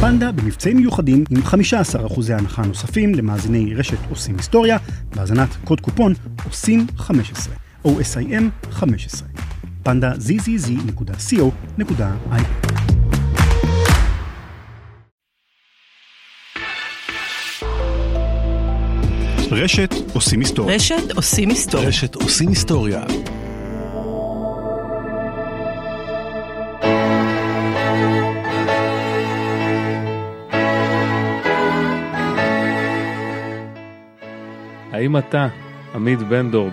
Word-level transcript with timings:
פנדה 0.00 0.32
במבצעים 0.32 0.76
מיוחדים 0.76 1.24
עם 1.30 1.42
15% 1.42 2.32
הנחה 2.32 2.62
נוספים 2.62 3.14
למאזיני 3.14 3.74
רשת 3.74 3.98
עושים 4.10 4.36
היסטוריה, 4.36 4.78
בהאזנת 5.14 5.48
קוד 5.64 5.80
קופון 5.80 6.14
עושים 6.44 6.86
15, 6.96 7.54
OSIM 7.84 8.42
15. 8.70 9.28
פנדה 9.82 10.12
zzz.co.il 10.12 11.52
רשת 19.50 19.94
עושים 20.14 20.40
היסטוריה. 20.40 20.74
רשת 20.76 21.12
עושים 21.16 21.48
היסטוריה. 21.48 21.88
רשת 21.88 22.14
עושים 22.14 22.48
היסטוריה. 22.48 23.04
האם 34.98 35.16
אתה, 35.16 35.48
עמית 35.94 36.18
בן 36.18 36.50
דור, 36.50 36.68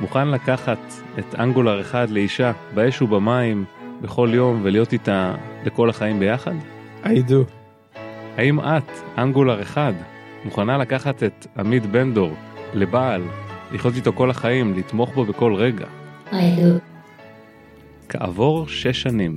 מוכן 0.00 0.28
לקחת 0.28 0.78
את 1.18 1.34
אנגולר 1.38 1.80
אחד 1.80 2.10
לאישה 2.10 2.52
באש 2.74 3.02
ובמים 3.02 3.64
בכל 4.00 4.28
יום 4.32 4.60
ולהיות 4.62 4.92
איתה 4.92 5.34
לכל 5.64 5.90
החיים 5.90 6.20
ביחד? 6.20 6.54
I 7.04 7.06
do. 7.06 7.34
האם 8.36 8.60
את, 8.60 9.18
אנגולר 9.18 9.62
אחד, 9.62 9.92
מוכנה 10.44 10.78
לקחת 10.78 11.22
את 11.22 11.46
עמית 11.58 11.86
בן 11.86 12.14
דור 12.14 12.32
לבעל, 12.74 13.22
לחיות 13.72 13.94
איתו 13.96 14.12
כל 14.12 14.30
החיים, 14.30 14.78
לתמוך 14.78 15.14
בו 15.14 15.24
בכל 15.24 15.54
רגע? 15.54 15.86
I 16.30 16.34
do. 16.34 16.80
כעבור 18.08 18.68
שש 18.68 19.02
שנים, 19.02 19.36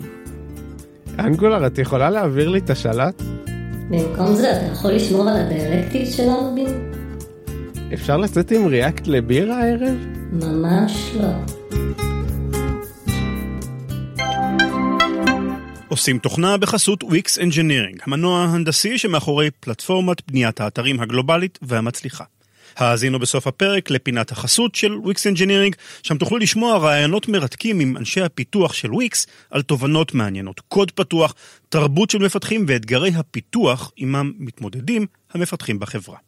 אנגולר, 1.20 1.68
את 1.68 1.78
יכולה 1.78 2.10
להעביר 2.10 2.50
לי 2.50 2.60
את 2.60 2.70
השלט? 2.70 3.22
במקום 3.90 4.34
זה 4.34 4.52
אתה 4.52 4.66
יכול 4.66 4.92
לשמור 4.92 5.30
על 5.30 5.38
הדיאלקטית 5.38 6.08
שלנו 6.12 6.56
בין? 6.56 6.87
אפשר 7.94 8.18
לצאת 8.18 8.52
עם 8.52 8.68
ריאקט 8.68 9.08
לבירה 9.08 9.64
הערב? 9.64 9.98
ממש 10.32 11.12
לא. 11.16 11.32
עושים 15.88 16.20
תוכנה 16.20 16.58
בחסות 16.58 17.04
Wix 17.04 17.40
Engineering, 17.40 18.04
המנוע 18.06 18.40
ההנדסי 18.40 18.98
שמאחורי 18.98 19.52
פלטפורמת 19.60 20.32
בניית 20.32 20.62
האתרים 20.62 21.00
הגלובלית 21.00 21.60
והמצליחה. 21.62 22.24
האזינו 22.78 23.20
בסוף 23.20 23.48
הפרק 23.48 23.90
לפינת 23.90 24.32
החסות 24.32 24.76
של 24.76 24.94
Wix 24.94 25.34
Engineering, 25.34 25.76
שם 26.04 26.18
תוכלו 26.18 26.38
לשמוע 26.38 26.78
רעיונות 26.78 27.28
מרתקים 27.28 27.80
עם 27.80 27.98
אנשי 27.98 28.22
הפיתוח 28.22 28.74
של 28.74 28.90
Wix 28.90 29.28
על 29.52 29.62
תובנות 29.62 30.14
מעניינות, 30.14 30.60
קוד 30.60 30.92
פתוח, 30.92 31.36
תרבות 31.70 32.10
של 32.10 32.20
מפתחים 32.26 32.66
ואתגרי 32.68 33.12
הפיתוח 33.16 33.92
עמם 33.98 34.32
מתמודדים 34.38 35.06
המפתחים 35.34 35.80
בחברה. 35.80 36.27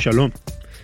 שלום. 0.00 0.30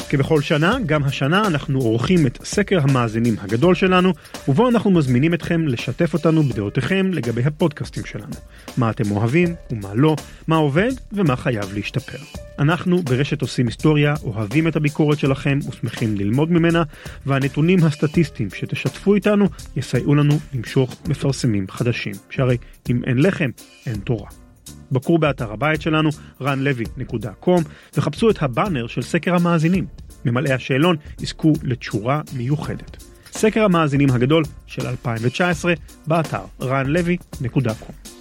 כבכל 0.09 0.41
שנה, 0.41 0.77
גם 0.87 1.05
השנה 1.05 1.47
אנחנו 1.47 1.79
עורכים 1.79 2.27
את 2.27 2.39
סקר 2.45 2.81
המאזינים 2.83 3.35
הגדול 3.41 3.75
שלנו, 3.75 4.13
ובו 4.49 4.69
אנחנו 4.69 4.91
מזמינים 4.91 5.35
אתכם 5.35 5.69
לשתף 5.69 6.15
אותנו 6.15 6.43
בדעותיכם 6.43 7.11
לגבי 7.13 7.43
הפודקאסטים 7.45 8.05
שלנו. 8.05 8.33
מה 8.77 8.91
אתם 8.91 9.11
אוהבים 9.11 9.55
ומה 9.71 9.95
לא, 9.95 10.17
מה 10.47 10.57
עובד 10.57 10.91
ומה 11.13 11.37
חייב 11.37 11.73
להשתפר. 11.75 12.19
אנחנו 12.59 13.03
ברשת 13.03 13.43
עושים 13.43 13.67
היסטוריה 13.67 14.15
אוהבים 14.23 14.69
את 14.69 14.77
הביקורת 14.77 15.19
שלכם 15.19 15.59
ושמחים 15.69 16.17
ללמוד 16.17 16.53
ממנה, 16.53 16.83
והנתונים 17.27 17.85
הסטטיסטיים 17.85 18.49
שתשתפו 18.55 19.15
איתנו 19.15 19.49
יסייעו 19.77 20.15
לנו 20.15 20.39
למשוך 20.55 20.97
מפרסמים 21.09 21.67
חדשים, 21.71 22.15
שהרי 22.31 22.57
אם 22.91 23.05
אין 23.05 23.23
לחם, 23.23 23.51
אין 23.87 23.97
תורה. 23.97 24.46
בקרו 24.93 25.19
באתר 25.19 25.53
הבית 25.53 25.83
שלנו, 25.83 26.11
ranlevy.com, 26.41 27.63
וחפשו 27.97 28.31
את 28.31 28.43
הבאנר 28.43 28.87
של 28.87 29.03
סקר 29.03 29.35
המאזינים. 29.35 29.87
ממלאי 30.25 30.53
השאלון 30.53 30.97
יזכו 31.21 31.53
לתשורה 31.63 32.21
מיוחדת. 32.37 33.05
סקר 33.33 33.65
המאזינים 33.65 34.11
הגדול 34.11 34.45
של 34.67 34.87
2019, 34.87 35.75
באתר 36.07 36.45
ranlevy.com. 36.61 38.16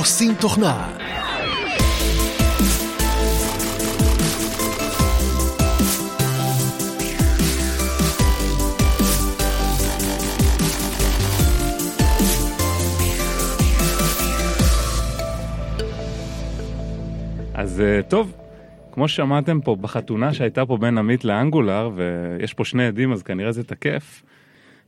עושים 0.00 0.34
תוכנה. 0.34 0.88
אז 17.54 17.80
אה, 17.80 18.02
טוב, 18.08 18.32
כמו 18.92 19.08
ששמעתם 19.08 19.60
פה 19.60 19.76
בחתונה 19.76 20.34
שהייתה 20.34 20.66
פה 20.66 20.76
בין 20.76 20.98
עמית 20.98 21.24
לאנגולר, 21.24 21.90
ויש 21.94 22.54
פה 22.54 22.64
שני 22.64 22.86
עדים 22.86 23.12
אז 23.12 23.22
כנראה 23.22 23.52
זה 23.52 23.64
תקף, 23.64 24.22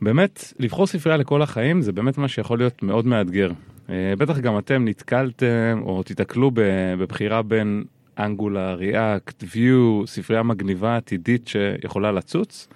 באמת, 0.02 0.52
לבחור 0.58 0.86
ספרייה 0.86 1.16
לכל 1.16 1.42
החיים 1.42 1.80
זה 1.82 1.92
באמת 1.92 2.18
מה 2.18 2.28
שיכול 2.28 2.58
להיות 2.58 2.82
מאוד 2.82 3.06
מאתגר. 3.06 3.50
אה, 3.92 4.16
בטח 4.19 4.38
גם 4.38 4.58
אתם 4.58 4.84
נתקלתם 4.88 5.80
או 5.82 6.03
תיתקלו 6.03 6.50
בבחירה 6.54 7.42
בין 7.42 7.84
אנגולר, 8.19 8.75
ריאקט, 8.75 9.44
ויו, 9.54 10.03
ספרייה 10.06 10.42
מגניבה 10.42 10.97
עתידית 10.97 11.48
שיכולה 11.48 12.12
לצוץ. 12.12 12.69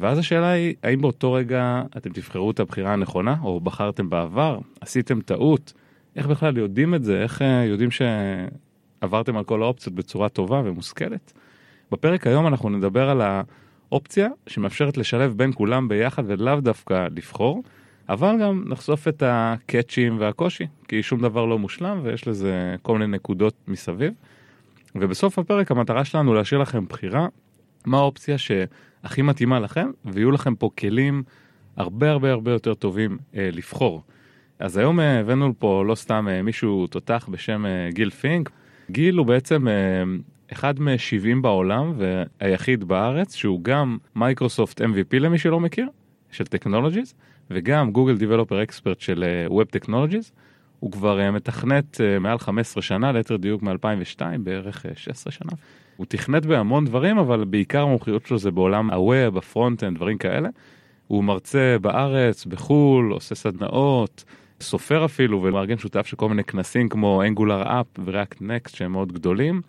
ואז 0.00 0.18
השאלה 0.18 0.50
היא, 0.50 0.74
האם 0.82 1.00
באותו 1.00 1.32
רגע 1.32 1.82
אתם 1.96 2.10
תבחרו 2.10 2.50
את 2.50 2.60
הבחירה 2.60 2.92
הנכונה, 2.92 3.36
או 3.42 3.60
בחרתם 3.60 4.10
בעבר, 4.10 4.58
עשיתם 4.80 5.20
טעות, 5.20 5.72
איך 6.16 6.26
בכלל 6.26 6.58
יודעים 6.58 6.94
את 6.94 7.04
זה, 7.04 7.22
איך 7.22 7.42
אה, 7.42 7.64
יודעים 7.64 7.90
שעברתם 7.90 9.36
על 9.36 9.44
כל 9.44 9.62
האופציות 9.62 9.94
בצורה 9.94 10.28
טובה 10.28 10.62
ומושכלת? 10.64 11.32
בפרק 11.92 12.26
היום 12.26 12.46
אנחנו 12.46 12.68
נדבר 12.68 13.10
על 13.10 13.22
האופציה 13.90 14.28
שמאפשרת 14.46 14.96
לשלב 14.96 15.34
בין 15.36 15.52
כולם 15.54 15.88
ביחד 15.88 16.22
ולאו 16.26 16.60
דווקא 16.60 17.06
לבחור, 17.16 17.62
אבל 18.08 18.36
גם 18.40 18.64
נחשוף 18.66 19.08
את 19.08 19.22
הקאצ'ים 19.26 20.16
והקושי, 20.20 20.66
כי 20.88 21.02
שום 21.02 21.20
דבר 21.20 21.44
לא 21.44 21.58
מושלם 21.58 22.00
ויש 22.02 22.28
לזה 22.28 22.76
כל 22.82 22.98
מיני 22.98 23.16
נקודות 23.16 23.54
מסביב. 23.68 24.12
ובסוף 24.94 25.38
הפרק 25.38 25.70
המטרה 25.70 26.04
שלנו 26.04 26.34
להשאיר 26.34 26.60
לכם 26.60 26.86
בחירה 26.86 27.28
מה 27.86 27.98
האופציה 27.98 28.38
שהכי 28.38 29.22
מתאימה 29.22 29.60
לכם, 29.60 29.90
ויהיו 30.04 30.30
לכם 30.30 30.54
פה 30.54 30.70
כלים 30.78 31.22
הרבה 31.76 32.10
הרבה 32.10 32.32
הרבה 32.32 32.52
יותר 32.52 32.74
טובים 32.74 33.18
אה, 33.36 33.48
לבחור. 33.52 34.02
אז 34.58 34.76
היום 34.76 35.00
אה, 35.00 35.20
הבאנו 35.20 35.48
לפה 35.48 35.84
לא 35.86 35.94
סתם 35.94 36.28
אה, 36.30 36.42
מישהו 36.42 36.86
תותח 36.86 37.28
בשם 37.30 37.66
אה, 37.66 37.88
גיל 37.92 38.10
פינק. 38.10 38.50
גיל 38.90 39.16
הוא 39.16 39.26
בעצם 39.26 39.68
אה, 39.68 39.72
אחד 40.52 40.80
מ-70 40.80 41.40
בעולם 41.42 41.92
והיחיד 41.96 42.84
בארץ 42.84 43.34
שהוא 43.34 43.60
גם 43.62 43.98
Microsoft 44.16 44.80
MVP 44.80 45.18
למי 45.18 45.38
שלא 45.38 45.60
מכיר, 45.60 45.88
של 46.30 46.44
technologies, 46.44 47.14
וגם 47.50 47.90
Google 47.90 48.16
Developer 48.16 48.62
Expert 48.62 49.00
של 49.00 49.24
web 49.48 49.64
technologies. 49.64 50.32
הוא 50.80 50.92
כבר 50.92 51.20
אה, 51.20 51.30
מתכנת 51.30 52.00
אה, 52.00 52.18
מעל 52.18 52.38
15 52.38 52.82
שנה, 52.82 53.12
ליתר 53.12 53.36
דיוק 53.36 53.62
מ-2002, 53.62 54.20
בערך 54.40 54.86
אה, 54.86 54.90
16 54.96 55.32
שנה. 55.32 55.52
הוא 55.96 56.06
תכנת 56.08 56.46
בהמון 56.46 56.84
דברים, 56.84 57.18
אבל 57.18 57.44
בעיקר 57.44 57.82
המומחיות 57.82 58.26
שלו 58.26 58.38
זה 58.38 58.50
בעולם 58.50 58.90
ה 58.90 59.00
web, 59.00 59.38
ה 59.38 59.43
front-end, 59.43 59.96
דברים 59.96 60.18
כאלה. 60.18 60.48
הוא 61.06 61.24
מרצה 61.24 61.76
בארץ, 61.80 62.44
בחו"ל, 62.46 63.12
עושה 63.12 63.34
סדנאות, 63.34 64.24
סופר 64.60 65.04
אפילו, 65.04 65.42
ומארגן 65.42 65.78
שותף 65.78 66.06
של 66.06 66.16
כל 66.16 66.28
מיני 66.28 66.44
כנסים 66.44 66.88
כמו 66.88 67.22
AngularUp 67.22 67.62
ו 67.62 67.86
ReactNext 68.04 68.76
שהם 68.76 68.92
מאוד 68.92 69.12
גדולים, 69.12 69.60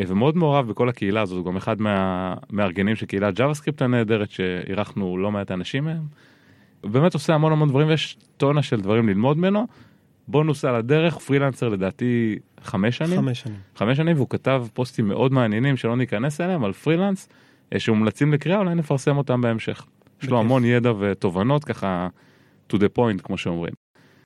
אה, 0.00 0.04
ומאוד 0.08 0.36
מעורב 0.36 0.68
בכל 0.68 0.88
הקהילה 0.88 1.20
הזאת, 1.20 1.36
הוא 1.36 1.46
גם 1.46 1.56
אחד 1.56 1.80
מהמארגנים 1.80 2.96
של 2.96 3.06
קהילת 3.06 3.40
Script 3.52 3.82
הנהדרת, 3.82 4.30
שאירחנו 4.30 5.18
לא 5.18 5.32
מעט 5.32 5.50
אנשים 5.50 5.84
מהם. 5.84 6.02
באמת 6.84 7.14
עושה 7.14 7.34
המון 7.34 7.52
המון 7.52 7.68
דברים 7.68 7.88
ויש 7.88 8.16
טונה 8.36 8.62
של 8.62 8.80
דברים 8.80 9.08
ללמוד 9.08 9.38
ממנו. 9.38 9.66
בונוס 10.28 10.64
על 10.64 10.74
הדרך, 10.74 11.18
פרילנסר 11.18 11.68
לדעתי 11.68 12.38
חמש 12.62 12.96
שנים. 12.96 13.16
חמש 13.16 13.40
שנים. 13.40 13.56
חמש 13.76 13.96
שנים 13.96 14.16
והוא 14.16 14.28
כתב 14.30 14.66
פוסטים 14.72 15.08
מאוד 15.08 15.32
מעניינים 15.32 15.76
שלא 15.76 15.96
ניכנס 15.96 16.40
אליהם 16.40 16.64
על 16.64 16.72
פרילנס 16.72 17.28
אה, 17.74 17.78
שמומלצים 17.78 18.32
לקריאה 18.32 18.58
אולי 18.58 18.74
נפרסם 18.74 19.16
אותם 19.16 19.40
בהמשך. 19.40 19.86
יש 20.22 20.28
לו. 20.28 20.40
המון 20.40 20.64
ידע 20.64 20.92
ותובנות 20.98 21.64
ככה 21.64 22.08
to 22.72 22.76
the 22.76 22.98
point 22.98 23.22
כמו 23.22 23.38
שאומרים. 23.38 23.72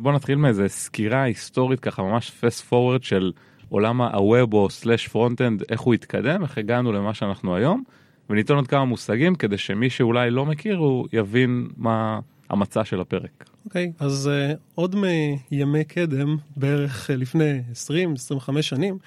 בוא 0.00 0.12
נתחיל 0.12 0.36
מאיזה 0.36 0.68
סקירה 0.68 1.22
היסטורית 1.22 1.80
ככה 1.80 2.02
ממש 2.02 2.32
fast 2.40 2.72
forward 2.72 3.02
של 3.02 3.32
עולם 3.68 4.00
ה-web 4.00 4.52
או 4.52 4.68
slash 4.82 5.12
front-end 5.12 5.64
איך 5.68 5.80
הוא 5.80 5.94
התקדם 5.94 6.42
איך 6.42 6.58
הגענו 6.58 6.92
למה 6.92 7.14
שאנחנו 7.14 7.56
היום 7.56 7.82
וניתן 8.30 8.54
עוד 8.54 8.66
כמה 8.66 8.84
מושגים 8.84 9.34
כדי 9.34 9.58
שמי 9.58 9.90
שאולי 9.90 10.30
לא 10.30 10.46
מכיר 10.46 10.76
הוא 10.76 11.06
יבין 11.12 11.68
מה 11.76 12.18
המצע 12.50 12.84
של 12.84 13.00
הפרק. 13.00 13.50
אוקיי, 13.64 13.92
אז 13.98 14.30
uh, 14.52 14.56
עוד 14.74 14.96
מימי 15.50 15.84
קדם, 15.84 16.36
בערך 16.56 17.10
uh, 17.10 17.12
לפני 17.12 17.60
20-25 18.48 18.62
שנים, 18.62 18.98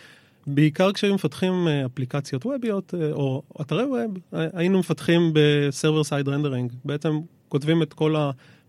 בעיקר 0.47 0.94
כשהיו 0.94 1.15
מפתחים 1.15 1.68
uh, 1.68 1.86
אפליקציות 1.86 2.45
ווביות 2.45 2.94
או 3.12 3.44
אתרי 3.62 3.83
web, 3.83 4.18
uh, 4.18 4.36
היינו 4.53 4.80
מפתחים 4.80 5.31
ב 5.33 5.44
server 5.44 6.04
side 6.04 6.30
rendering. 6.30 6.74
בעצם 6.86 7.19
כותבים 7.50 7.81
את 7.81 7.94
כל 7.94 8.15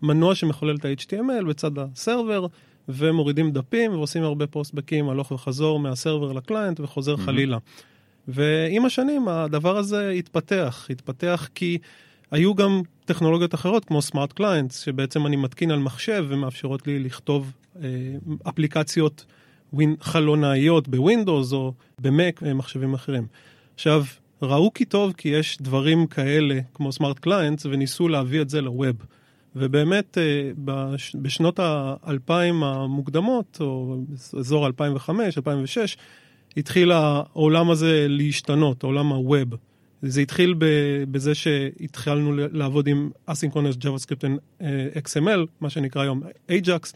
המנוע 0.03 0.35
שמחולל 0.35 0.77
את 0.77 0.85
ה-HTML 0.85 1.45
בצד 1.49 1.79
ה 1.79 1.87
server, 1.87 2.47
ומורידים 2.89 3.53
דפים 3.53 3.93
ועושים 3.93 4.23
הרבה 4.23 4.47
פוסט-בקים 4.47 5.09
הלוך 5.09 5.31
וחזור 5.31 5.81
מה 5.81 5.94
server 5.94 6.33
ל 6.33 6.40
client 6.40 6.81
וחוזר 6.81 7.15
mm-hmm. 7.15 7.21
חלילה. 7.21 7.59
ועם 8.29 8.85
השנים 8.85 9.29
הדבר 9.29 9.77
הזה 9.77 10.11
התפתח, 10.11 10.87
התפתח 10.91 11.49
כי 11.55 11.79
היו 12.31 12.55
גם 12.55 12.83
טכנולוגיות 13.05 13.55
אחרות 13.55 13.85
כמו 13.85 14.03
smart 14.03 14.33
clients, 14.33 14.81
שבעצם 14.81 15.27
אני 15.27 15.37
מתקין 15.37 15.71
על 15.71 15.79
מחשב 15.79 16.27
ומאפשרות 16.29 16.87
לי 16.87 16.99
לכתוב 16.99 17.53
אה, 17.83 17.89
אפליקציות 18.49 19.25
חלונאיות 20.01 20.89
ב-Windows 20.89 21.53
או 21.53 21.73
ב-Mac, 21.99 22.43
אה, 22.43 22.55
מחשבים 22.55 22.95
אחרים. 22.95 23.27
עכשיו, 23.75 24.05
ראו 24.43 24.73
כי 24.73 24.85
טוב 24.85 25.13
כי 25.13 25.29
יש 25.29 25.59
דברים 25.61 26.07
כאלה 26.07 26.61
כמו 26.75 26.93
smart 26.93 27.19
clients 27.19 27.67
וניסו 27.67 28.09
להביא 28.09 28.41
את 28.41 28.51
זה 28.51 28.61
ל-web. 28.61 28.97
ובאמת 29.57 30.19
אה, 30.19 30.51
בש, 30.59 31.17
בשנות 31.23 31.61
האלפיים 31.63 32.63
המוקדמות, 32.63 33.59
או 33.61 33.97
אזור 34.39 34.67
2005, 34.67 35.39
2006, 35.39 35.97
התחיל 36.57 36.93
העולם 36.93 37.71
הזה 37.71 38.07
להשתנות, 38.09 38.83
עולם 38.83 39.09
ה-web. 39.09 39.70
זה 40.03 40.21
התחיל 40.21 40.55
בזה 41.11 41.35
שהתחלנו 41.35 42.33
לעבוד 42.37 42.87
עם 42.87 43.11
Asynchronous 43.31 43.77
JavaScript 43.85 44.23
and 44.23 44.63
אה, 44.63 44.89
XML, 45.07 45.47
מה 45.61 45.71
שנקרא 45.71 46.03
היום 46.03 46.23
Ajax, 46.51 46.93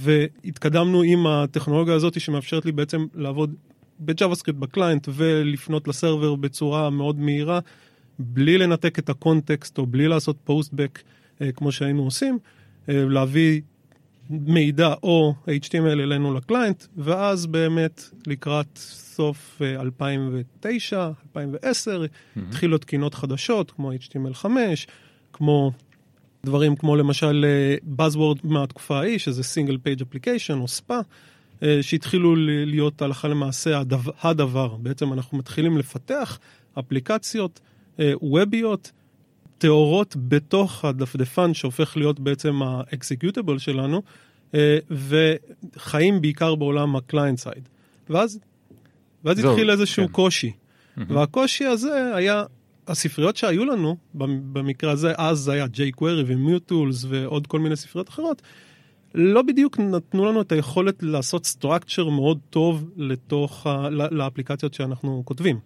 והתקדמנו 0.00 1.02
עם 1.02 1.26
הטכנולוגיה 1.26 1.94
הזאת 1.94 2.20
שמאפשרת 2.20 2.64
לי 2.64 2.72
בעצם 2.72 3.06
לעבוד 3.14 3.54
ב-JavaScript 3.98 4.52
ב-client 4.52 5.08
ולפנות 5.14 5.88
ל-server 5.88 6.34
בצורה 6.34 6.90
מאוד 6.90 7.18
מהירה, 7.18 7.60
בלי 8.18 8.58
לנתק 8.58 8.98
את 8.98 9.08
ה-context 9.08 9.78
או 9.78 9.86
בלי 9.86 10.08
לעשות 10.08 10.36
postback 10.44 11.02
אה, 11.40 11.52
כמו 11.52 11.72
שהיינו 11.72 12.02
עושים, 12.02 12.38
אה, 12.88 13.04
להביא 13.04 13.60
מידע 14.30 14.94
או 15.02 15.34
HTML 15.46 15.86
אלינו 15.86 16.34
לקליינט, 16.34 16.84
ואז 16.96 17.46
באמת 17.46 18.02
לקראת 18.26 18.78
סוף 19.16 19.62
2009, 19.62 21.10
2010, 21.24 22.02
mm-hmm. 22.02 22.40
התחילו 22.48 22.78
תקינות 22.78 23.14
חדשות 23.14 23.70
כמו 23.70 23.92
HTML5, 23.92 24.46
כמו 25.32 25.72
דברים 26.46 26.76
כמו 26.76 26.96
למשל 26.96 27.44
אה, 27.48 27.76
Buzzword 28.06 28.38
מהתקופה 28.44 28.98
ההיא, 28.98 29.18
שזה 29.18 29.42
Single 29.42 29.76
Page 29.86 30.02
Application 30.02 30.54
או 30.54 30.64
SPA, 30.64 30.94
אה, 31.62 31.78
שהתחילו 31.82 32.36
להיות 32.36 33.02
הלכה 33.02 33.28
למעשה 33.28 33.78
הדבר, 33.78 34.12
הדבר. 34.22 34.76
בעצם 34.76 35.12
אנחנו 35.12 35.38
מתחילים 35.38 35.78
לפתח 35.78 36.38
אפליקציות 36.78 37.60
web 38.22 38.52
יות, 38.52 38.92
טהורות 39.58 40.16
בתוך 40.28 40.84
הדפדפן 40.84 41.54
שהופך 41.54 41.96
להיות 41.96 42.20
בעצם 42.20 42.62
ה-executable 42.62 43.58
שלנו, 43.58 44.02
אה, 44.54 44.78
וחיים 44.90 46.20
בעיקר 46.20 46.54
בעולם 46.54 46.96
ה-client 46.96 47.38
side. 47.38 47.68
ואז, 48.10 48.38
ואז 49.24 49.38
זו, 49.38 49.50
התחיל 49.50 49.70
איזשהו 49.70 50.06
כן. 50.06 50.12
קושי. 50.12 50.52
והקושי 50.96 51.64
הזה 51.64 52.16
היה, 52.16 52.44
הספריות 52.88 53.36
שהיו 53.36 53.64
לנו, 53.64 53.96
במקרה 54.14 54.92
הזה, 54.92 55.12
אז 55.18 55.38
זה 55.38 55.52
היה 55.52 55.64
jQuery 55.64 56.24
ו-MooTools 56.26 57.04
ועוד 57.08 57.46
כל 57.46 57.60
מיני 57.60 57.76
ספריות 57.76 58.08
אחרות, 58.08 58.42
לא 59.14 59.42
בדיוק 59.42 59.78
נתנו 59.78 60.24
לנו 60.24 60.40
את 60.40 60.52
היכולת 60.52 61.02
לעשות 61.02 61.56
structure 61.58 62.10
מאוד 62.10 62.38
טוב 62.50 62.90
לתוך, 62.96 63.66
ה, 63.66 63.88
לאפליקציות 63.90 64.74
שאנחנו 64.74 65.22
כותבים. 65.24 65.58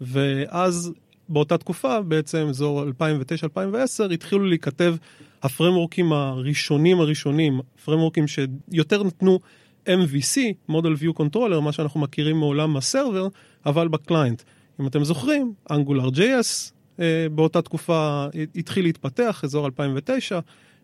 ואז 0.00 0.92
באותה 1.28 1.58
תקופה, 1.58 2.02
בעצם 2.02 2.46
אזור 2.48 2.84
2009-2010, 2.84 4.12
התחילו 4.14 4.46
להיכתב 4.46 4.96
הפרמורקים 5.42 6.12
הראשונים 6.12 7.00
הראשונים, 7.00 7.60
פרמורקים 7.84 8.24
שיותר 8.26 9.02
נתנו 9.02 9.40
MVC, 9.86 10.38
Model 10.70 11.02
View 11.02 11.20
Controller, 11.20 11.60
מה 11.60 11.72
שאנחנו 11.72 12.00
מכירים 12.00 12.36
מעולם 12.36 12.76
הסרבר, 12.76 13.28
אבל 13.66 13.88
בקליינט. 13.88 14.42
אם 14.80 14.86
אתם 14.86 15.04
זוכרים, 15.04 15.52
AngularJS 15.72 16.72
אה, 17.00 17.26
באותה 17.34 17.62
תקופה 17.62 18.26
התחיל 18.56 18.84
להתפתח, 18.84 19.40
אזור 19.44 19.66
2009, 19.66 20.40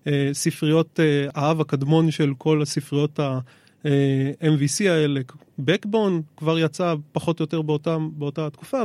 אה, 0.06 0.30
ספריות 0.32 1.00
אה, 1.00 1.26
האב 1.34 1.60
הקדמון 1.60 2.10
של 2.10 2.32
כל 2.38 2.62
הספריות 2.62 3.20
ה... 3.20 3.38
MVC 4.42 4.88
האלה, 4.88 5.20
Backbone 5.60 6.22
כבר 6.36 6.58
יצא 6.58 6.94
פחות 7.12 7.40
או 7.40 7.42
יותר 7.42 7.62
באותה, 7.62 7.96
באותה 8.12 8.50
תקופה, 8.50 8.82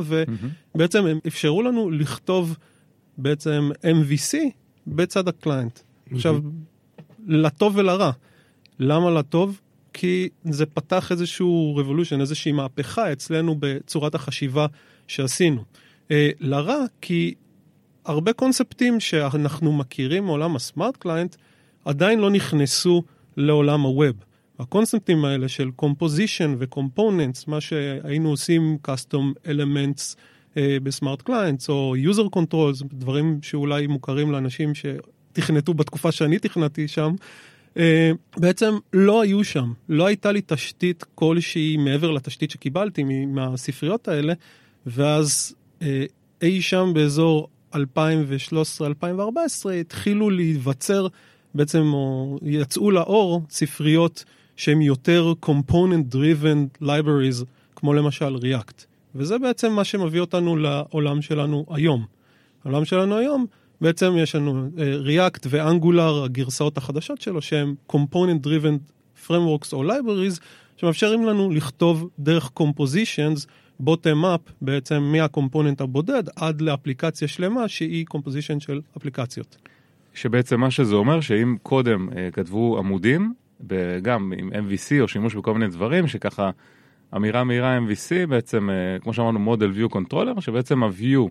ובעצם 0.75 1.05
הם 1.05 1.19
אפשרו 1.27 1.63
לנו 1.63 1.91
לכתוב 1.91 2.57
בעצם 3.17 3.69
MVC 3.83 4.37
בצד 4.87 5.27
ה-client. 5.27 5.79
עכשיו, 6.11 6.39
לטוב 7.27 7.77
ולרע. 7.77 8.11
למה 8.79 9.11
לטוב? 9.11 9.61
כי 9.99 10.29
זה 10.43 10.65
פתח 10.65 11.11
איזשהו 11.11 11.81
revolution, 11.81 12.21
איזושהי 12.21 12.51
מהפכה 12.51 13.11
אצלנו 13.11 13.55
בצורת 13.59 14.15
החשיבה 14.15 14.65
שעשינו. 15.07 15.63
אה, 16.11 16.29
לרע, 16.39 16.85
כי 17.01 17.33
הרבה 18.05 18.33
קונספטים 18.33 18.99
שאנחנו 18.99 19.73
מכירים 19.73 20.25
מעולם 20.25 20.55
ה-smart 20.55 20.97
client 20.97 21.35
עדיין 21.85 22.19
לא 22.19 22.29
נכנסו 22.29 23.03
לעולם 23.37 23.81
הווב. 23.81 24.15
הקונספטים 24.59 25.25
האלה 25.25 25.47
של 25.47 25.69
composition 25.81 26.49
ו-components, 26.57 27.43
מה 27.47 27.61
שהיינו 27.61 28.29
עושים 28.29 28.77
custom 28.87 29.47
elements 29.47 30.15
uh, 30.53 30.57
בסמארט 30.83 31.21
קליינטס, 31.21 31.69
או 31.69 31.95
user 32.11 32.37
controls, 32.37 32.83
דברים 32.93 33.39
שאולי 33.41 33.87
מוכרים 33.87 34.31
לאנשים 34.31 34.71
שתכנתו 34.75 35.73
בתקופה 35.73 36.11
שאני 36.11 36.39
תכנתי 36.39 36.87
שם, 36.87 37.15
בעצם 38.37 38.77
לא 38.93 39.21
היו 39.21 39.43
שם. 39.43 39.73
לא 39.89 40.05
הייתה 40.05 40.31
לי 40.31 40.41
תשתית 40.45 41.05
כלשהי 41.15 41.77
מעבר 41.77 42.11
לתשתית 42.11 42.51
שקיבלתי 42.51 43.03
מהספריות 43.27 44.07
האלה, 44.07 44.33
ואז 44.85 45.55
uh, 45.79 45.83
אי 46.41 46.61
שם 46.61 46.91
באזור 46.93 47.47
2013-2014 47.75 47.77
התחילו 49.81 50.29
להיווצר 50.29 51.07
בעצם, 51.55 51.93
או 51.93 52.37
יצאו 52.41 52.91
לאור 52.91 53.41
ספריות 53.49 54.23
שהם 54.55 54.81
יותר 54.81 55.33
component 55.45 56.15
driven 56.15 56.83
libraries, 56.83 57.45
כמו 57.75 57.93
למשל 57.93 58.35
React. 58.35 58.85
וזה 59.15 59.37
בעצם 59.37 59.71
מה 59.71 59.83
שמביא 59.83 60.21
אותנו 60.21 60.57
לעולם 60.57 61.21
שלנו 61.21 61.65
היום. 61.69 62.05
העולם 62.63 62.85
שלנו 62.85 63.17
היום, 63.17 63.45
בעצם 63.81 64.13
יש 64.17 64.35
לנו 64.35 64.69
uh, 64.75 64.79
React 65.07 65.47
ו-Angular, 65.49 66.25
הגרסאות 66.25 66.77
החדשות 66.77 67.21
שלו, 67.21 67.41
שהם 67.41 67.75
component 67.91 68.45
driven 68.45 68.77
frameworks 69.27 69.73
או 69.73 69.83
libraries, 69.83 70.39
שמאפשרים 70.77 71.25
לנו 71.25 71.51
לכתוב 71.51 72.09
דרך 72.19 72.51
compositions, 72.59 73.45
bottom 73.83 74.23
up, 74.23 74.51
בעצם 74.61 75.03
מהקומפוננט 75.03 75.81
הבודד 75.81 76.23
עד 76.35 76.61
לאפליקציה 76.61 77.27
שלמה 77.27 77.67
שהיא 77.67 78.05
composition 78.13 78.59
של 78.59 78.81
אפליקציות. 78.97 79.57
שבעצם 80.13 80.59
מה 80.59 80.71
שזה 80.71 80.95
אומר 80.95 81.21
שאם 81.21 81.57
קודם 81.63 82.09
uh, 82.09 82.13
כתבו 82.33 82.77
עמודים, 82.77 83.33
גם 84.01 84.33
עם 84.37 84.49
MVC 84.51 85.01
או 85.01 85.07
שימוש 85.07 85.35
בכל 85.35 85.53
מיני 85.53 85.67
דברים 85.67 86.07
שככה 86.07 86.49
אמירה 87.15 87.43
מהירה 87.43 87.77
MVC 87.77 88.27
בעצם 88.29 88.69
אה, 88.69 88.99
כמו 88.99 89.13
שאמרנו 89.13 89.39
מודל 89.39 89.71
view 89.71 89.95
controller 89.95 90.41
שבעצם 90.41 90.83
ה-view 90.83 91.29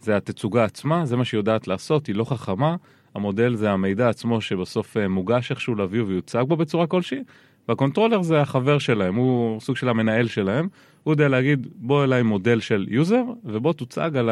זה 0.00 0.16
התצוגה 0.16 0.64
עצמה 0.64 1.06
זה 1.06 1.16
מה 1.16 1.24
שהיא 1.24 1.38
יודעת 1.38 1.68
לעשות 1.68 2.06
היא 2.06 2.14
לא 2.14 2.24
חכמה. 2.24 2.76
המודל 3.14 3.54
זה 3.54 3.70
המידע 3.70 4.08
עצמו 4.08 4.40
שבסוף 4.40 4.96
אה, 4.96 5.08
מוגש 5.08 5.50
איכשהו 5.50 5.74
ל-view 5.74 6.04
ויוצג 6.06 6.44
בו 6.48 6.56
בצורה 6.56 6.86
כלשהי 6.86 7.22
וה-controller 7.68 8.22
זה 8.22 8.40
החבר 8.40 8.78
שלהם 8.78 9.14
הוא 9.14 9.60
סוג 9.60 9.76
של 9.76 9.88
המנהל 9.88 10.26
שלהם. 10.26 10.68
הוא 11.04 11.12
יודע 11.12 11.28
להגיד 11.28 11.66
בוא 11.74 12.04
אליי 12.04 12.22
מודל 12.22 12.60
של 12.60 12.86
user 12.90 13.22
ובוא 13.44 13.72
תוצג 13.72 14.16
על 14.16 14.30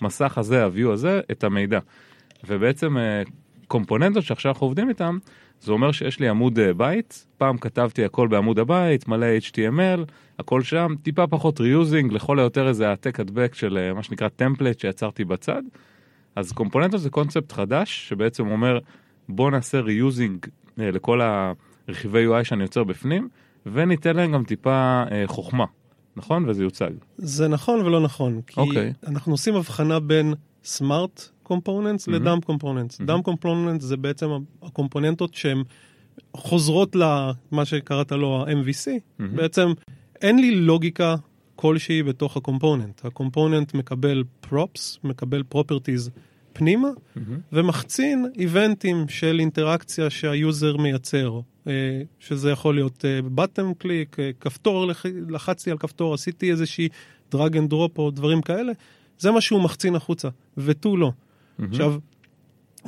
המסך 0.00 0.38
הזה 0.38 0.64
ה-view 0.64 0.88
הזה 0.88 1.20
את 1.30 1.44
המידע. 1.44 1.78
ובעצם 2.44 2.98
אה, 2.98 3.22
קומפוננטות 3.68 4.24
שעכשיו 4.24 4.52
אנחנו 4.52 4.66
עובדים 4.66 4.88
איתם 4.88 5.18
זה 5.60 5.72
אומר 5.72 5.92
שיש 5.92 6.20
לי 6.20 6.28
עמוד 6.28 6.58
אה, 6.58 6.74
בית, 6.74 7.26
פעם 7.38 7.58
כתבתי 7.58 8.04
הכל 8.04 8.28
בעמוד 8.28 8.58
הבית, 8.58 9.08
מלא 9.08 9.26
HTML, 9.50 10.00
הכל 10.38 10.62
שם, 10.62 10.94
טיפה 11.02 11.26
פחות 11.26 11.60
reusing, 11.60 12.12
לכל 12.12 12.38
היותר 12.38 12.68
איזה 12.68 12.88
העתק 12.88 13.20
הדבק 13.20 13.54
של 13.54 13.78
אה, 13.78 13.94
מה 13.94 14.02
שנקרא 14.02 14.28
template 14.28 14.80
שיצרתי 14.80 15.24
בצד. 15.24 15.62
אז 16.36 16.52
קומפוננט, 16.52 16.90
זו 16.90 16.98
זה 16.98 17.10
קונספט 17.10 17.52
חדש, 17.52 18.08
שבעצם 18.08 18.46
אומר 18.46 18.78
בוא 19.28 19.50
נעשה 19.50 19.80
reusing 19.80 20.46
אה, 20.80 20.90
לכל 20.90 21.20
הרכיבי 21.88 22.26
UI 22.26 22.44
שאני 22.44 22.62
יוצר 22.62 22.84
בפנים, 22.84 23.28
וניתן 23.66 24.16
להם 24.16 24.32
גם 24.32 24.44
טיפה 24.44 25.02
חוכמה, 25.26 25.64
נכון? 26.16 26.48
וזה 26.48 26.62
יוצג. 26.62 26.90
זה 27.18 27.48
נכון 27.48 27.80
ולא 27.80 28.00
נכון, 28.00 28.40
כי 28.46 28.60
okay. 28.60 28.62
אוקיי. 28.62 28.92
אנחנו 29.06 29.32
עושים 29.32 29.54
הבחנה 29.54 30.00
בין 30.00 30.34
smart 30.64 31.28
components 31.46 32.08
Mhm. 32.08 32.12
ל-dumb 32.12 32.40
components. 32.40 33.00
Mhm. 33.00 33.04
dumb 33.04 33.22
components 33.22 33.84
זה 33.84 33.96
בעצם 33.96 34.26
הקומפוננטות 34.62 35.34
שהן 35.34 35.62
חוזרות 36.36 36.96
למה 36.96 37.64
שקראת 37.64 38.12
לו 38.12 38.44
ה-MVC. 38.48 38.90
מהמם. 39.18 39.36
בעצם 39.36 39.68
אין 40.22 40.38
לי 40.38 40.54
לוגיקה 40.54 41.16
כלשהי 41.56 42.02
בתוך 42.02 42.36
ה-component. 42.36 43.04
ה-component 43.04 43.74
מקבל 43.74 44.24
props, 44.44 44.80
מקבל 45.04 45.42
properties 45.54 46.10
פנימה, 46.52 46.88
מהמם. 47.16 47.38
ומחצין 47.52 48.26
event 48.38 48.88
ים 48.88 49.08
של 49.08 49.36
אינטראקציה 49.40 50.10
שה-user 50.10 50.76
מייצר, 50.76 51.40
אה, 51.66 51.72
שזה 52.20 52.50
יכול 52.50 52.74
להיות 52.74 53.04
button 53.34 53.74
click, 53.78 54.16
כפתור, 54.40 54.86
לח- 54.86 55.06
לחצתי 55.28 55.70
על 55.70 55.78
כפתור, 55.78 56.14
עשיתי 56.14 56.50
איזושהי 56.50 56.88
drag 57.30 57.56
and 57.56 57.70
drop 57.70 57.98
או 57.98 58.10
דברים 58.10 58.42
כאלה, 58.42 58.72
זה 59.18 59.30
מה 59.30 59.40
שהוא 59.40 59.60
מחצין 59.62 59.94
החוצה, 59.94 60.28
ותו 60.58 60.96
לא. 60.96 61.12
מהמם. 61.58 61.72
עכשיו, 61.72 61.94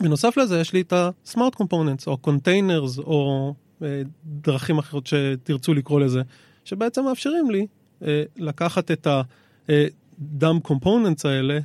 בנוסף 0.00 0.36
לזה 0.36 0.60
יש 0.60 0.72
לי 0.72 0.80
את 0.80 0.92
ה-smart 0.92 1.62
components 1.62 2.06
או 2.06 2.18
containers 2.26 3.02
או 3.02 3.54
אה, 3.82 4.02
דרכים 4.24 4.78
אחרות 4.78 5.06
שתרצו 5.06 5.74
לקרוא 5.74 6.00
לזה, 6.00 6.22
שבעצם 6.64 7.04
מאפשרים 7.04 7.50
לי 7.50 7.66
אה, 8.02 8.22
לקחת 8.36 8.90
את 8.90 9.06
ה-dumb 9.06 10.68
components 10.68 11.22
האלה 11.24 11.58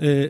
אה, 0.00 0.26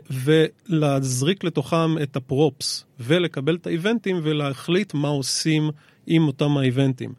ולהזריק 0.69 1.43
לתוכם 1.43 1.97
את 2.03 2.15
הפרופס 2.15 2.85
ולקבל 2.99 3.55
את 3.55 3.67
האיבנטים 3.67 4.19
ולהחליט 4.23 4.93
מה 4.93 5.07
עושים 5.07 5.69
עם 6.07 6.27
אותם 6.27 6.57
האיבנטים. 6.57 7.13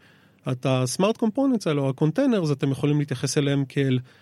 את 0.53 0.67
ה-smart 0.67 1.23
components 1.23 1.63
האלה 1.67 1.81
או 1.81 1.89
ה-containers 1.89 2.53
אתם 2.53 2.71
יכולים 2.71 2.99
להתייחס 2.99 3.39
אליהם 3.39 3.65
כאל 3.65 3.99
אה, 3.99 4.22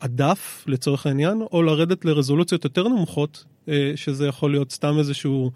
הדף 0.00 0.64
לצורך 0.66 1.06
העניין 1.06 1.42
או 1.52 1.62
לרדת 1.62 2.04
לרזולוציות 2.04 2.64
יותר 2.64 2.88
נמוכות 2.88 3.44
אה, 3.68 3.92
שזה 3.96 4.26
יכול 4.26 4.50
להיות 4.50 4.72
סתם 4.72 4.98
איזשהו 4.98 5.50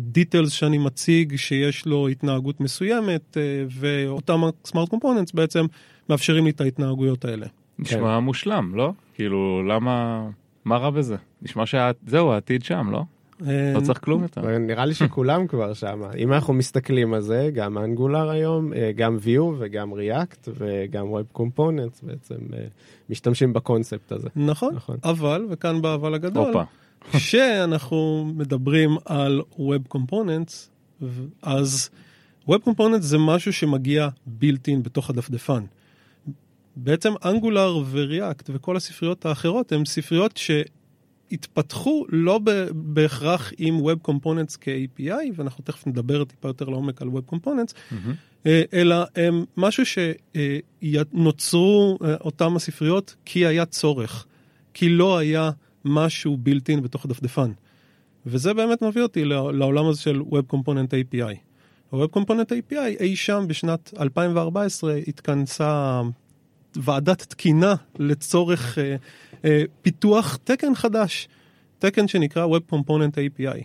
דיטלס 0.00 0.52
שאני 0.52 0.78
מציג 0.78 1.36
שיש 1.36 1.86
לו 1.86 2.08
התנהגות 2.08 2.60
מסוימת 2.60 3.36
אה, 3.36 3.64
ואותם 3.70 4.44
ה-smart 4.44 4.94
components 4.94 5.30
בעצם 5.34 5.66
מאפשרים 6.08 6.44
לי 6.44 6.50
את 6.50 6.60
ההתנהגויות 6.60 7.24
האלה. 7.24 7.46
נשמע 7.78 8.20
מושלם, 8.20 8.74
לא? 8.74 8.92
כאילו, 9.14 9.62
למה... 9.62 10.26
מה 10.64 10.76
רע 10.76 10.90
בזה? 10.90 11.16
נשמע 11.42 11.64
שזהו, 11.66 12.32
העתיד 12.32 12.64
שם, 12.64 12.90
לא? 12.90 13.02
אה, 13.46 13.72
לא 13.74 13.80
צריך 13.80 14.04
כלום 14.04 14.22
יותר. 14.22 14.58
נראה 14.58 14.84
לי 14.84 14.94
שכולם 14.94 15.46
כבר 15.46 15.74
שם. 15.74 16.02
אם 16.16 16.32
אנחנו 16.32 16.54
מסתכלים 16.54 17.14
על 17.14 17.20
זה, 17.20 17.50
גם 17.54 17.78
אנגולר 17.78 18.30
היום, 18.30 18.72
אה, 18.72 18.90
גם 18.96 19.18
Vue 19.24 19.54
וגם 19.58 19.92
React 19.92 20.48
וגם 20.58 21.06
Web 21.06 21.38
Components 21.38 22.06
בעצם 22.06 22.34
אה, 22.52 22.64
משתמשים 23.10 23.52
בקונספט 23.52 24.12
הזה. 24.12 24.28
נכון, 24.36 24.74
נכון. 24.74 24.96
אבל, 25.04 25.46
וכאן 25.50 25.82
בא 25.82 25.94
אבל 25.94 26.14
הגדול. 26.14 26.54
כשאנחנו 27.12 28.32
מדברים 28.36 28.96
על 29.04 29.42
Web 29.52 29.96
Components, 29.96 30.68
אז 31.42 31.90
Web 32.48 32.68
Components 32.68 33.00
זה 33.00 33.18
משהו 33.18 33.52
שמגיע 33.52 34.08
built-in 34.40 34.82
בתוך 34.82 35.10
הדפדפן. 35.10 35.64
בעצם 36.76 37.12
אנגולר 37.24 37.78
וריאקט 37.90 38.50
וכל 38.52 38.76
הספריות 38.76 39.26
האחרות 39.26 39.72
הן 39.72 39.84
ספריות 39.84 40.36
שהתפתחו 41.30 42.04
לא 42.08 42.40
בהכרח 42.72 43.52
עם 43.58 43.78
Web 43.86 44.10
Components 44.10 44.56
כ-API, 44.60 45.12
ואנחנו 45.36 45.64
תכף 45.64 45.86
נדבר 45.86 46.24
טיפה 46.24 46.48
יותר 46.48 46.64
לעומק 46.68 47.02
על 47.02 47.08
Web 47.08 47.34
Components. 47.34 47.94
אה, 48.46 48.62
אלא 48.72 48.96
הם 49.16 49.44
משהו 49.56 49.82
שנוצרו 51.12 51.98
אותם 52.20 52.56
הספריות 52.56 53.16
כי 53.24 53.46
היה 53.46 53.64
צורך, 53.66 54.26
כי 54.74 54.88
לא 54.88 55.18
היה 55.18 55.50
משהו 55.84 56.38
built 56.46 56.76
in 56.76 56.80
בתוך 56.80 57.04
הדפדפן. 57.04 57.50
וזה 58.26 58.54
באמת 58.54 58.82
מביא 58.82 59.02
אותי 59.02 59.24
לע- 59.24 59.52
לעולם 59.52 59.86
הזה 59.86 60.00
של 60.02 60.20
Web 60.20 60.54
Component 60.54 60.90
API. 60.90 61.34
ה-Web 61.92 62.18
Component 62.18 62.50
API 62.72 63.00
אי 63.00 63.16
שם 63.16 63.44
בשנת 63.48 63.92
2014 64.00 64.94
התכנסה 65.08 66.02
ועדת 66.76 67.22
תקינה 67.22 67.74
לצורך 67.98 68.78
אה, 68.78 68.96
אה, 69.44 69.62
פיתוח 69.82 70.38
תקן 70.44 70.74
חדש, 70.74 71.28
תקן 71.78 72.08
שנקרא 72.08 72.46
Web 72.46 72.74
Component 72.74 73.14
API. 73.14 73.62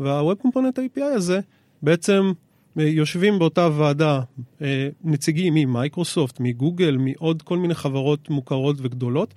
וה-Web 0.00 0.46
Component 0.46 0.98
API 0.98 1.04
הזה 1.04 1.40
בעצם 1.82 2.32
אה, 2.78 2.84
יושבים 2.84 3.38
באותה 3.38 3.68
ועדה 3.76 4.20
נציגים 5.04 5.54
ממייקרוסופט, 5.54 6.40
מגוגל, 6.40 6.96
מעוד 6.96 7.42
כל 7.42 7.58
מיני 7.58 7.74
חברות 7.74 8.30
מוכרות 8.30 8.76
וגדולות, 8.78 9.34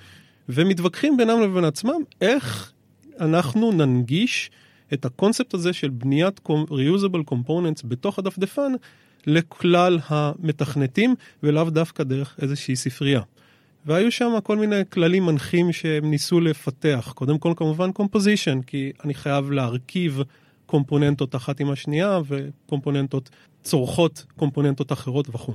ומתווכחים 0.49 1.17
בינם 1.17 1.41
לבין 1.41 1.63
עצמם 1.63 2.01
איך 2.21 2.73
אנחנו 3.19 3.71
ננגיש 3.71 4.51
את 4.93 5.05
הקונספט 5.05 5.53
הזה 5.53 5.73
של 5.73 5.89
בניית 5.89 6.39
reusable 6.49 7.33
components 7.33 7.81
בתוך 7.85 8.19
הדפדפן 8.19 8.71
לכלל 9.27 9.99
המתכנתים 10.07 11.15
ולאו 11.43 11.69
דווקא 11.69 12.03
דרך 12.03 12.35
איזושהי 12.41 12.75
ספרייה. 12.75 13.21
והיו 13.85 14.11
שם 14.11 14.31
כל 14.43 14.57
מיני 14.57 14.81
כללים 14.89 15.25
מנחים 15.25 15.71
שהם 15.71 16.09
ניסו 16.09 16.39
לפתח. 16.39 17.11
קודם 17.15 17.37
כל 17.37 17.53
כמובן 17.55 17.89
composition, 17.89 18.63
כי 18.67 18.91
אני 19.03 19.13
חייב 19.13 19.51
להרכיב 19.51 20.21
קומפוננטות 20.65 21.35
אחת 21.35 21.59
עם 21.59 21.69
השנייה 21.69 22.19
וקומפוננטות 22.27 23.29
צורכות 23.63 24.25
קומפוננטות 24.35 24.91
אחרות 24.91 25.29
וכו'. 25.29 25.53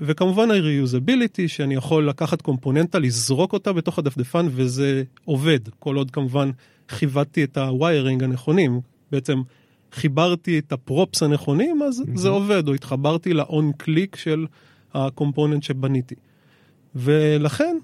וכמובן 0.00 0.50
ה-reusability, 0.50 1.48
שאני 1.48 1.74
יכול 1.74 2.08
לקחת 2.08 2.42
קומפוננטה, 2.42 2.98
לזרוק 2.98 3.52
אותה 3.52 3.72
בתוך 3.72 3.98
הדפדפן 3.98 4.46
וזה 4.50 5.02
עובד, 5.24 5.58
כל 5.78 5.96
עוד 5.96 6.10
כמובן 6.10 6.50
כיוונתי 6.98 7.44
את 7.44 7.56
הוויירינג 7.56 8.24
הנכונים, 8.24 8.80
בעצם 9.12 9.42
חיברתי 9.94 10.58
את 10.58 10.72
ה-props 10.72 11.22
הנכונים, 11.22 11.82
אז 11.82 12.02
זה 12.14 12.28
עובד, 12.28 12.68
או 12.68 12.74
התחברתי 12.74 13.32
ל-on 13.32 13.82
click 13.82 14.16
של 14.16 14.46
ה-component 14.94 15.62
שבניתי. 15.62 16.14
ולכן, 16.94 17.76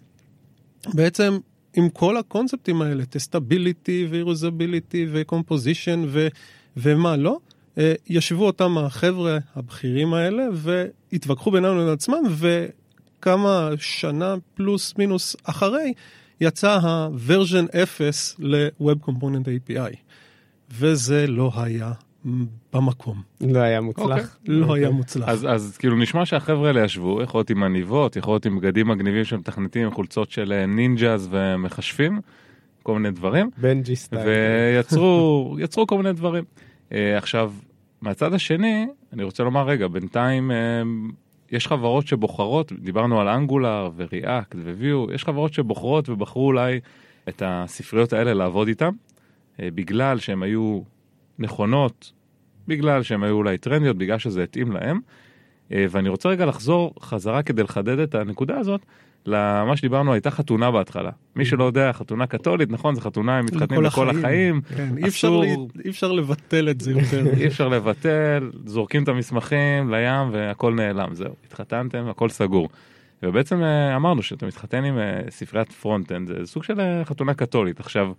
בעצם 0.95 1.39
עם 1.77 1.89
כל 1.89 2.17
הקונספטים 2.17 2.83
האלה, 2.83 3.07
testability 3.07 4.07
ו-reusability 4.11 4.99
ו-composition 5.09 5.99
ו- 6.07 6.29
ומה 6.77 7.17
לא, 7.17 7.39
אה, 7.79 7.95
ישבו 8.09 8.47
אותם 8.47 8.79
החבר'ה 8.79 9.39
הבכירים 9.57 10.15
האלה 10.15 10.47
והתווכחו 10.53 11.51
בינם 11.51 11.79
לבין 11.79 11.89
עצמם, 11.89 12.23
וקמה 12.39 13.71
שנה 13.79 14.35
פלוס 14.55 14.95
מינוס 14.99 15.37
אחרי, 15.45 15.93
יצא 16.41 16.71
ה-version 16.71 17.77
0 17.83 18.37
ל-Web 18.39 19.09
Component 19.09 19.47
API. 19.47 19.97
וזה 20.73 21.27
לא 21.27 21.53
היה 21.57 21.93
במקום, 22.73 23.23
לא 23.41 23.59
היה 23.59 23.81
מוצלח. 23.81 24.37
אוקיי. 24.41 24.55
לא 24.55 24.75
היה 24.75 24.91
מוצלח. 24.91 25.29
אז, 25.29 25.47
אז 25.51 25.77
כאילו 25.79 25.97
נשמע 25.97 26.27
שהחבר'ה 26.27 26.69
האלה 26.69 26.85
ישבו, 26.85 27.23
יכול 27.23 27.39
להיות 27.39 27.51
עם 27.51 27.63
עניבות, 27.63 28.17
יכול 28.17 28.35
להיות 28.35 28.47
עם 28.47 28.59
בגדים 28.59 28.89
מגניבים 28.89 29.25
של 29.25 29.37
מתכנתים, 29.37 29.87
עם 29.87 29.91
חולצות 29.91 30.31
של 30.31 30.53
אה, 30.53 30.67
נינג'אז 30.67 31.29
ומכשפים, 31.31 32.21
כל 32.83 32.95
מיני 32.95 33.11
דברים, 33.11 33.51
בנג'י 33.59 33.97
סטייל. 33.97 34.29
ויצרו 34.29 35.57
יצרו 35.65 35.87
כל 35.87 35.97
מיני 35.97 36.13
דברים. 36.13 36.45
אה, 36.93 37.19
עכשיו, 37.19 37.53
מהצד 38.01 38.35
השני, 38.35 38.87
אני 39.13 39.25
רוצה 39.25 39.43
לומר 39.43 39.67
רגע, 39.67 39.89
בינתיים 39.89 40.51
אה, 40.51 40.57
יש 41.51 41.67
חברות 41.67 42.07
שבוחרות, 42.07 42.73
דיברנו 42.73 43.21
על 43.21 43.29
אנגולר 43.29 43.91
וריאקט 43.97 44.55
וויו, 44.55 45.13
יש 45.13 45.25
חברות 45.25 45.55
שבוחרות 45.55 46.09
ובחרו 46.09 46.47
אולי 46.47 46.81
את 47.29 47.43
הספריות 47.47 48.13
האלה 48.13 48.35
לעבוד 48.35 48.69
איתן, 48.69 48.91
בגלל 49.59 50.19
שהן 50.19 50.43
היו 50.43 50.81
נכונות, 51.39 52.13
בגלל 52.69 53.03
שהן 53.03 53.23
היו 53.23 53.35
אולי 53.35 53.59
טרנדיות, 53.59 53.99
בגלל 53.99 54.19
שזה 54.19 54.43
התאים 54.43 54.73
להם. 54.73 55.01
אה, 55.73 55.87
ואני 55.91 56.09
רוצה 56.09 56.29
רגע 56.29 56.47
לחזור 56.47 56.95
חזרה 57.01 57.43
כדי 57.43 57.63
לחדד 57.63 57.99
את 57.99 58.15
הנקודה 58.15 58.59
הזאת, 58.59 58.81
למה 59.27 59.77
שדיברנו, 59.77 60.13
הייתה 60.13 60.31
חתונה 60.31 60.71
בהתחלה. 60.71 61.11
מי 61.37 61.45
שלא 61.45 61.65
יודע, 61.65 61.93
חתונה 61.93 62.27
קתולית, 62.27 62.71
נכון, 62.71 62.95
זו 62.95 63.01
חתונה, 63.01 63.39
הם 63.39 63.45
מתחתנים 63.45 63.83
לכל 63.83 64.11
החיים. 64.11 64.61
כן, 64.77 64.99
אי 64.99 65.09
אפשר, 65.09 65.37
לי, 65.37 65.57
אי 65.85 65.91
אפשר 65.91 66.13
לבטל 66.13 66.71
את 66.71 66.81
זה 66.81 66.93
יותר. 66.93 67.27
אי 67.41 67.47
אפשר 67.47 67.69
לבטל, 67.69 68.51
זורקים 68.65 69.03
את 69.03 69.09
המסמכים 69.09 69.95
לים 69.95 70.29
והכל 70.33 70.75
נעלם, 70.75 71.15
זהו, 71.15 71.35
התחתנתם, 71.47 72.09
הכל 72.09 72.29
סגור. 72.29 72.69
ובעצם 73.23 73.63
אה, 73.63 73.97
אמרנו 73.97 74.23
שאתה 74.23 74.47
מתחתן 74.47 74.85
עם 74.85 74.99
אה, 74.99 75.21
ספריית 75.31 75.73
front-end, 75.73 76.29
זה 76.29 76.47
סוג 76.47 76.65
של 76.65 76.81
אה, 76.81 77.05
חתונה 77.05 77.35
קתולית. 77.35 77.81
עכשיו, 77.81 78.13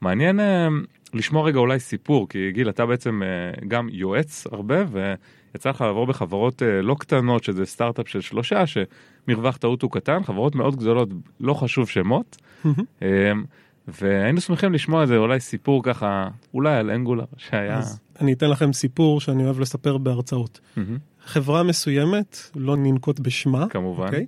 מעניין 0.00 0.40
אה, 0.40 0.68
לשמוע 1.14 1.44
רגע 1.44 1.58
אולי 1.58 1.80
סיפור, 1.80 2.28
כי 2.28 2.52
גיל, 2.52 2.68
אתה 2.68 2.86
בעצם 2.86 3.22
אה, 3.22 3.66
גם 3.68 3.88
יועץ 3.92 4.46
הרבה, 4.52 4.84
ויצא 4.90 5.70
לך 5.70 5.80
לעבור 5.80 6.06
בחברות 6.06 6.62
אה, 6.62 6.82
לא 6.82 6.96
קטנות, 6.98 7.44
שזה 7.44 7.66
סטארט-אפ 7.66 8.08
של 8.08 8.20
שלושה, 8.20 8.64
שמרווח 8.66 9.56
טעות 9.56 9.82
הוא 9.82 9.90
קטן, 9.90 10.22
חברות 10.22 10.54
מאוד 10.54 10.76
גדולות, 10.76 11.08
לא 11.40 11.54
חשוב 11.54 11.88
שמות. 11.88 12.36
והיינו 13.88 14.40
שמחים 14.40 14.72
לשמוע 14.72 15.02
איזה 15.02 15.16
אולי 15.16 15.40
סיפור 15.40 15.82
ככה, 15.84 16.28
אולי 16.54 16.76
על 16.76 16.90
אנגולר, 16.90 17.24
שהיה... 17.36 17.78
אז 17.78 18.00
אני 18.20 18.32
אתן 18.32 18.50
לכם 18.50 18.72
סיפור 18.72 19.20
שאני 19.20 19.44
אוהב 19.44 19.60
לספר 19.60 19.98
בהרצאות. 19.98 20.60
מהמם. 20.76 20.98
חברה 21.26 21.62
מסוימת, 21.62 22.38
לא 22.56 22.76
ננקוט 22.76 23.20
בשמה, 23.20 23.68
כמובן. 23.68 24.06
אוקיי? 24.06 24.26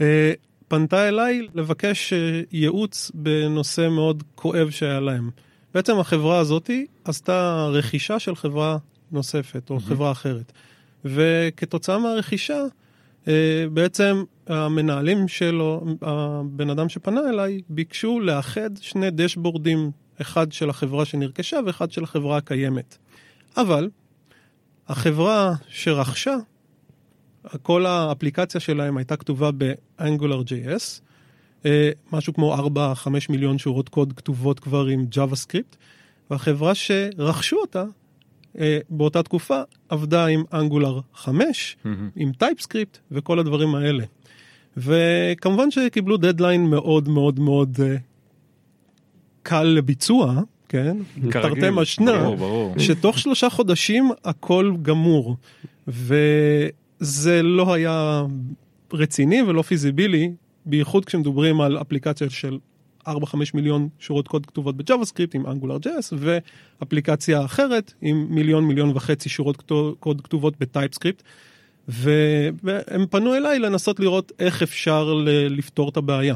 אה, 0.00 0.32
פנתה 0.72 1.08
אליי 1.08 1.46
לבקש 1.54 2.12
אה, 2.12 2.40
ייעוץ 2.52 3.10
בנושא 3.14 3.88
מאוד 3.88 4.22
כואב 4.34 4.70
שהיה 4.70 5.00
להם. 5.00 5.30
בעצם 5.74 5.98
החברה 5.98 6.38
הזאתי 6.38 6.86
עשתה 7.04 7.66
רכישה 7.72 8.18
של 8.18 8.36
חברה 8.36 8.76
נוספת 9.10 9.70
או 9.70 9.80
חברה 9.80 10.10
אחרת. 10.10 10.52
וכתוצאה 11.04 11.98
מהרכישה, 11.98 12.62
אה, 13.28 13.64
בעצם 13.72 14.24
המנהלים 14.46 15.28
שלו, 15.28 15.84
הבן 16.02 16.70
אדם 16.70 16.88
שפנה 16.88 17.20
אליי, 17.28 17.60
ביקשו 17.68 18.20
לאחד 18.20 18.70
שני 18.80 19.10
דשבורדים, 19.10 19.90
אחד 20.20 20.52
של 20.52 20.70
החברה 20.70 21.04
שנרכשה 21.04 21.58
ואחד 21.66 21.92
של 21.92 22.04
החברה 22.04 22.36
הקיימת. 22.36 22.98
אבל 23.56 23.90
החברה 24.88 25.54
שרכשה, 25.68 26.36
כל 27.62 27.86
האפליקציה 27.86 28.60
שלהם 28.60 28.96
הייתה 28.96 29.16
כתובה 29.16 29.50
ב-Angular.js, 29.58 31.00
אה, 31.66 31.90
משהו 32.12 32.34
כמו 32.34 32.54
4-5 32.54 33.08
מיליון 33.28 33.58
שורות 33.58 33.88
קוד 33.88 34.12
כתובות 34.12 34.60
כבר 34.60 34.86
עם 34.86 35.06
JavaScript, 35.14 35.76
והחברה 36.30 36.74
שרכשו 36.74 37.56
אותה 37.56 37.84
אה, 38.58 38.78
באותה 38.90 39.22
תקופה 39.22 39.62
עבדה 39.88 40.26
עם 40.26 40.42
Angular 40.52 41.00
5, 41.14 41.76
mm-hmm. 41.84 41.88
עם 42.16 42.30
TypeScript 42.42 42.98
וכל 43.10 43.38
הדברים 43.38 43.74
האלה. 43.74 44.04
וכמובן 44.76 45.70
שקיבלו 45.70 46.16
דדליין 46.16 46.66
מאוד 46.66 47.08
מאוד 47.08 47.40
מאוד 47.40 47.76
uh, 47.76 47.98
קל 49.42 49.62
לביצוע, 49.62 50.40
כן? 50.68 50.96
תרתי 51.30 51.66
משמע, 51.72 52.28
שתוך 52.78 53.18
שלושה 53.18 53.50
חודשים 53.50 54.10
הכל 54.24 54.72
גמור. 54.82 55.36
וזה 57.02 57.42
לא 57.42 57.74
היה 57.74 58.22
רציני 58.92 59.42
ולא 59.42 59.62
feasible 59.62 60.18
י, 60.18 60.32
בייחוד 60.66 61.04
כשמדברים 61.04 61.60
על 61.60 61.80
אפליקציה 61.80 62.30
של 62.30 62.58
4-5 63.08 63.10
מיליון 63.54 63.88
שורות 63.98 64.28
קוד 64.28 64.46
כתובות 64.46 64.76
ב-JavaScript 64.76 65.34
עם 65.34 65.46
AngularJS 65.46 66.12
ואפליקציה 66.18 67.44
אחרת 67.44 67.92
עם 68.00 68.26
מיליון 68.30 68.64
מיליון 68.64 68.90
וחצי 68.94 69.28
שורות 69.28 69.72
קוד 70.00 70.20
כתובות 70.20 70.54
ב-TypeScript. 70.60 71.22
והם 71.88 73.06
פנו 73.10 73.34
אליי 73.34 73.58
לנסות 73.58 74.00
לראות 74.00 74.32
איך 74.38 74.62
אפשר 74.62 75.12
לפתור 75.50 75.88
את 75.88 75.96
הבעיה. 75.96 76.34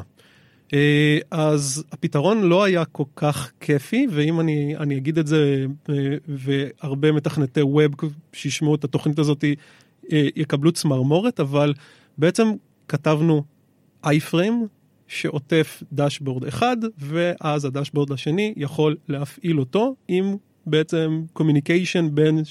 אה, 0.75 1.19
אז 1.31 1.85
הפתרון 1.93 2.43
לא 2.43 2.65
היה 2.65 2.85
כל 2.85 3.05
כך 3.17 3.53
כיפי 3.61 4.07
ואם 4.11 4.41
אני, 4.41 4.77
אני 4.77 4.97
אגיד 4.97 5.19
את 5.19 5.27
זה 5.27 5.67
אה, 5.89 5.95
והרבה 6.29 7.13
מתכנתי 7.13 7.63
web 7.63 7.93
שישמעו 8.33 8.75
את 8.75 8.85
התוכנית 8.85 9.19
הזאת 9.19 9.45
יקבלו 10.11 10.73
צמרמורת 10.73 11.41
אבל 11.41 11.75
בעצם 12.19 12.53
כתבנו 12.89 13.43
iframe 14.07 14.67
שעוטף 15.07 15.83
dashboard 15.93 16.45
אחד, 16.45 16.77
ואז 16.99 17.65
ה-dashboard 17.65 18.13
השני 18.13 18.55
יכול 18.57 18.97
להפעיל 19.09 19.61
אותו 19.61 19.95
עם 20.09 20.37
בעצם 20.67 21.23
communication 21.33 22.09
בין, 22.15 22.43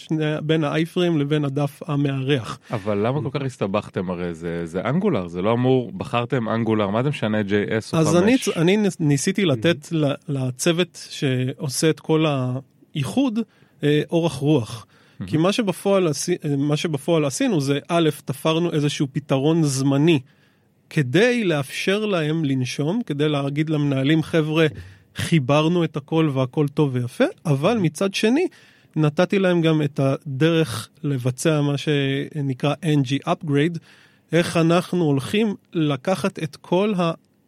בין 0.44 0.64
ה-iframe 0.64 1.20
לבין 1.20 1.46
הדף 1.46 1.80
המארח. 1.86 2.60
אבל 2.72 3.08
למה 3.08 3.22
כל 3.22 3.40
כך 3.40 3.46
הסתבכתם 3.46 4.10
הרי 4.10 4.34
זה, 4.34 4.66
זה 4.66 4.82
אנגולר, 4.82 5.28
זה 5.28 5.42
לא 5.42 5.54
אמור, 5.54 5.92
בחרתם 5.92 6.50
אנגולר, 6.50 6.90
מה 6.90 7.04
זה 7.04 7.10
משנה 7.10 7.42
JS 7.42 7.94
או 7.94 7.98
5? 7.98 8.08
אז 8.08 8.16
אני, 8.16 8.38
אני 8.56 8.78
ניסיתי 9.00 9.46
לתת 9.46 9.88
לצוות 10.28 11.08
שעושה 11.10 11.90
את 11.90 12.00
כל 12.00 12.26
האיחוד 12.26 13.40
אה, 13.84 14.02
אורך 14.12 14.34
רוח. 14.34 14.86
כי 15.28 15.38
מה 15.38 15.52
שבפועל, 15.52 16.08
מה 16.58 16.78
שבפועל 16.78 17.26
עשינו 17.26 17.62
זה 17.62 17.80
א', 17.88 18.10
תפרנו 18.26 18.72
איזשהו 18.72 19.08
פתרון 19.12 19.64
זמני 19.64 20.20
כדי 20.90 21.44
לאפשר 21.44 22.06
להם 22.06 22.46
לנשום, 22.46 23.02
כדי 23.06 23.30
להגיד 23.30 23.70
למנהלים, 23.70 24.24
חבר'ה, 24.24 24.68
חיברנו 25.16 25.84
את 25.84 25.98
הכל 25.98 26.30
והכל 26.34 26.68
טוב 26.68 26.90
ויפה, 26.94 27.24
אבל 27.46 27.78
מצד 27.78 28.14
שני, 28.14 28.48
נתתי 28.96 29.40
להם 29.40 29.62
גם 29.62 29.82
את 29.82 30.00
הדרך 30.00 30.90
לבצע 31.04 31.62
מה 31.62 31.78
שנקרא 31.78 32.74
ngUpgrade, 32.84 33.80
איך 34.32 34.58
אנחנו 34.58 35.04
הולכים 35.04 35.56
לקחת 35.74 36.40
את 36.44 36.56
כל 36.56 36.94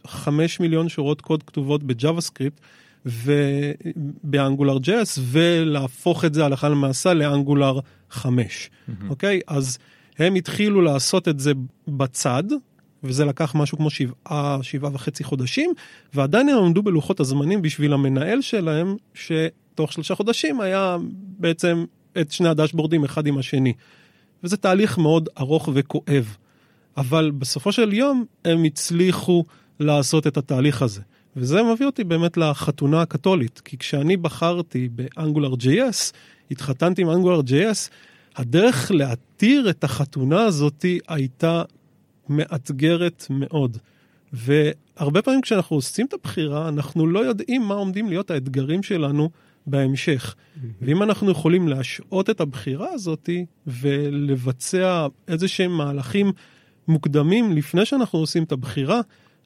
החמש 0.06 0.60
מיליון 0.60 0.89
שורות 0.89 1.22
קוד 1.22 1.44
כתובות 1.44 1.84
ב-JavaScript 1.84 2.62
וב-AngularJS 3.08 5.20
ולהפוך 5.22 6.26
את 6.26 6.34
זה 6.34 6.46
הלכה 6.46 6.70
למעשה 6.70 7.13
ל-Angular 7.13 7.80
5, 8.10 8.70
אוקיי? 9.10 9.39
Mm-hmm. 9.39 9.41
Okay? 9.41 9.54
אז 9.54 9.78
הם 10.20 10.36
התחילו 10.36 10.82
לעשות 10.82 11.28
את 11.28 11.39
זה 11.39 11.52
בצד, 11.88 12.43
וזה 13.04 13.26
לקח 13.26 13.56
משהו 13.56 13.78
כמו 13.78 13.89
שבעה, 13.89 14.60
שבעה 14.62 14.91
וחצי 14.93 15.24
חודשים, 15.24 15.74
ועדיין 16.13 16.50
הם 16.50 16.58
עמדו 16.58 16.84
בלוחות 16.84 17.20
הזמנים 17.20 17.62
בשביל 17.62 17.93
המנהל 17.93 18.41
שלהם, 18.41 18.96
שתוך 19.13 19.93
שלושה 19.93 20.15
חודשים 20.15 20.62
היה 20.62 20.98
בעצם 21.39 21.86
את 22.22 22.32
שני 22.32 22.50
הדשבורדים 22.50 23.04
אחד 23.04 23.28
עם 23.28 23.38
השני. 23.38 23.74
וזה 24.43 24.58
תהליך 24.58 24.98
מאוד 24.98 25.30
ארוך 25.39 25.70
וכואב. 25.74 26.36
אבל 26.98 27.32
בסופו 27.32 27.72
של 27.72 27.93
יום 27.93 28.26
הם 28.46 28.63
הצליחו 28.63 29.43
לעשות 29.80 30.28
את 30.28 30.38
התהליך 30.38 30.82
הזה. 30.82 31.02
וזה 31.38 31.63
מביא 31.63 31.86
אותי 31.86 32.04
באמת 32.04 32.38
לחתונה 32.38 33.02
הקתולית, 33.02 33.60
כי 33.60 33.78
כשאני 33.78 34.17
בחרתי 34.17 34.89
באנגולר 34.89 35.54
JS, 35.54 36.13
התחתנתי 36.52 37.02
עם 37.02 37.10
אנגולר 37.10 37.39
JS, 37.39 37.89
הדרך 38.36 38.91
להתיר 38.91 39.69
את 39.69 39.84
החתונה 39.84 40.41
הזאתי 40.41 41.00
הייתה 41.08 41.63
מאתגרת 42.30 43.26
מאוד. 43.30 43.78
והרבה 44.34 45.21
פעמים 45.21 45.41
כשאנחנו 45.41 45.76
עושים 45.76 46.06
את 46.06 46.13
הבחירה, 46.13 46.69
אנחנו 46.69 47.08
לא 47.08 47.19
יודעים 47.19 47.62
מה 47.62 47.73
עומדים 47.73 48.10
להיות 48.10 48.32
האתגרים 48.32 48.84
שלנו 48.84 49.30
בהמשך. 49.67 50.36
ואם 50.82 51.04
אנחנו 51.04 51.32
יכולים 51.32 51.67
להשעות 51.67 52.30
את 52.30 52.41
הבחירה 52.41 52.89
הזאת 52.93 53.30
ולבצע 53.67 55.08
איזה 55.28 55.47
שהם 55.47 55.71
מהלכים 55.71 56.32
מוקדמים 56.88 57.52
לפני 57.52 57.86
שאנחנו 57.86 58.19
עושים 58.19 58.43
את 58.43 58.52
הבחירה, 58.52 59.02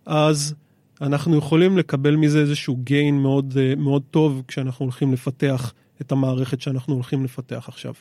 אז 0.06 0.56
אנחנו 1.02 1.38
יכולים 1.38 1.78
לקבל 1.78 2.16
מזה 2.16 2.40
איזשהו 2.40 2.78
gain 2.90 3.14
מאוד, 3.14 3.58
מאוד 3.78 4.02
טוב 4.12 4.44
כשאנחנו 4.48 4.86
הולכים 4.86 5.14
לפתח 5.14 5.74
את 6.02 6.12
המערכת 6.12 6.62
שאנחנו 6.62 6.94
הולכים 6.94 7.24
לפתח 7.24 7.66
עכשיו. 7.68 7.94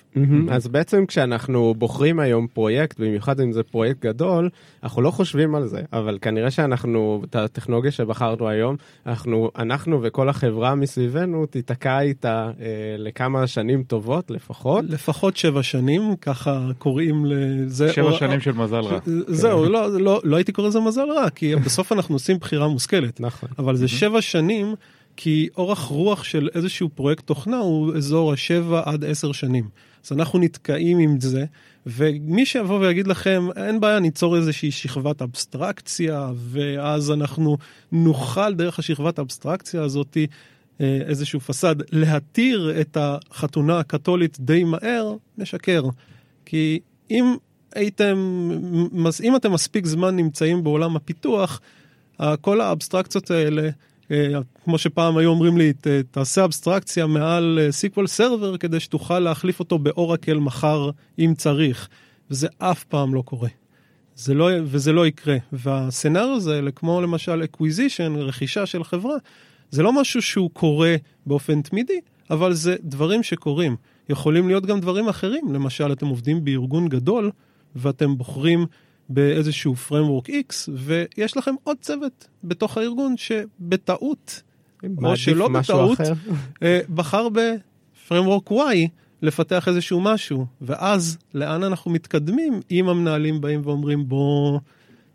אז 0.50 0.68
בעצם 0.68 1.06
כשאנחנו 1.06 1.74
בוחרים 1.78 2.20
היום 2.20 2.46
פרויקט, 2.46 3.00
במיוחד 3.00 3.40
אם 3.40 3.52
זה 3.52 3.62
פרויקט 3.62 4.00
גדול, 4.02 4.48
אנחנו 4.82 5.02
לא 5.02 5.10
חושבים 5.10 5.54
על 5.54 5.66
זה, 5.66 5.82
אבל 5.92 6.18
כנראה 6.22 6.50
שאנחנו, 6.50 7.22
את 7.30 7.36
הטכנולוגיה 7.36 7.90
שבחרנו 7.90 8.48
היום, 8.48 8.76
אנחנו, 9.06 9.50
אנחנו 9.58 10.00
וכל 10.02 10.28
החברה 10.28 10.74
מסביבנו 10.74 11.46
תיתקע 11.46 12.00
איתה 12.00 12.50
אה, 12.60 12.66
לכמה 12.98 13.46
שנים 13.46 13.82
טובות 13.82 14.30
לפחות. 14.30 14.84
לפחות 14.88 15.36
שבע 15.36 15.62
שנים, 15.62 16.16
ככה 16.20 16.68
קוראים 16.78 17.24
לזה. 17.26 17.92
שבע 17.92 18.04
או, 18.04 18.12
שנים 18.12 18.36
או, 18.36 18.40
של 18.40 18.52
מזל 18.52 18.80
רע. 18.80 18.98
זהו, 19.26 19.64
כן. 19.64 19.72
לא, 19.72 20.00
לא, 20.00 20.20
לא 20.24 20.36
הייתי 20.36 20.52
קורא 20.52 20.68
לזה 20.68 20.80
מזל 20.80 21.10
רע, 21.10 21.30
כי 21.30 21.56
בסוף 21.56 21.92
אנחנו 21.92 22.14
עושים 22.14 22.38
בחירה 22.38 22.68
מושכלת. 22.68 23.20
נכון. 23.20 23.48
אבל 23.58 23.76
זה 23.76 23.88
שבע 23.88 24.20
שנים. 24.20 24.74
כי 25.22 25.48
אורך 25.56 25.78
רוח 25.78 26.24
של 26.24 26.48
איזשהו 26.54 26.88
פרויקט 26.88 27.26
תוכנה 27.26 27.56
הוא 27.56 27.96
אזור 27.96 28.32
השבע 28.32 28.82
עד 28.84 29.04
עשר 29.04 29.32
שנים. 29.32 29.68
אז 30.04 30.12
אנחנו 30.12 30.38
נתקעים 30.38 30.98
עם 30.98 31.20
זה, 31.20 31.44
ומי 31.86 32.46
שיבוא 32.46 32.78
ויגיד 32.78 33.06
לכם, 33.06 33.48
אין 33.56 33.80
בעיה, 33.80 34.00
ניצור 34.00 34.36
איזושהי 34.36 34.70
שכבת 34.70 35.22
אבסטרקציה, 35.22 36.30
ואז 36.36 37.10
אנחנו 37.10 37.56
נוכל 37.92 38.54
דרך 38.54 38.78
השכבת 38.78 39.18
האבסטרקציה 39.18 39.82
הזאתי, 39.82 40.26
אה, 40.80 40.98
איזשהו 41.06 41.40
facade, 41.40 41.82
להתיר 41.92 42.80
את 42.80 42.96
החתונה 43.00 43.78
הקתולית 43.78 44.36
די 44.40 44.64
מהר, 44.64 45.14
נשקר. 45.38 45.82
כי 46.44 46.80
אם 47.10 47.34
הייתם, 47.74 48.50
אם 49.22 49.36
אתם 49.36 49.52
מספיק 49.52 49.86
זמן 49.86 50.16
נמצאים 50.16 50.64
בעולם 50.64 50.96
הפיתוח, 50.96 51.60
כל 52.40 52.60
האבסטרקציות 52.60 53.30
האלה 53.30 53.70
כמו 54.64 54.78
שפעם 54.78 55.16
היו 55.16 55.30
אומרים 55.30 55.58
לי, 55.58 55.72
תעשה 56.10 56.44
אבסטרקציה 56.44 57.06
מעל 57.06 57.58
SQL 57.70 58.04
אה, 58.04 58.08
Server 58.08 58.56
כדי 58.56 58.80
שתוכל 58.80 59.18
להחליף 59.18 59.60
אותו 59.60 59.78
באורקל 59.78 60.38
מחר 60.38 60.90
אם 61.18 61.34
צריך. 61.36 61.88
וזה 62.30 62.48
אף 62.58 62.84
פעם 62.84 63.14
לא 63.14 63.22
קורה. 63.22 63.48
זה 64.16 64.34
לא, 64.34 64.48
וזה 64.64 64.92
לא 64.92 65.06
יקרה. 65.06 65.36
והסצנריו 65.52 66.36
הזה, 66.36 66.60
כמו 66.76 67.00
למשל 67.00 67.42
acquisition, 67.42 68.18
רכישה 68.18 68.66
של 68.66 68.84
חברה, 68.84 69.14
זה 69.70 69.82
לא 69.82 69.92
משהו 69.92 70.22
שהוא 70.22 70.50
קורה 70.50 70.96
באופן 71.26 71.62
תמידי, 71.62 72.00
אבל 72.30 72.52
זה 72.52 72.76
דברים 72.82 73.22
שקורים. 73.22 73.76
יכולים 74.08 74.48
להיות 74.48 74.66
גם 74.66 74.80
דברים 74.80 75.08
אחרים, 75.08 75.54
למשל 75.54 75.92
אתם 75.92 76.06
עובדים 76.06 76.44
בארגון 76.44 76.88
גדול 76.88 77.30
ואתם 77.76 78.16
בוחרים 78.18 78.66
באיזשהו 79.10 79.74
framework 79.88 80.28
X, 80.28 80.68
ויש 80.74 81.36
לכם 81.36 81.54
עוד 81.64 81.76
צוות 81.80 82.28
בתוך 82.44 82.78
הארגון 82.78 83.16
שבטעות, 83.16 84.42
או 85.04 85.16
שלא 85.16 85.48
בטעות, 85.48 85.98
אה, 86.62 86.80
בחר 86.94 87.28
בפרמוורק 87.28 88.50
Y 88.50 88.88
לפתח 89.22 89.68
איזשהו 89.68 90.00
משהו, 90.00 90.46
ואז 90.60 91.18
לאן 91.34 91.62
אנחנו 91.62 91.90
מתקדמים 91.90 92.60
אם 92.70 92.88
המנהלים 92.88 93.40
באים 93.40 93.60
ואומרים 93.64 94.08
בוא 94.08 94.60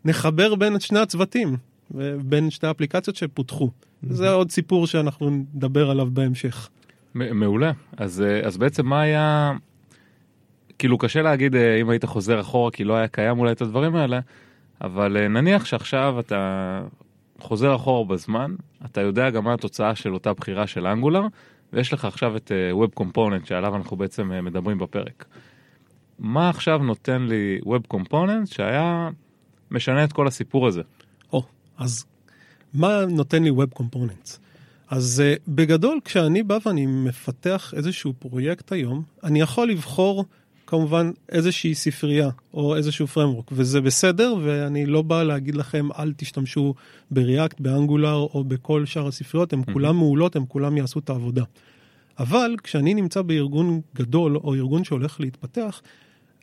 נחבר 0.06 0.56
בין 0.56 0.80
שני 0.80 1.00
הצוותים. 1.00 1.58
בין 2.24 2.50
שתי 2.50 2.68
האפליקציות 2.68 3.16
שפותחו. 3.16 3.70
זה 4.10 4.30
עוד 4.30 4.52
סיפור 4.52 4.88
שאנחנו 4.88 5.30
נדבר 5.30 5.90
עליו 5.90 6.08
בהמשך. 6.14 6.70
מעולה. 7.16 7.72
אז, 7.98 8.22
אה, 8.22 8.48
אז 8.48 8.58
בעצם 8.58 8.86
מה 8.86 9.02
היה... 9.02 9.52
כאילו 10.80 10.98
קשה 10.98 11.22
להגיד 11.22 11.56
אה, 11.56 11.82
אם 11.82 11.90
היית 11.90 12.06
חוזר 12.06 12.42
אחורה 12.42 12.72
כי 12.72 12.84
לא 12.84 12.94
היה 12.94 13.08
קיים 13.08 13.40
אולי 13.40 13.52
את 13.52 13.62
הדברים 13.62 13.96
האלה, 13.96 14.20
אבל 14.82 15.18
אה, 15.18 15.28
נניח 15.28 15.66
שעכשיו 15.66 16.20
אתה 16.20 16.82
חוזר 17.40 17.76
אחורה 17.76 18.06
בזמן, 18.06 18.56
אתה 18.86 19.02
יודע 19.02 19.30
גם 19.30 19.44
מה 19.44 19.54
התוצאה 19.54 19.96
של 19.96 20.14
אותה 20.14 20.34
בחירה 20.34 20.68
של 20.68 20.88
אנגולר, 20.88 21.22
ויש 21.74 21.94
לך 21.94 22.06
עכשיו 22.06 22.38
את 22.38 22.52
אה, 22.52 22.86
Web 22.86 23.04
Component 23.04 23.48
שעליו 23.48 23.76
אנחנו 23.76 23.98
בעצם 23.98 24.32
מדברים 24.44 24.78
בפרק. 24.78 25.26
מה 26.20 26.50
עכשיו 26.50 26.78
נותן 26.78 27.22
לי 27.22 27.60
Web 27.64 27.96
Component 27.96 28.46
שהיה 28.46 29.10
משנה 29.72 30.04
את 30.04 30.14
כל 30.14 30.28
הסיפור 30.28 30.68
הזה? 30.68 30.82
או, 31.34 31.44
אז 31.78 32.06
מה 32.74 33.06
נותן 33.10 33.44
לי 33.44 33.50
Web 33.50 33.80
Components? 33.80 34.38
אז 34.90 35.24
uh, 35.26 35.42
בגדול, 35.48 36.00
כשאני 36.06 36.44
בא 36.44 36.58
ואני 36.66 36.86
מפתח 36.86 37.74
איזשהו 37.78 38.14
פרויקט 38.20 38.72
היום, 38.72 39.04
אני 39.24 39.42
יכול 39.42 39.70
לבחור 39.70 40.26
כמובן 40.68 41.12
איזושהי 41.30 41.76
ספרייה 41.76 42.30
או 42.54 42.76
איזשהו 42.76 43.08
framework, 43.14 43.52
וזה 43.52 43.82
בסדר, 43.82 44.36
ואני 44.44 44.86
לא 44.86 45.02
בא 45.02 45.24
להגיד 45.24 45.56
לכם 45.56 45.88
אל 46.00 46.14
תשתמשו 46.18 46.74
בריאקט, 47.12 47.60
באנגולר 47.60 48.16
או 48.16 48.44
בכל 48.44 48.86
שאר 48.86 49.08
הספריות, 49.08 49.54
הן 49.54 49.62
כולן 49.74 49.96
מעולות, 49.96 50.36
הן 50.36 50.44
כולן 50.48 50.78
יעשו 50.78 51.00
את 51.00 51.10
העבודה. 51.10 51.44
אבל 52.20 52.56
כשאני 52.64 52.94
נמצא 52.94 53.22
בארגון 53.22 53.82
גדול 53.96 54.38
או 54.38 54.54
ארגון 54.54 54.84
שהולך 54.84 55.20
להתפתח, 55.20 55.82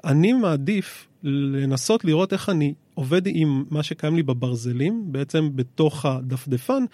אני 0.05 0.33
מעדיף 0.33 1.09
לנסות 1.23 2.05
לראות 2.05 2.33
איך 2.33 2.49
אני 2.49 2.75
עובד 2.95 3.23
עם 3.27 3.65
מה 3.71 3.83
שקיים 3.83 4.17
לי 4.17 4.23
בברזלים, 4.23 5.05
בעצם 5.07 5.49
בתוך 5.55 6.07
הדפדפן, 6.07 6.85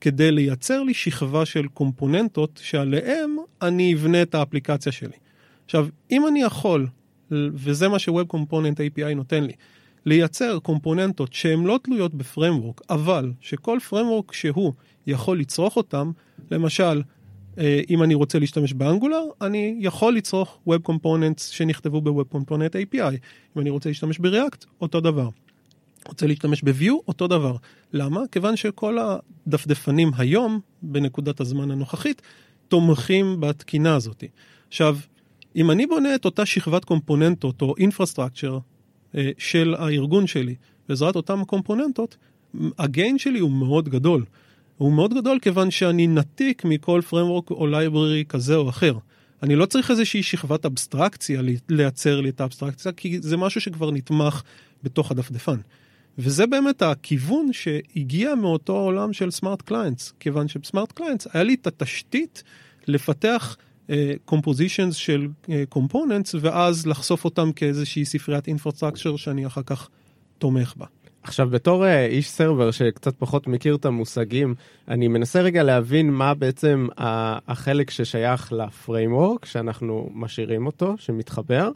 כדי 0.00 0.32
לייצר 0.32 0.82
לי 0.82 0.94
שכבה 0.94 1.44
של 1.44 1.68
קומפוננטות 1.68 2.60
שעליהם 2.62 3.36
אני 3.62 3.94
אבנה 3.94 4.22
את 4.22 4.34
האפליקציה 4.34 4.92
שלי. 4.92 5.27
עכשיו, 5.68 5.86
אם 6.10 6.26
אני 6.26 6.42
יכול, 6.42 6.86
וזה 7.30 7.88
מה 7.88 7.98
ש-Web 7.98 8.34
Component 8.34 8.76
API 8.76 9.14
נותן 9.16 9.44
לי, 9.44 9.52
לייצר 10.06 10.58
קומפוננטות 10.58 11.32
שהן 11.32 11.64
לא 11.64 11.78
תלויות 11.82 12.14
בפרמוורק, 12.14 12.80
אבל 12.90 13.32
שכל 13.40 13.78
פרמוורק 13.88 14.32
שהוא 14.32 14.72
יכול 15.06 15.38
לצרוך 15.38 15.76
אותם, 15.76 16.12
למשל, 16.50 17.02
אה, 17.58 17.80
אם 17.90 18.02
אני 18.02 18.14
רוצה 18.14 18.38
להשתמש 18.38 18.72
באנגולר, 18.72 19.22
אני 19.40 19.76
יכול 19.80 20.14
לצרוך 20.14 20.58
Web 20.68 20.90
Components 20.90 21.40
שנכתבו 21.40 22.00
ב-Web 22.00 22.36
Component 22.36 22.72
API. 22.72 23.16
אם 23.56 23.60
אני 23.60 23.70
רוצה 23.70 23.88
להשתמש 23.88 24.18
בריאקט, 24.18 24.64
אותו 24.80 25.00
דבר. 25.00 25.28
רוצה 26.06 26.26
להשתמש 26.26 26.62
ב-View, 26.62 26.92
אותו 27.08 27.26
דבר. 27.26 27.56
למה? 27.92 28.20
כיוון 28.32 28.56
שכל 28.56 28.98
הדפדפנים 28.98 30.10
היום, 30.18 30.60
בנקודת 30.82 31.40
הזמן 31.40 31.70
הנוכחית, 31.70 32.22
תומכים 32.68 33.40
בתקינה 33.40 33.94
הזאת. 33.94 34.24
עכשיו, 34.68 34.96
אם 35.56 35.70
אני 35.70 35.86
בונה 35.86 36.14
את 36.14 36.24
אותה 36.24 36.46
שכבת 36.46 36.84
קומפוננטות 36.84 37.62
או 37.62 37.74
infrastructure 37.78 38.58
אה, 39.14 39.30
של 39.38 39.74
הארגון 39.78 40.26
שלי 40.26 40.54
בעזרת 40.88 41.16
אותן 41.16 41.44
קומפוננטות, 41.44 42.16
ה 42.78 42.86
gain 42.86 43.18
שלי 43.18 43.38
הוא 43.38 43.50
מאוד 43.50 43.88
גדול. 43.88 44.24
הוא 44.76 44.92
מאוד 44.92 45.14
גדול 45.14 45.38
כיוון 45.38 45.70
שאני 45.70 46.06
נתיק 46.06 46.64
מכל 46.64 47.00
framework 47.10 47.50
או 47.50 47.66
library 47.66 48.24
כזה 48.28 48.56
או 48.56 48.68
אחר. 48.68 48.94
אני 49.42 49.56
לא 49.56 49.66
צריך 49.66 49.90
איזושהי 49.90 50.22
שכבת 50.22 50.66
אבסטרקציה 50.66 51.42
לייצר 51.68 52.20
לי 52.20 52.28
את 52.28 52.40
האבסטרקציה, 52.40 52.92
כי 52.92 53.20
זה 53.20 53.36
משהו 53.36 53.60
שכבר 53.60 53.90
נתמך 53.90 54.42
בתוך 54.82 55.10
הדפדפן. 55.10 55.56
וזה 56.18 56.46
באמת 56.46 56.82
הכיוון 56.82 57.52
שהגיע 57.52 58.34
מאותו 58.34 58.76
עולם 58.76 59.12
של 59.12 59.30
smart 59.30 59.62
clients, 59.62 60.12
כיוון 60.20 60.48
שב 60.48 60.64
smart 60.64 60.92
clients 60.92 61.26
היה 61.32 61.44
לי 61.44 61.54
את 61.54 61.66
התשתית 61.66 62.42
לפתח 62.86 63.56
compositions 64.24 64.94
uh, 64.94 64.98
של 64.98 65.28
components, 65.68 66.34
uh, 66.34 66.38
ואז 66.40 66.86
לחשוף 66.86 67.24
אותם 67.24 67.52
כאיזושהי 67.52 68.04
ספריית 68.04 68.46
infrastructure 68.48 69.16
שאני 69.16 69.46
אחר 69.46 69.62
כך 69.66 69.88
תומך 70.38 70.74
בה. 70.76 70.86
עכשיו 71.22 71.48
בתור 71.50 71.84
uh, 71.84 71.88
איש 72.08 72.30
server 72.30 72.70
שקצת 72.70 73.14
פחות 73.18 73.46
מכיר 73.46 73.74
את 73.74 73.84
המושגים, 73.84 74.54
אני 74.88 75.08
מנסה 75.08 75.40
רגע 75.40 75.62
להבין 75.62 76.10
מה 76.10 76.34
בעצם 76.34 76.86
החלק 77.48 77.90
ששייך 77.90 78.52
ל 78.52 78.60
framework, 78.60 79.44
שאנחנו 79.44 80.10
משאירים 80.14 80.66
אותו, 80.66 80.94
שמתחבר, 80.98 81.70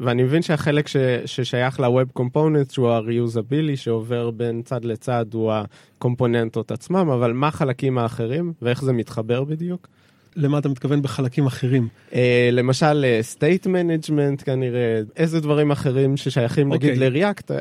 ואני 0.00 0.22
מבין 0.22 0.42
שהחלק 0.42 0.88
ששייך 1.26 1.80
ל-Web 1.80 2.20
Components 2.20 2.72
שהוא 2.72 2.90
ה-reusability 2.90 3.76
שעובר 3.76 4.30
בין 4.30 4.62
צד 4.62 4.84
לצד 4.84 5.26
הוא 5.32 5.52
הקומפוננטות 5.52 6.70
עצמם, 6.70 7.10
אבל 7.10 7.32
מה 7.32 7.48
החלקים 7.48 7.98
האחרים 7.98 8.52
ואיך 8.62 8.84
זה 8.84 8.92
מתחבר 8.92 9.44
בדיוק? 9.44 9.88
למה 10.36 10.58
אתה 10.58 10.68
מתכוון 10.68 11.02
בחלקים 11.02 11.46
אחרים? 11.46 11.88
Uh, 12.10 12.14
למשל 12.52 13.04
state 13.36 13.66
management 13.66 14.44
כנראה, 14.44 15.00
איזה 15.16 15.40
דברים 15.40 15.70
אחרים 15.70 16.16
ששייכים 16.16 16.72
okay. 16.72 16.74
נגיד 16.74 16.90
אוקיי. 16.90 17.10
לריאקט. 17.10 17.50
Uh, 17.50 17.54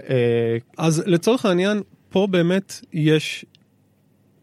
אז 0.78 1.04
לצורך 1.06 1.46
העניין, 1.46 1.82
פה 2.10 2.28
באמת 2.32 2.80
יש 2.94 3.46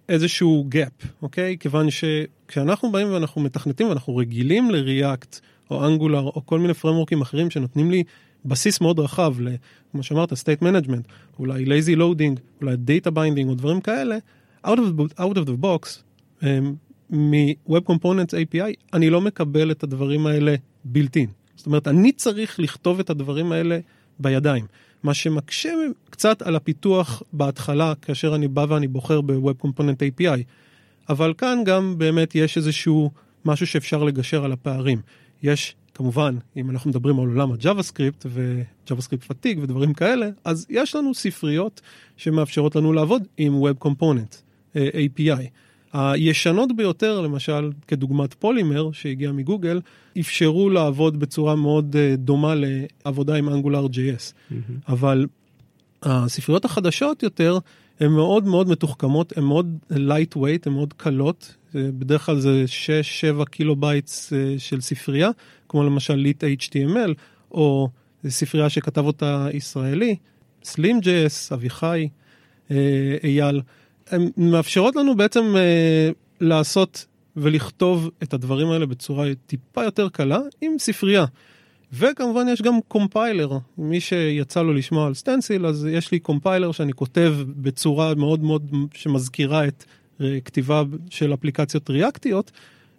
איזשהו 0.09 0.69
gap, 0.75 1.07
אוקיי? 1.23 1.57
כיוון 1.61 1.87
שכשאנחנו 1.91 2.93
באים 2.93 3.13
ואנחנו 3.13 3.41
מתכנתים 3.41 3.89
ואנחנו 3.89 4.17
רגילים 4.17 4.71
לריאקט 4.71 5.41
או 5.71 5.87
אנגולר 5.87 6.21
או 6.21 6.47
כל 6.47 6.59
מיני 6.59 6.75
פרמורקים 6.75 7.21
אחרים 7.21 7.51
שנותנים 7.51 7.91
לי 7.91 8.05
בסיס 8.45 8.81
מאוד 8.81 8.99
רחב, 8.99 9.35
כמו 9.93 10.03
שאמרת, 10.03 10.33
state 10.33 10.63
management, 10.63 11.13
אולי 11.39 11.65
lazy 11.65 11.99
loading, 11.99 12.41
אולי 12.63 12.75
data 12.75 13.11
binding 13.11 13.49
או 13.49 13.55
דברים 13.55 13.81
כאלה, 13.81 14.19
out 14.67 14.69
of, 14.69 15.21
out 15.21 15.37
of 15.37 15.47
the 15.47 15.65
box, 15.65 16.03
מ-Web 17.13 17.91
Components 17.91 18.33
API, 18.33 18.75
אני 18.93 19.11
לא 19.11 19.21
מקבל 19.21 19.71
את 19.71 19.83
הדברים 19.83 20.27
האלה 20.27 20.55
בילטין. 20.85 21.29
זאת 21.57 21.67
אומרת, 21.67 21.89
אני 21.89 22.13
צריך 22.13 22.61
לכתוב 22.61 23.01
את 23.01 23.11
הדברים 23.11 23.53
האלה 23.53 23.79
בידיים. 24.19 24.67
מה 25.03 25.15
שמקשה 25.15 25.71
קצת 26.11 26.43
על 26.43 26.57
הפיתוח 26.57 27.23
בהתחלה, 27.33 27.93
כאשר 28.03 28.35
אני 28.35 28.49
בא 28.49 28.67
ואני 28.69 28.89
בוחר 28.89 29.21
ב-Web 29.21 29.67
Component 29.67 30.21
API. 30.21 30.43
אבל 31.09 31.35
כאן 31.39 31.59
גם 31.65 31.95
באמת 31.99 32.35
יש 32.35 32.57
איזשהו 32.57 33.11
משהו 33.45 33.67
שאפשר 33.67 34.05
לגשר 34.05 34.45
על 34.45 34.53
הפערים. 34.53 35.01
יש, 35.43 35.77
כמובן, 35.95 36.37
אם 36.57 36.71
אנחנו 36.71 36.91
מדברים 36.91 37.21
על 37.21 37.27
עולם 37.27 37.53
ה-JavaScript 37.53 38.25
ו-JavaScript 38.27 39.25
פתיג 39.29 39.59
ודברים 39.63 39.95
כאלה, 39.95 40.29
אז 40.45 40.67
יש 40.71 40.97
לנו 40.97 41.15
ספריות 41.15 41.81
שמאפשרות 42.17 42.77
לנו 42.77 42.93
לעבוד 42.93 43.23
עם 43.37 43.63
Web 43.63 43.87
Component 43.87 44.37
API. 44.75 45.49
הישנות 45.93 46.77
ביותר, 46.77 47.21
למשל 47.21 47.71
כדוגמת 47.89 48.35
Polymer 48.35 48.93
שהגיע 48.93 49.33
מגוגל, 49.33 49.81
אפשרו 50.21 50.71
לעבוד 50.71 51.21
בצורה 51.21 51.57
מאוד 51.57 51.97
דומה 52.15 52.55
לעבודה 52.57 53.35
עם 53.35 53.49
Angular 53.49 53.87
JS. 53.87 54.33
Mm-hmm. 54.53 54.55
אבל 54.89 55.27
הספריות 56.03 56.65
החדשות 56.65 57.23
יותר 57.23 57.59
הן 58.01 58.11
מאוד 58.11 58.45
מאוד 58.45 58.69
מתוחכמות, 58.69 59.37
הן 59.37 59.45
מאוד 59.45 59.79
lightweight, 59.93 60.63
הן 60.67 60.73
מאוד 60.73 60.93
קלות, 60.93 61.57
בדרך 61.75 62.27
כלל 62.27 62.39
זה 62.39 62.65
6-7 63.41 63.45
kilobytes 63.45 64.33
של 64.59 64.81
ספרייה, 64.81 65.31
כמו 65.69 65.85
למשל 65.85 66.15
lit 66.15 66.45
HTML, 66.45 67.15
או 67.51 67.89
ספרייה 68.29 68.69
שכתב 68.69 69.05
אותה 69.07 69.49
ישראלי, 69.53 70.17
SlimJS, 70.65 71.55
אביחי, 71.55 72.09
אייל. 73.25 73.61
הן 74.11 74.31
מאפשרות 74.37 74.97
לנו 74.97 75.17
בעצם 75.17 75.57
אה, 75.57 76.11
לעשות 76.41 77.07
ולכתוב 77.37 78.11
את 78.23 78.35
הדברים 78.35 78.71
האלה 78.71 78.87
בצורה 78.87 79.27
טיפה 79.47 79.85
יותר 79.85 80.09
קלה 80.09 80.39
עם 80.61 80.73
ספרייה. 80.79 81.25
וכמובן 81.93 82.49
יש 82.49 82.63
גם 82.63 82.75
קומפיילר, 82.89 83.59
מי 83.79 84.01
שיצא 84.01 84.63
לו 84.63 84.73
לשמוע 84.73 85.07
על 85.07 85.15
סטנסיל 85.15 85.67
אז 85.67 85.89
יש 85.91 86.13
לי 86.13 86.19
קומפיילר 86.19 86.73
שאני 86.73 86.93
כותב 86.93 87.35
בצורה 87.47 88.15
מאוד 88.15 88.43
מאוד 88.43 88.71
שמזכירה 88.95 89.69
את 89.69 89.85
אה, 90.21 90.39
כתיבה 90.45 90.83
של 91.11 91.35
אפליקציות 91.35 91.91
ריאקטיות 91.91 92.51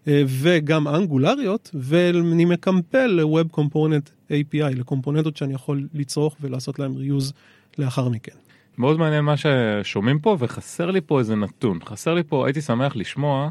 אה, 0.08 0.24
וגם 0.28 0.88
אנגולריות 0.88 1.69
ואני 1.74 2.45
מקמפל 2.45 3.08
ל-Web 3.08 3.58
Component 3.58 4.32
API, 4.32 4.76
לקומפוננטות 4.76 5.38
שאני 5.38 5.54
יכול 5.54 5.88
לצרוך 5.93 6.36
ולעשות 6.41 6.80
להם 6.80 6.95
reuse 6.95 7.32
לאחר 7.78 8.10
מכן. 8.10 8.36
מאוד 8.78 9.00
מעניין 9.00 9.26
מה 9.26 9.36
ששומעים 9.38 10.20
פה 10.20 10.38
וחסר 10.40 10.92
לי 10.92 11.02
פה 11.02 11.20
איזה 11.20 11.36
נתון. 11.36 11.80
חסר 11.86 12.14
לי 12.14 12.24
פה 12.24 12.46
הייתי 12.46 12.62
שמח 12.62 12.96
לשמוע 12.96 13.50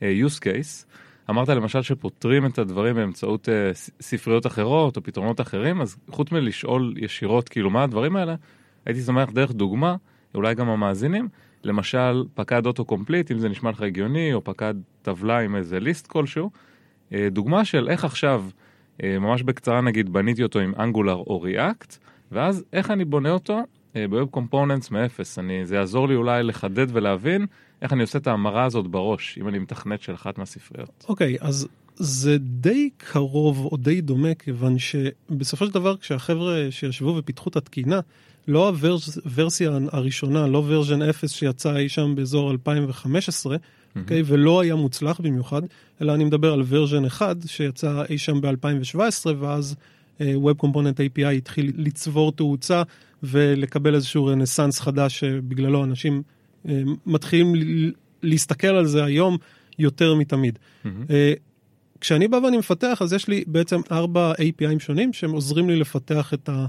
uh, 0.00 0.02
use 0.02 0.38
case. 0.38 0.86
אמרת 1.30 1.48
למשל 1.48 1.82
שפותרים 1.82 2.46
את 2.46 2.58
הדברים 2.58 2.96
באמצעות 2.96 3.48
uh, 3.48 3.92
ספריות 4.00 4.46
אחרות 4.46 4.96
או 4.96 5.02
פתרונות 5.02 5.40
אחרים 5.40 5.80
אז 5.80 5.96
חוץ 6.10 6.32
מלשאול 6.32 6.94
ישירות 6.96 7.48
כאילו 7.48 7.70
מה 7.70 7.82
הדברים 7.82 8.16
האלה 8.16 8.34
הייתי 8.86 9.00
שמח 9.00 9.30
דרך 9.30 9.52
דוגמה 9.52 9.96
אולי 10.34 10.54
גם 10.54 10.68
המאזינים. 10.68 11.28
למשל 11.64 12.24
פקד 12.34 12.66
autocomplete 12.66 13.30
אם 13.30 13.38
זה 13.38 13.48
נשמע 13.48 13.70
לך 13.70 13.82
הגיוני 13.82 14.34
או 14.34 14.44
פקד 14.44 14.74
טבלה 15.02 15.38
עם 15.38 15.56
איזה 15.56 15.80
list 15.80 16.06
כלשהו. 16.06 16.50
uh, 17.10 17.14
דוגמה 17.30 17.64
של 17.64 17.88
איך 17.88 18.04
עכשיו 18.04 18.44
uh, 18.98 19.02
ממש 19.20 19.42
בקצרה 19.42 19.80
נגיד 19.80 20.12
בניתי 20.12 20.42
אותו 20.42 20.58
עם 20.58 20.72
Angular 20.78 21.16
או 21.16 21.40
React 21.40 21.96
ואז 22.32 22.64
איך 22.72 22.90
אני 22.90 23.04
בונה 23.04 23.30
אותו 23.30 23.60
ב-Web 24.06 24.38
Components 24.38 24.88
מאפס. 24.90 25.38
אני, 25.38 25.66
זה 25.66 25.76
יעזור 25.76 26.08
לי 26.08 26.14
אולי 26.14 26.42
לחדד 26.42 26.86
ולהבין 26.92 27.46
איך 27.82 27.92
אני 27.92 28.02
עושה 28.02 28.18
את 28.18 28.26
ההמרה 28.26 28.64
הזאת 28.64 28.86
בראש, 28.86 29.38
אם 29.40 29.48
אני 29.48 29.58
מתכנת 29.58 30.02
של 30.02 30.14
אחת 30.14 30.38
מהספריות. 30.38 31.04
אוקיי, 31.08 31.36
אז 31.40 31.68
זה 31.96 32.38
די 32.38 32.90
קרוב 32.96 33.64
או 33.64 33.76
די 33.76 34.00
דומה, 34.00 34.34
כיוון 34.34 34.76
שבסופו 34.78 35.66
של 35.66 35.72
דבר 35.72 35.96
כשהחבר'ה 35.96 36.66
שישבו 36.70 37.14
ופיתחו 37.18 37.50
את 37.50 37.56
התקינה, 37.56 38.00
לא 38.48 38.68
הוורסיה 38.68 39.78
הראשונה, 39.92 40.46
לא 40.46 40.62
ורז'ן 40.66 41.02
0 41.02 41.32
שיצא 41.32 41.76
אי 41.76 41.88
שם 41.88 42.14
באזור 42.14 42.50
2015, 42.50 43.56
אוקיי, 43.96 44.22
ולא 44.26 44.60
היה 44.60 44.74
מוצלח 44.74 45.20
במיוחד, 45.20 45.62
אלא 46.00 46.14
אני 46.14 46.24
מדבר 46.24 46.52
על 46.52 46.62
ורז'ן 46.68 47.04
1 47.04 47.36
שיצא 47.46 48.02
אי 48.08 48.18
שם 48.18 48.40
ב-2017, 48.40 49.26
ואז 49.38 49.76
Web 50.20 50.64
Component 50.64 51.18
API 51.18 51.26
התחיל 51.36 51.72
לצבור 51.76 52.32
תאוצה 52.32 52.82
ולקבל 53.22 53.94
איזשהו 53.94 54.26
רנסאנס 54.26 54.80
חדש 54.80 55.20
שבגללו 55.20 55.84
אנשים 55.84 56.22
uh, 56.66 56.68
מתחילים 57.06 57.52
להסתכל 58.22 58.66
על 58.66 58.86
זה 58.86 59.04
היום 59.04 59.36
יותר 59.78 60.14
מתמיד. 60.14 60.58
Mm-hmm. 60.58 60.88
Uh, 60.88 61.12
כשאני 62.00 62.28
בא 62.28 62.36
ואני 62.36 62.56
מפתח, 62.56 62.98
אז 63.02 63.12
יש 63.12 63.28
לי 63.28 63.44
בעצם 63.46 63.80
ארבע 63.92 64.32
APIים 64.32 64.78
שונים 64.78 65.12
שהם 65.12 65.30
עוזרים 65.30 65.70
לי 65.70 65.76
לפתח 65.76 66.34
את, 66.34 66.48
ה, 66.48 66.66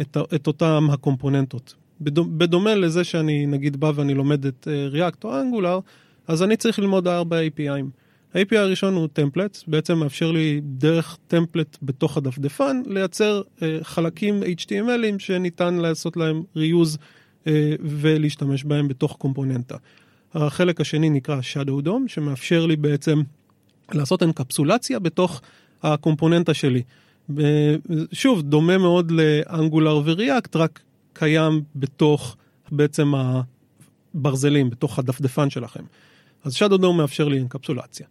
את, 0.00 0.16
ה, 0.16 0.20
את 0.34 0.46
אותם 0.46 0.88
הקומפוננטות. 0.92 1.74
בדומה, 2.00 2.74
לזה 2.74 3.04
שאני 3.04 3.46
נגיד 3.46 3.76
בא 3.76 3.92
ואני 3.94 4.14
לומד 4.14 4.46
את 4.46 4.68
uh, 4.68 4.94
React 4.94 5.24
או 5.24 5.40
Angular, 5.40 5.80
אז 6.28 6.42
אני 6.42 6.56
צריך 6.56 6.78
ללמוד 6.78 7.08
ארבע 7.08 7.36
APIים. 7.40 7.86
ה-API 8.34 8.56
הראשון 8.56 8.94
הוא 8.94 9.08
טמפלט, 9.12 9.58
בעצם 9.66 9.98
מאפשר 9.98 10.32
לי 10.32 10.60
דרך 10.64 11.18
טמפלט 11.28 11.76
בתוך 11.82 12.16
הדפדפן 12.16 12.82
לייצר 12.86 13.42
uh, 13.42 13.62
חלקים 13.82 14.42
HTMLים 14.42 15.18
שניתן 15.18 15.74
לעשות 15.74 16.16
להם 16.16 16.42
reuse 16.56 16.96
uh, 17.44 17.48
ולהשתמש 17.80 18.64
בהם 18.64 18.88
בתוך 18.88 19.16
קומפוננטה. 19.16 19.76
החלק 20.34 20.80
השני 20.80 21.10
נקרא 21.10 21.40
Shadow 21.40 21.86
DOM, 21.86 22.00
שמאפשר 22.06 22.66
לי 22.66 22.76
בעצם 22.76 23.20
לעשות 23.92 24.22
אנקפסולציה 24.22 24.98
בתוך 24.98 25.40
הקומפוננטה 25.82 26.54
שלי. 26.54 26.82
שוב, 28.12 28.42
דומה 28.42 28.78
מאוד 28.78 29.10
לאנגולר 29.10 30.00
וריאקט, 30.04 30.56
רק 30.56 30.80
קיים 31.12 31.62
בתוך 31.76 32.36
בעצם 32.72 33.12
הברזלים, 34.14 34.70
בתוך 34.70 34.98
הדפדפן 34.98 35.50
שלכם. 35.50 35.84
אז 36.44 36.56
Shadow 36.56 36.92
מאפשר 36.92 37.28
לי 37.28 37.40
אנקפסולציה. 37.40 38.06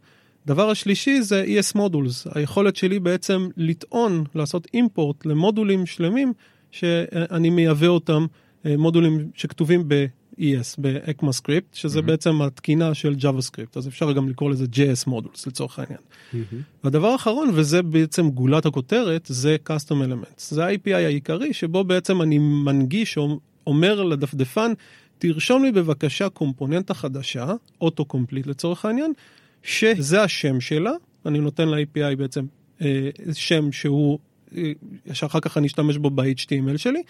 דבר 0.45 0.69
השלישי 0.69 1.21
זה 1.21 1.45
ES 1.47 1.71
מודולס, 1.75 2.27
היכולת 2.35 2.75
שלי 2.75 2.99
בעצם 2.99 3.47
לטעון, 3.57 4.23
לעשות 4.35 4.67
אימפורט 4.73 5.25
למודולים 5.25 5.85
שלמים 5.85 6.33
שאני 6.71 7.49
מייבא 7.49 7.87
אותם, 7.87 8.25
מודולים 8.65 9.29
שכתובים 9.35 9.83
ב... 9.87 10.05
ES 10.39 10.75
ב-ECMAScript, 10.81 11.73
שזה 11.73 11.99
mm-hmm. 11.99 12.01
בעצם 12.01 12.41
התקינה 12.41 12.93
של 12.93 13.15
JavaScript, 13.21 13.75
אז 13.75 13.87
אפשר 13.87 14.11
גם 14.11 14.29
לקרוא 14.29 14.49
לזה 14.49 14.65
JS 14.73 15.03
מודולס 15.07 15.47
לצורך 15.47 15.79
העניין. 15.79 15.99
Mm-hmm. 15.99 16.55
והדבר 16.83 17.07
האחרון, 17.07 17.49
וזה 17.53 17.81
בעצם 17.81 18.29
גולת 18.29 18.65
הכותרת, 18.65 19.25
זה 19.25 19.57
Custom 19.69 19.91
Elements. 19.91 20.39
זה 20.49 20.65
ה-API 20.65 20.93
העיקרי, 20.93 21.53
שבו 21.53 21.83
בעצם 21.83 22.21
אני 22.21 22.37
מנגיש 22.37 23.17
או 23.17 23.39
אומר 23.67 24.03
לדפדפן, 24.03 24.71
תרשום 25.19 25.63
לי 25.63 25.71
בבקשה 25.71 26.29
קומפוננטה 26.29 26.93
חדשה, 26.93 27.53
autocomplete 27.81 28.47
לצורך 28.47 28.85
העניין, 28.85 29.13
שזה 29.63 30.23
השם 30.23 30.61
שלה, 30.61 30.91
אני 31.25 31.39
נותן 31.39 31.69
ל-API 31.69 32.15
בעצם 32.17 32.45
אה, 32.81 33.09
שם 33.33 33.71
שהוא, 33.71 34.19
אה, 34.57 34.71
שאחר 35.13 35.39
כך 35.39 35.57
אני 35.57 35.67
אשתמש 35.67 35.97
בו 35.97 36.09
ב-HTML 36.09 36.77
שלי, 36.77 37.01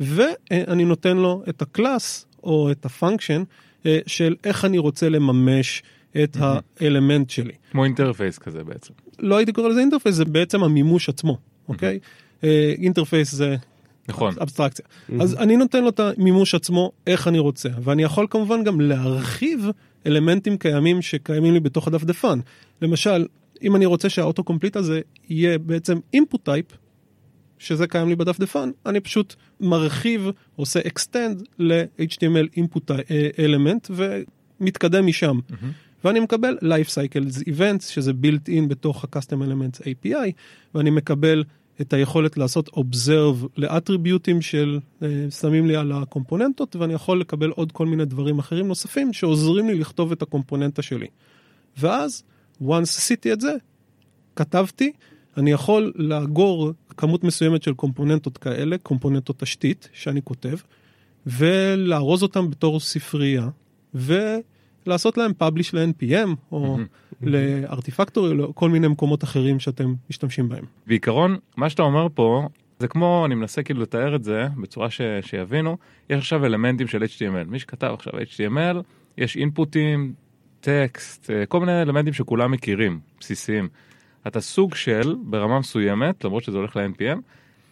ואני 0.00 0.84
נותן 0.84 1.16
לו 1.16 1.42
את 1.48 1.62
ה 1.62 1.73
class 1.73 2.26
או 2.44 2.70
את 2.70 2.84
ה 2.84 2.90
function 2.90 3.42
אה, 3.86 3.98
של 4.06 4.36
איך 4.44 4.64
אני 4.64 4.78
רוצה 4.78 5.08
לממש 5.08 5.82
את 6.24 6.36
mm-hmm. 6.36 6.44
האלמנט 6.80 7.30
שלי. 7.30 7.52
כמו 7.70 7.84
interface 7.84 8.38
כזה 8.38 8.64
בעצם. 8.64 8.92
לא 9.18 9.36
הייתי 9.36 9.52
קורא 9.52 9.68
לזה 9.68 9.80
interface, 9.80 10.14
זה 10.14 10.24
בעצם 10.24 10.62
המימוש 10.62 11.08
עצמו, 11.08 11.38
אוקיי? 11.68 11.98
Mm-hmm. 12.02 12.46
interface 12.78 13.32
זה 13.32 13.56
נכון. 14.12 14.34
אבסטרקציה. 14.42 14.84
Mm-hmm. 14.84 15.22
אז 15.22 15.34
אני 15.34 15.56
נותן 15.56 15.82
לו 15.82 15.88
את 15.88 16.00
המימוש 16.00 16.54
עצמו 16.54 16.92
איך 17.06 17.28
אני 17.28 17.38
רוצה, 17.38 17.68
ואני 17.82 18.02
יכול 18.02 18.26
כמובן 18.30 18.64
גם 18.64 18.80
להרחיב 18.80 19.66
אלמנטים 20.06 20.58
קיימים 20.58 21.02
שקיימים 21.02 21.54
לי 21.54 21.60
בתוך 21.60 21.88
הדפדפן. 21.88 22.38
למשל, 22.82 23.26
אם 23.62 23.76
אני 23.76 23.86
רוצה 23.86 24.08
שה 24.08 24.44
autocomplete 24.44 24.76
הזה 24.76 25.00
יהיה 25.28 25.58
בעצם 25.58 25.98
input 26.16 26.48
type, 26.48 26.76
שזה 27.58 27.86
קיים 27.86 28.08
לי 28.08 28.16
בדפדפן, 28.16 28.70
אני 28.86 29.00
פשוט 29.00 29.34
מרחיב, 29.60 30.28
עושה 30.56 30.80
extend 30.80 31.44
ל-HTML 31.58 32.58
input 32.58 32.90
element 33.38 33.90
ומתקדם 34.60 35.06
משם. 35.06 35.38
Mm-hmm. 35.38 35.54
ואני 36.04 36.20
מקבל 36.20 36.58
life 36.62 36.88
cycles 36.88 37.40
events, 37.40 37.82
שזה 37.88 38.12
built 38.22 38.48
in 38.48 38.68
בתוך 38.68 39.04
ה-custom 39.04 39.36
elements 39.46 39.80
API, 39.80 40.32
ואני 40.74 40.90
מקבל 40.90 41.44
את 41.82 41.92
היכולת 41.92 42.36
לעשות 42.36 42.68
observe 42.68 43.46
לאטריביוטים 43.56 44.42
של 44.42 44.78
uh, 45.00 45.04
שמים 45.30 45.66
לי 45.66 45.76
על 45.76 45.92
הקומפוננטות, 45.92 46.76
ואני 46.76 46.92
יכול 46.94 47.20
לקבל 47.20 47.50
עוד 47.50 47.72
כל 47.72 47.86
מיני 47.86 48.04
דברים 48.04 48.38
אחרים 48.38 48.68
נוספים 48.68 49.12
שעוזרים 49.12 49.68
לי 49.68 49.74
לכתוב 49.74 50.12
את 50.12 50.22
הקומפוננטה 50.22 50.82
שלי. 50.82 51.06
ואז, 51.78 52.22
once 52.62 52.82
עשיתי 52.82 53.32
את 53.32 53.40
זה, 53.40 53.52
כתבתי, 54.36 54.92
אני 55.36 55.50
יכול 55.50 55.92
לאגור 55.96 56.72
כמות 56.96 57.24
מסוימת 57.24 57.62
של 57.62 57.74
קומפוננטות 57.74 58.38
כאלה, 58.38 58.78
קומפוננטות 58.78 59.38
תשתית 59.38 59.88
שאני 59.92 60.20
כותב, 60.24 60.56
ולארוז 61.26 62.22
אותם 62.22 62.50
בתור 62.50 62.80
ספרייה, 62.80 63.48
ולעשות 64.86 65.18
להם 65.18 65.32
פאבליש 65.34 65.74
ל-NPM, 65.74 66.28
או 66.52 66.78
לארטיפקטורי, 67.22 68.30
או 68.30 68.34
לכל 68.34 68.70
מיני 68.70 68.88
מקומות 68.88 69.24
אחרים 69.24 69.60
שאתם 69.60 69.94
משתמשים 70.10 70.48
בהם. 70.48 70.64
בעיקרון, 70.86 71.36
מה 71.56 71.70
שאתה 71.70 71.82
אומר 71.82 72.06
פה, 72.14 72.48
זה 72.78 72.88
כמו, 72.88 73.22
אני 73.26 73.34
מנסה 73.34 73.62
כאילו 73.62 73.82
לתאר 73.82 74.16
את 74.16 74.24
זה 74.24 74.46
בצורה 74.56 74.90
ש, 74.90 75.00
שיבינו, 75.20 75.76
יש 76.10 76.18
עכשיו 76.18 76.46
אלמנטים 76.46 76.86
של 76.86 77.02
HTML. 77.02 77.50
מי 77.50 77.58
שכתב 77.58 77.90
עכשיו 77.94 78.12
HTML, 78.12 78.76
יש 79.18 79.36
אינפוטים, 79.36 80.14
טקסט, 80.60 81.30
כל 81.48 81.60
מיני 81.60 81.82
אלמנטים 81.82 82.12
שכולם 82.12 82.50
מכירים, 82.50 83.00
בסיסיים. 83.20 83.68
אתה 84.26 84.40
סוג 84.40 84.74
של, 84.74 85.14
ברמה 85.24 85.58
מסוימת, 85.58 86.24
למרות 86.24 86.42
שזה 86.42 86.56
הולך 86.56 86.76
ל-NPM, 86.76 87.18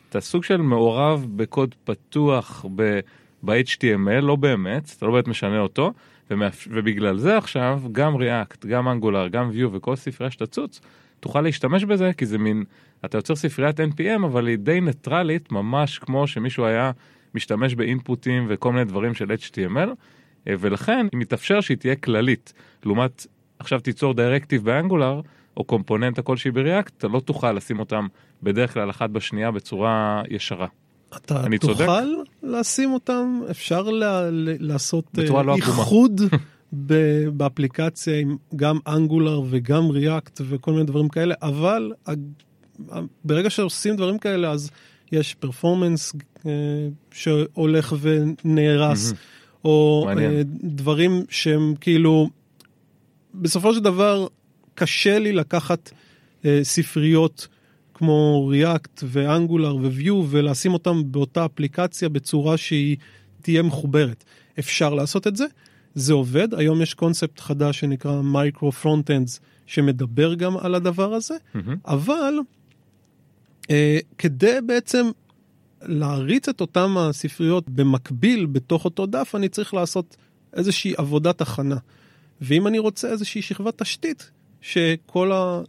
אתה 0.09 0.21
סוג 0.21 0.45
של 0.45 0.57
מעורב 0.57 1.27
בקוד 1.37 1.75
פתוח 1.85 2.65
ב-HTML, 3.43 4.21
לא 4.23 4.37
באמת, 4.37 4.95
אתה 4.97 5.07
לא 5.07 5.13
באמת 5.13 5.29
משנה 5.29 5.61
אותו, 5.61 5.93
ובגלל 6.71 7.19
זה 7.19 7.39
עכשיו 7.39 7.83
גם 7.93 8.17
React, 8.17 8.67
גם 8.67 8.89
Angular, 8.89 9.29
גם 9.31 9.51
Vue 9.51 9.69
וכל 9.73 9.97
ספרייה 9.97 10.31
שתצוץ, 10.31 10.81
תוכל 11.21 11.41
להשתמש 11.41 11.85
בזה, 11.85 12.11
כי 12.17 12.27
זה 12.27 12.39
מין, 12.39 12.65
אתה 13.05 13.19
יוצר 13.19 13.37
ספריית 13.37 13.81
NPM, 13.81 14.25
אבל 14.25 14.47
היא 14.47 14.59
די 14.59 14.81
ניטרלית, 14.81 15.53
ממש 15.53 15.99
כמו 15.99 16.27
שמישהו 16.27 16.65
היה 16.65 16.91
משתמש 17.35 17.75
באינפוטים 17.75 18.47
וכל 18.49 18.73
מיני 18.73 18.85
דברים 18.85 19.15
של 19.15 19.31
HTML, 19.31 19.89
ולכן 20.47 21.07
היא 21.13 21.21
מתאפשר 21.21 21.61
שהיא 21.61 21.77
תהיה 21.77 21.97
כללית. 21.97 22.53
לעומת, 22.85 23.27
עכשיו 23.59 23.81
תיצור 23.81 24.15
דירקטיב 24.15 24.65
באנגולר, 24.65 25.21
או 25.57 25.65
קומפוננטה 25.65 26.23
כלשהי 26.23 26.51
בריאקט, 26.51 26.93
אתה 26.99 27.09
לא 27.09 27.21
תוכל 27.21 27.53
לשים 27.53 27.79
אותם 27.79 28.07
בדרך 28.43 28.75
כלל 28.75 28.91
אחת 28.91 29.11
בשנייה 29.11 29.51
בצורה 29.51 30.23
ישרה. 30.29 30.67
אתה 31.17 31.43
תוכל 31.61 31.77
צודק? 31.77 31.87
לשים 32.43 32.93
אותם, 32.93 33.41
אפשר 33.51 33.83
לה, 33.83 34.29
לעשות 34.61 35.05
לא 35.15 35.55
איחוד 35.57 36.21
באפליקציה 37.37 38.19
עם 38.19 38.37
גם 38.57 38.79
אנגולר 38.87 39.43
וגם 39.51 39.91
ריאקט 39.91 40.41
וכל 40.49 40.73
מיני 40.73 40.85
דברים 40.85 41.09
כאלה, 41.09 41.35
אבל 41.43 41.93
ברגע 43.25 43.51
שעושים 43.51 43.97
דברים 43.97 44.19
כאלה 44.19 44.51
אז 44.51 44.71
יש 45.13 45.35
פרפורמנס 45.35 46.13
אה, 46.47 46.51
שהולך 47.13 47.95
ונהרס, 48.01 49.13
או 49.65 50.03
מעניין. 50.07 50.33
אה, 50.33 50.43
דברים 50.63 51.25
שהם 51.29 51.75
כאילו, 51.81 52.31
בסופו 53.35 53.75
של 53.75 53.81
דבר 53.81 54.27
קשה 54.75 55.19
לי 55.19 55.33
לקחת 55.33 55.91
אה, 56.45 56.61
ספריות 56.63 57.49
כמו 58.01 58.47
React 58.47 59.05
ו 59.07 59.16
Angular 59.16 59.77
ו 59.77 59.89
Vue 59.89 60.27
ולשים 60.31 60.73
אותם 60.73 61.03
באותה 61.05 61.45
אפליקציה 61.45 62.09
בצורה 62.09 62.57
שהיא 62.57 62.97
תהיה 63.43 63.63
מחוברת. 63.63 64.25
אפשר 64.59 64.95
לעשות 64.95 65.27
את 65.27 65.37
זה, 65.37 65.45
זה 65.95 66.13
עובד, 66.13 66.55
היום 66.55 66.83
יש 66.83 66.95
קונספט 66.95 67.41
חדש 67.41 67.81
שנקרא 67.81 68.23
micro 68.23 68.73
front-ends 68.73 69.41
שמדבר 69.67 70.35
גם 70.35 70.57
על 70.57 70.75
הדבר 70.75 71.15
הזה, 71.15 71.35
mm-hmm. 71.35 71.59
אבל 71.87 72.35
אה, 73.71 73.99
כדי 74.19 74.59
בעצם 74.67 75.07
להריץ 75.83 76.49
את 76.49 76.61
אותם 76.61 76.95
הספריות 76.99 77.69
במקביל 77.69 78.47
בתוך 78.47 78.85
אותו 78.85 79.07
דף, 79.07 79.33
אני 79.35 79.49
צריך 79.49 79.75
לעשות 79.75 80.17
איזושהי 80.53 80.95
עבודת 80.97 81.41
הכנה. 81.41 81.77
ואם 82.41 82.67
אני 82.67 82.79
רוצה 82.79 83.09
איזושהי 83.09 83.43
שכבת 83.43 83.83
תשתית, 83.83 84.31
שכל 84.61 85.33
ה... 85.33 85.61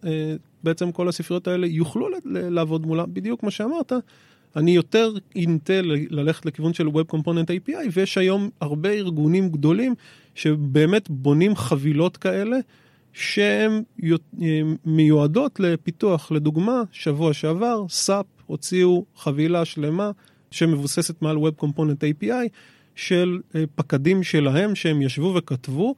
אה, 0.61 0.63
בעצם 0.63 0.91
כל 0.91 1.09
הספריות 1.09 1.47
האלה 1.47 1.67
יוכלו 1.67 2.07
לעבוד 2.25 2.85
מולה, 2.85 3.05
בדיוק 3.05 3.39
כמו 3.39 3.51
שאמרת, 3.51 3.93
אני 4.55 4.71
יותר 4.71 5.13
אינטה 5.35 5.81
ללכת 6.09 6.45
לכיוון 6.45 6.73
של 6.73 6.87
Web 6.87 7.15
Component 7.15 7.69
API, 7.69 7.89
ויש 7.93 8.17
היום 8.17 8.49
הרבה 8.61 8.89
ארגונים 8.91 9.49
גדולים 9.49 9.95
שבאמת 10.35 11.09
בונים 11.09 11.55
חבילות 11.55 12.17
כאלה, 12.17 12.57
שהן 13.13 13.83
מיועדות 14.85 15.59
לפיתוח. 15.59 16.31
לדוגמה, 16.31 16.83
שבוע 16.91 17.33
שעבר, 17.33 17.85
סאפ 17.89 18.25
הוציאו 18.45 19.05
חבילה 19.15 19.65
שלמה 19.65 20.11
שמבוססת 20.51 21.21
מעל 21.21 21.37
Web 21.37 21.63
Component 21.63 22.23
API 22.23 22.47
של 22.95 23.39
אה, 23.55 23.63
פקדים 23.75 24.23
שלהם 24.23 24.75
שהם 24.75 25.01
ישבו 25.01 25.33
וכתבו. 25.37 25.95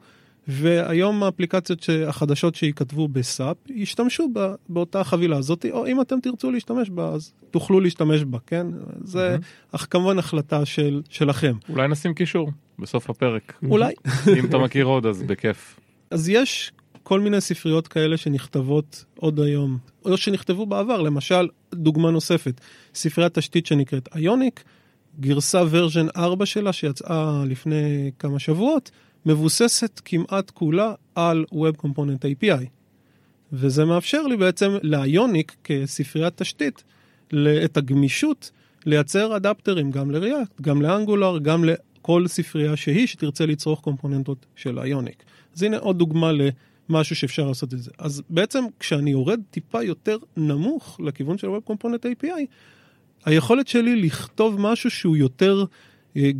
והיום 0.48 1.22
האפליקציות 1.22 1.86
החדשות 2.06 2.54
שייכתבו 2.54 3.08
בסאפ 3.08 3.56
ישתמשו 3.68 4.28
בא, 4.32 4.54
באותה 4.68 5.04
חבילה 5.04 5.36
הזאת, 5.36 5.66
או 5.70 5.86
אם 5.86 6.00
אתם 6.00 6.20
תרצו 6.20 6.50
להשתמש 6.50 6.90
בה, 6.90 7.08
אז 7.08 7.32
תוכלו 7.50 7.80
להשתמש 7.80 8.24
בה, 8.24 8.38
כן? 8.46 8.66
זה 9.04 9.36
mm-hmm. 9.72 9.86
כמובן 9.86 10.18
החלטה 10.18 10.64
של, 10.64 11.02
שלכם. 11.08 11.52
אולי 11.68 11.88
נשים 11.88 12.14
קישור 12.14 12.50
בסוף 12.78 13.10
הפרק. 13.10 13.58
אולי. 13.68 13.94
אם 14.38 14.44
אתה 14.44 14.58
מכיר 14.58 14.84
עוד 14.84 15.06
אז 15.06 15.22
בכיף. 15.22 15.80
אז 16.10 16.28
יש 16.28 16.72
כל 17.02 17.20
מיני 17.20 17.40
ספריות 17.40 17.88
כאלה 17.88 18.16
שנכתבות 18.16 19.04
עוד 19.16 19.40
היום, 19.40 19.78
או 20.04 20.16
שנכתבו 20.16 20.66
בעבר, 20.66 21.00
למשל, 21.00 21.48
דוגמה 21.74 22.10
נוספת, 22.10 22.60
ספריית 22.94 23.34
תשתית 23.38 23.66
שנקראת 23.66 24.08
איוניק, 24.16 24.64
גרסה 25.20 25.62
ורז'ן 25.70 26.06
4 26.16 26.46
שלה 26.46 26.72
שיצאה 26.72 27.42
לפני 27.46 28.10
כמה 28.18 28.38
שבועות, 28.38 28.90
מבוססת 29.26 30.00
כמעט 30.04 30.50
כולה 30.50 30.94
על 31.14 31.44
Web 31.52 31.86
Component 31.86 32.24
API. 32.24 32.66
וזה 33.52 33.84
מאפשר 33.84 34.22
לי 34.22 34.36
בעצם 34.36 34.70
לאיוניק 34.82 35.56
כספריית 35.64 36.36
תשתית 36.36 36.84
את 37.64 37.76
הגמישות 37.76 38.50
לייצר 38.86 39.36
אדפטרים 39.36 39.90
גם 39.90 40.10
לריאקט, 40.10 40.60
גם 40.60 40.82
לאנגולר, 40.82 41.38
גם 41.38 41.64
לכל 41.64 42.26
ספרייה 42.26 42.76
שהיא 42.76 43.06
שתרצה 43.06 43.46
לצרוך 43.46 43.80
קומפוננטות 43.80 44.46
של 44.56 44.78
איוניק. 44.78 45.24
אז 45.56 45.62
הנה 45.62 45.78
עוד 45.78 45.98
דוגמה 45.98 46.30
למשהו 46.88 47.16
שאפשר 47.16 47.48
לעשות 47.48 47.74
את 47.74 47.82
זה. 47.82 47.90
אז 47.98 48.22
בעצם 48.30 48.64
כשאני 48.80 49.10
יורד 49.10 49.40
טיפה 49.50 49.82
יותר 49.82 50.18
נמוך 50.36 51.00
לכיוון 51.04 51.38
של 51.38 51.48
Web 51.48 51.72
Component 51.72 52.24
API, 52.24 52.46
היכולת 53.24 53.68
שלי 53.68 54.02
לכתוב 54.02 54.60
משהו 54.60 54.90
שהוא 54.90 55.16
יותר 55.16 55.64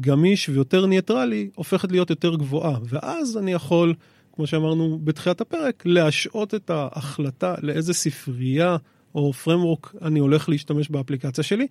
גמיש 0.01 0.49
ויותר 0.49 0.87
ניטרלי 0.87 1.49
הופכת 1.55 1.93
להיות 1.93 2.11
יותר 2.11 2.35
גבוהה. 2.35 2.79
ואז 2.85 3.37
אני 3.37 3.53
יכול, 3.53 3.95
כמו 4.33 4.47
שאמרנו 4.47 4.99
בתחילת 5.05 5.41
הפרק, 5.41 5.83
להשעות 5.87 6.55
את 6.55 6.71
ההחלטה 6.71 7.55
לאיזה 7.63 7.95
ספרייה 7.95 8.77
או 9.15 9.33
framework 9.45 9.89
אני 10.03 10.21
הולך 10.21 10.49
להשתמש 10.49 10.91
באפליקציה 10.91 11.45
שלי. 11.45 11.67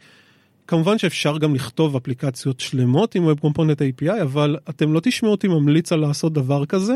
כמובן 0.68 0.98
שאפשר 0.98 1.38
גם 1.38 1.56
לכתוב 1.56 1.96
אפליקציות 1.96 2.60
שלמות 2.60 3.16
עם 3.16 3.30
Web 3.30 3.46
Component 3.46 4.02
API, 4.04 4.22
אבל 4.22 4.58
אתם 4.70 4.94
לא 4.94 5.00
תשמעו 5.04 5.32
אותי 5.32 5.48
ממליץ 5.48 5.92
על 5.92 6.00
לעשות 6.00 6.34
דבר 6.34 6.66
כזה, 6.66 6.96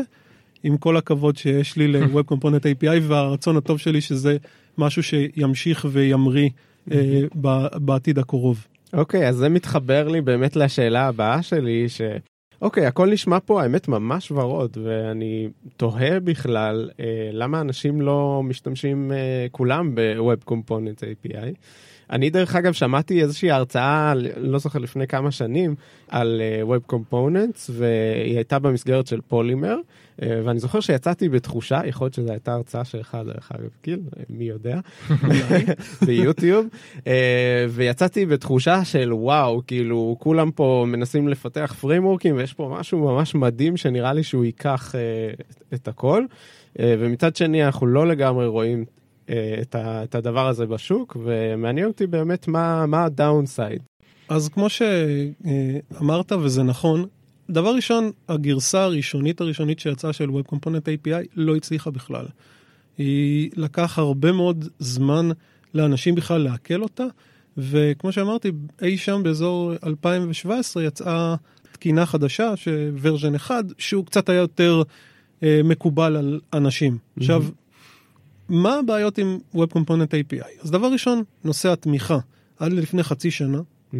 עם 0.62 0.76
כל 0.76 0.96
הכבוד 0.96 1.36
שיש 1.36 1.76
לי 1.76 1.88
ל-Web 1.92 2.32
Component 2.32 2.62
API 2.62 3.00
והרצון 3.02 3.56
הטוב 3.56 3.78
שלי 3.78 4.00
שזה 4.00 4.36
משהו 4.78 5.02
שימשיך 5.02 5.86
וימריא 5.90 6.48
אה, 6.92 7.20
בעתיד 7.74 8.18
הקרוב. 8.18 8.66
אוקיי, 8.92 9.24
okay, 9.24 9.28
אז 9.28 9.36
זה 9.36 9.48
מתחבר 9.48 10.08
לי 10.08 10.20
באמת 10.20 10.56
לשאלה 10.56 11.06
הבאה 11.06 11.42
שלי, 11.42 11.88
ש... 11.88 12.00
אוקיי, 12.62 12.84
okay, 12.84 12.88
הכל 12.88 13.10
נשמע 13.10 13.38
פה 13.44 13.62
האמת 13.62 13.88
ממש 13.88 14.30
ורוד, 14.30 14.76
ואני 14.84 15.48
תוהה 15.76 16.20
בכלל 16.20 16.90
אה, 17.00 17.30
למה 17.32 17.60
אנשים 17.60 18.00
לא 18.00 18.42
משתמשים 18.44 19.12
אה, 19.12 19.46
כולם 19.50 19.94
ב-Web 19.94 20.50
Component 20.50 21.00
API. 21.00 21.54
אני 22.10 22.30
דרך 22.30 22.56
אגב 22.56 22.72
שמעתי 22.72 23.22
איזושהי 23.22 23.50
הרצאה, 23.50 24.12
לא 24.36 24.58
זוכר 24.58 24.78
לפני 24.78 25.06
כמה 25.06 25.30
שנים, 25.30 25.74
על 26.08 26.40
uh, 26.40 26.68
Web 26.68 26.94
Components, 26.94 27.70
והיא 27.70 28.36
הייתה 28.36 28.58
במסגרת 28.58 29.06
של 29.06 29.20
פולימר, 29.20 29.76
uh, 29.76 30.24
ואני 30.44 30.58
זוכר 30.58 30.80
שיצאתי 30.80 31.28
בתחושה, 31.28 31.80
יכול 31.84 32.04
להיות 32.04 32.14
שזו 32.14 32.30
הייתה 32.30 32.52
הרצאה 32.52 32.84
שלך 32.84 33.18
דרך 33.26 33.52
אגב, 33.52 33.68
כאילו, 33.82 34.02
מי 34.30 34.44
יודע, 34.44 34.80
ביוטיוב, 36.06 36.66
ויצאתי 37.68 38.26
בתחושה 38.26 38.84
של 38.84 39.12
וואו, 39.12 39.62
כאילו, 39.66 40.16
כולם 40.18 40.50
פה 40.50 40.84
מנסים 40.88 41.28
לפתח 41.28 41.74
פרימורקים, 41.80 42.36
ויש 42.36 42.54
פה 42.54 42.76
משהו 42.78 42.98
ממש 42.98 43.34
מדהים 43.34 43.76
שנראה 43.76 44.12
לי 44.12 44.22
שהוא 44.22 44.44
ייקח 44.44 44.94
את 45.74 45.88
הכל. 45.88 46.24
ומצד 46.76 47.36
שני 47.36 47.66
אנחנו 47.66 47.86
לא 47.86 48.06
לגמרי 48.06 48.46
רואים 48.46 48.78
אה, 48.78 48.84
את, 49.62 49.74
ה, 49.74 50.04
את 50.04 50.14
הדבר 50.14 50.48
הזה 50.48 50.66
בשוק, 50.66 51.16
ומעניין 51.24 51.86
אותי 51.86 52.06
באמת 52.06 52.48
מה, 52.48 52.86
מה 52.86 53.04
הדאונסייד. 53.04 53.82
אז 54.28 54.48
כמו 54.48 54.66
שאמרת, 54.70 56.32
וזה 56.32 56.62
נכון, 56.62 57.06
דבר 57.50 57.74
ראשון, 57.74 58.10
הגרסה 58.28 58.82
הראשונית 58.82 59.40
הראשונית 59.40 59.78
שיצאה 59.78 60.12
של 60.12 60.28
Web 60.28 60.54
Component 60.54 61.06
API 61.06 61.26
לא 61.36 61.56
הצליחה 61.56 61.90
בכלל. 61.90 62.26
היא 62.98 63.50
לקח 63.56 63.98
הרבה 63.98 64.32
מאוד 64.32 64.68
זמן 64.78 65.28
לאנשים 65.74 66.14
בכלל 66.14 66.40
לעכל 66.42 66.82
אותה, 66.82 67.04
וכמו 67.58 68.12
שאמרתי, 68.12 68.52
אי 68.82 68.96
שם 68.96 69.20
באזור 69.24 69.72
2017 69.86 70.82
יצאה 70.82 71.34
תקינה 71.72 72.06
חדשה, 72.06 72.56
שוורז'ן 72.56 73.34
1, 73.34 73.64
שהוא 73.78 74.06
קצת 74.06 74.28
היה 74.28 74.38
יותר 74.38 74.82
אה, 75.42 75.60
מקובל 75.64 76.16
על 76.16 76.40
אנשים. 76.52 76.92
Mm-hmm. 76.92 77.20
עכשיו, 77.20 77.44
מה 78.48 78.74
הבעיות 78.74 79.18
עם 79.18 79.38
Web 79.54 79.78
Component 79.78 80.10
API? 80.10 80.62
אז 80.62 80.70
דבר 80.70 80.86
ראשון, 80.92 81.22
נושא 81.44 81.72
התמיכה. 81.72 82.18
עד 82.58 82.72
לפני 82.72 83.02
חצי 83.02 83.30
שנה, 83.30 83.58
mm-hmm. 83.58 83.96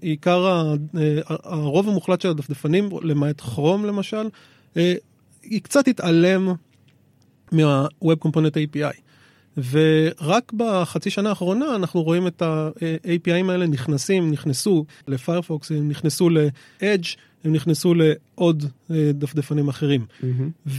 עיקר, 0.00 0.46
ה, 0.46 0.74
אה, 0.98 1.18
הרוב 1.26 1.88
המוחלט 1.88 2.20
של 2.20 2.28
הדפדפנים, 2.28 2.88
למעט 3.02 3.40
כרום 3.40 3.84
למשל, 3.84 4.28
אה, 4.76 4.94
היא 5.42 5.62
קצת 5.62 5.88
התעלם 5.88 6.54
מה-Web 7.52 8.26
Component 8.26 8.54
API. 8.54 9.00
ורק 9.70 10.52
בחצי 10.52 11.10
שנה 11.10 11.28
האחרונה 11.28 11.76
אנחנו 11.76 12.02
רואים 12.02 12.26
את 12.26 12.42
ה-APIים 12.42 13.50
האלה 13.50 13.66
נכנסים, 13.66 14.30
נכנסו 14.30 14.84
לפיירפוקס, 15.08 15.72
הם 15.72 15.88
נכנסו 15.88 16.30
ל-Edge, 16.30 17.16
הם 17.44 17.52
נכנסו 17.52 17.94
לעוד 17.94 18.64
אה, 18.90 19.10
דפדפנים 19.14 19.68
אחרים. 19.68 20.06
Mm-hmm. 20.20 20.70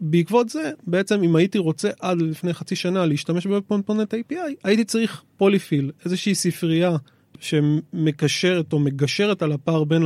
בעקבות 0.00 0.48
זה, 0.48 0.70
בעצם 0.86 1.22
אם 1.22 1.36
הייתי 1.36 1.58
רוצה 1.58 1.90
עד 2.00 2.22
לפני 2.22 2.52
חצי 2.52 2.76
שנה 2.76 3.06
להשתמש 3.06 3.46
בפונפוננט 3.46 4.14
API, 4.14 4.54
הייתי 4.64 4.84
צריך 4.84 5.22
פוליפיל, 5.36 5.90
איזושהי 6.04 6.34
ספרייה 6.34 6.96
שמקשרת 7.40 8.72
או 8.72 8.78
מגשרת 8.78 9.42
על 9.42 9.52
הפער 9.52 9.84
בין 9.84 10.02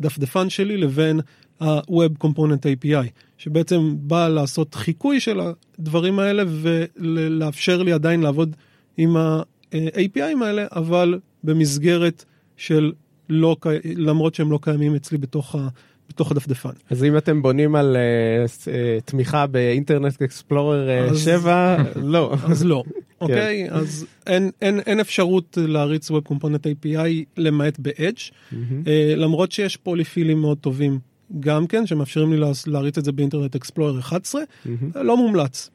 הדפדפן 0.00 0.50
שלי 0.50 0.76
לבין 0.76 1.20
ה-Web 1.60 2.24
Component 2.24 2.62
API, 2.62 3.08
שבעצם 3.38 3.94
בא 3.98 4.28
לעשות 4.28 4.74
חיקוי 4.74 5.20
של 5.20 5.40
הדברים 5.78 6.18
האלה 6.18 6.42
ולאפשר 6.46 7.82
לי 7.82 7.92
עדיין 7.92 8.20
לעבוד 8.20 8.56
עם 8.96 9.16
ה-APIים 9.16 10.44
האלה, 10.44 10.66
אבל 10.72 11.18
במסגרת 11.44 12.24
של 12.56 12.92
לא, 13.28 13.56
למרות 13.96 14.34
שהם 14.34 14.50
לא 14.50 14.58
קיימים 14.62 14.94
אצלי 14.94 15.18
בתוך 15.18 15.54
ה... 15.54 15.68
בתוך 16.08 16.30
הדפדפן. 16.30 16.70
אז 16.90 17.04
אם 17.04 17.16
אתם 17.16 17.42
בונים 17.42 17.76
על 17.76 17.96
uh, 17.96 18.68
תמיכה 19.04 19.46
באינטרנט 19.46 20.22
אקספלורר 20.22 21.14
7, 21.16 21.76
לא. 21.96 22.34
אז 22.44 22.64
לא, 22.64 22.82
אוקיי? 23.20 23.66
כן. 23.68 23.74
אז 23.74 24.06
אין, 24.26 24.50
אין, 24.62 24.80
אין 24.80 25.00
אפשרות 25.00 25.58
להריץ 25.60 26.10
Web 26.10 26.32
Component 26.32 26.84
API 26.84 27.24
למעט 27.36 27.78
ב-Edge, 27.78 28.30
mm-hmm. 28.30 28.54
uh, 28.54 28.88
למרות 29.16 29.52
שיש 29.52 29.76
פוליפילים 29.76 30.40
מאוד 30.40 30.58
טובים 30.58 30.98
גם 31.40 31.66
כן, 31.66 31.86
שמאפשרים 31.86 32.32
לי 32.32 32.38
להריץ 32.66 32.98
את 32.98 33.04
זה 33.04 33.12
באינטרנט 33.12 33.56
אקספלורר 33.56 33.98
11, 33.98 34.42
mm-hmm. 34.42 34.68
לא 34.98 35.16
מומלץ. 35.16 35.70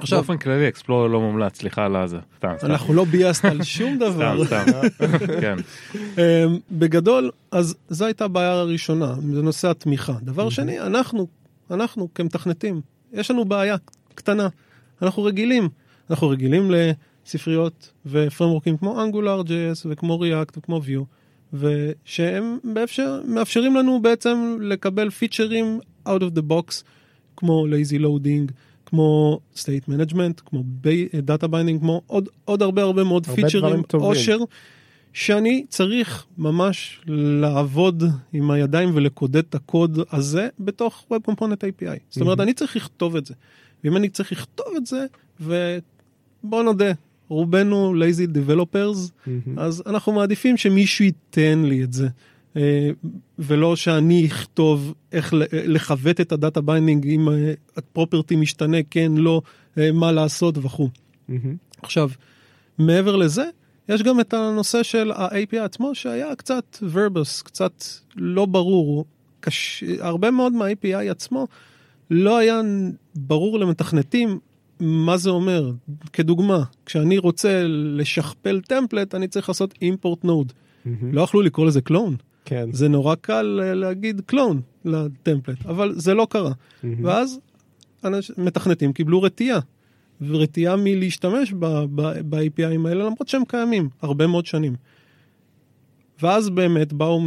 עכשיו, 0.00 0.18
באופן 0.18 0.36
כללי 0.36 0.68
אקספלורר 0.68 1.06
לא 1.06 1.20
מומלץ, 1.20 1.58
סליחה 1.58 1.84
על 1.84 1.96
הזה. 1.96 2.18
אנחנו 2.62 2.94
לא 2.94 3.04
ביאסט 3.04 3.44
על 3.44 3.62
שום 3.76 3.98
דבר. 3.98 4.44
סתם, 4.44 4.64
סתם. 4.88 5.18
כן. 5.40 5.56
אמ, 6.18 6.58
בגדול, 6.70 7.30
אז 7.50 7.76
זו 7.88 8.04
הייתה 8.04 8.24
הבעיה 8.24 8.52
הראשונה, 8.52 9.14
זה 9.32 9.42
נושא 9.42 9.70
התמיכה. 9.70 10.12
דבר 10.22 10.50
שני, 10.50 10.80
אנחנו, 10.80 11.26
אנחנו 11.70 12.08
כמתכנתים, 12.14 12.80
יש 13.12 13.30
לנו 13.30 13.44
בעיה 13.44 13.76
קטנה. 14.14 14.48
אנחנו 15.02 15.22
רגילים, 15.22 15.68
אנחנו 16.10 16.28
רגילים 16.28 16.70
לספריות 16.70 17.92
ופרמורקים 18.06 18.76
כמו 18.76 19.04
Angular.js 19.04 19.86
וכמו 19.86 20.20
React 20.24 20.58
וכמו 20.58 20.80
Vue, 20.86 21.04
ושהם 21.52 22.58
מאפשר, 22.64 23.20
מאפשרים 23.26 23.76
לנו 23.76 24.02
בעצם 24.02 24.58
לקבל 24.60 25.10
פיצ'רים 25.10 25.80
out 26.08 26.20
of 26.20 26.38
the 26.38 26.42
box, 26.50 26.82
כמו 27.36 27.66
lazy 27.66 28.02
loading. 28.02 28.52
כמו 28.90 29.40
state 29.54 29.88
management, 29.88 30.40
כמו 30.46 30.62
data 31.26 31.44
binding, 31.44 31.80
כמו 31.80 32.02
עוד, 32.06 32.28
עוד 32.44 32.62
הרבה 32.62 32.82
הרבה 32.82 33.04
מאוד 33.04 33.26
הרבה 33.28 33.42
פיצ'רים, 33.42 33.82
עושר, 33.92 34.38
שאני 35.12 35.64
צריך 35.68 36.26
ממש 36.38 37.00
לעבוד 37.06 38.04
עם 38.32 38.50
הידיים 38.50 38.90
ולקודד 38.94 39.36
את 39.36 39.54
הקוד 39.54 39.98
הזה 40.12 40.48
בתוך 40.60 41.04
Web 41.12 41.30
Component 41.30 41.60
API. 41.62 41.98
זאת 42.10 42.20
אומרת, 42.20 42.38
mm-hmm. 42.38 42.42
אני 42.42 42.54
צריך 42.54 42.76
לכתוב 42.76 43.16
את 43.16 43.26
זה. 43.26 43.34
ואם 43.84 43.96
אני 43.96 44.08
צריך 44.08 44.32
לכתוב 44.32 44.66
את 44.76 44.86
זה, 44.86 45.06
ובוא 45.40 46.62
נודה, 46.62 46.92
רובנו 47.28 47.94
lazy 47.94 48.36
developers, 48.36 49.28
אז 49.56 49.82
אנחנו 49.86 50.12
מעדיפים 50.12 50.56
שמישהו 50.56 51.04
ייתן 51.04 51.62
לי 51.64 51.84
את 51.84 51.92
זה. 51.92 52.08
אה, 52.56 52.90
ולא 53.38 53.76
שאני 53.76 54.26
אכתוב 54.26 54.94
איך 55.12 55.34
ל- 55.34 55.42
לכבט 55.52 56.20
את 56.20 56.32
ה 56.32 56.38
data 56.38 56.60
binding 56.60 57.06
אם 57.06 57.28
אה, 57.28 57.52
ה 57.76 57.83
property 57.83 58.36
משתנה, 58.36 58.76
כן, 58.90 59.12
לא, 59.16 59.42
אה, 59.78 59.92
מה 59.92 60.12
לעשות 60.12 60.58
וכו'. 60.58 60.88
עכשיו, 61.82 62.10
מעבר 62.78 63.16
לזה, 63.16 63.44
יש 63.88 64.02
גם 64.02 64.20
את 64.20 64.34
הנושא 64.34 64.82
של 64.82 65.12
ה-API 65.12 65.58
עצמו 65.58 65.94
שהיה 65.94 66.34
קצת 66.36 66.76
verбus, 66.94 67.44
קצת 67.44 67.84
לא 68.16 68.46
ברור. 68.46 69.04
קש... 69.40 69.84
הרבה 70.00 70.30
מאוד 70.30 70.52
מה-API 70.52 71.10
עצמו 71.10 71.46
לא 72.10 72.38
היה 72.38 72.60
ברור 73.14 73.58
למתכנתים 73.58 74.38
מה 74.80 75.16
זה 75.16 75.30
אומר. 75.30 75.72
כדוגמה, 76.12 76.62
כשאני 76.86 77.18
רוצה 77.18 77.62
לשכפל 77.66 78.60
טמפלט, 78.60 79.14
אני 79.14 79.28
צריך 79.28 79.48
לעשות 79.48 79.74
import 79.84 80.24
node. 80.26 80.52
לא 81.12 81.22
יכלו 81.22 81.42
לקרוא 81.42 81.66
לזה 81.66 81.80
קלון. 81.80 82.16
כן. 82.50 82.72
זה 82.72 82.88
נורא 82.88 83.14
קל 83.14 83.60
אה, 83.62 83.74
להגיד 83.74 84.20
קלון 84.26 84.60
לטמפלט, 84.84 85.66
אבל 85.66 85.94
זה 85.96 86.14
לא 86.14 86.26
קרה. 86.30 86.52
ואז 87.02 87.40
אנש, 88.04 88.30
מתכנתים 88.38 88.92
קיבלו 88.92 89.22
רתיעה. 89.22 89.60
ורתיעה 90.20 90.76
מלהשתמש 90.76 91.52
ב-API 91.52 92.49
ים 92.49 92.88
האלה 92.88 93.04
למרות 93.04 93.28
שהם 93.28 93.44
קיימים 93.48 93.88
הרבה 94.02 94.26
מאוד 94.26 94.46
שנים. 94.46 94.74
ואז 96.22 96.50
באמת 96.50 96.92
באו 96.92 97.20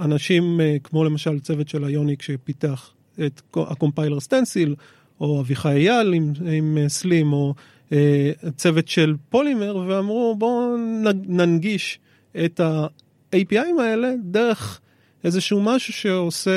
אנשים 0.00 0.60
אה, 0.60 0.76
כמו 0.84 1.04
למשל 1.04 1.38
צוות 1.40 1.68
של 1.68 1.84
Ionic 1.84 2.22
שפיתח 2.22 2.90
את 3.26 3.42
הקומפיילר 3.56 4.20
סטנסיל, 4.20 4.74
או 5.20 5.40
אביחי 5.40 5.88
אייל 5.88 6.12
עם, 6.12 6.32
עם 6.52 6.78
אה, 6.80 6.88
Slim, 6.88 7.32
או 7.32 7.54
אה, 7.92 8.30
צוות 8.56 8.88
של 8.88 9.14
Polymer, 9.28 9.76
ואמרו 9.88 10.36
בואו 10.38 10.76
ננגיש 11.26 11.98
את 12.44 12.60
ה-API 13.32 13.66
ים 13.66 13.80
האלה 13.80 14.12
דרך 14.22 14.80
איזשהו 15.24 15.62
משהו 15.62 15.92
שעושה 15.92 16.50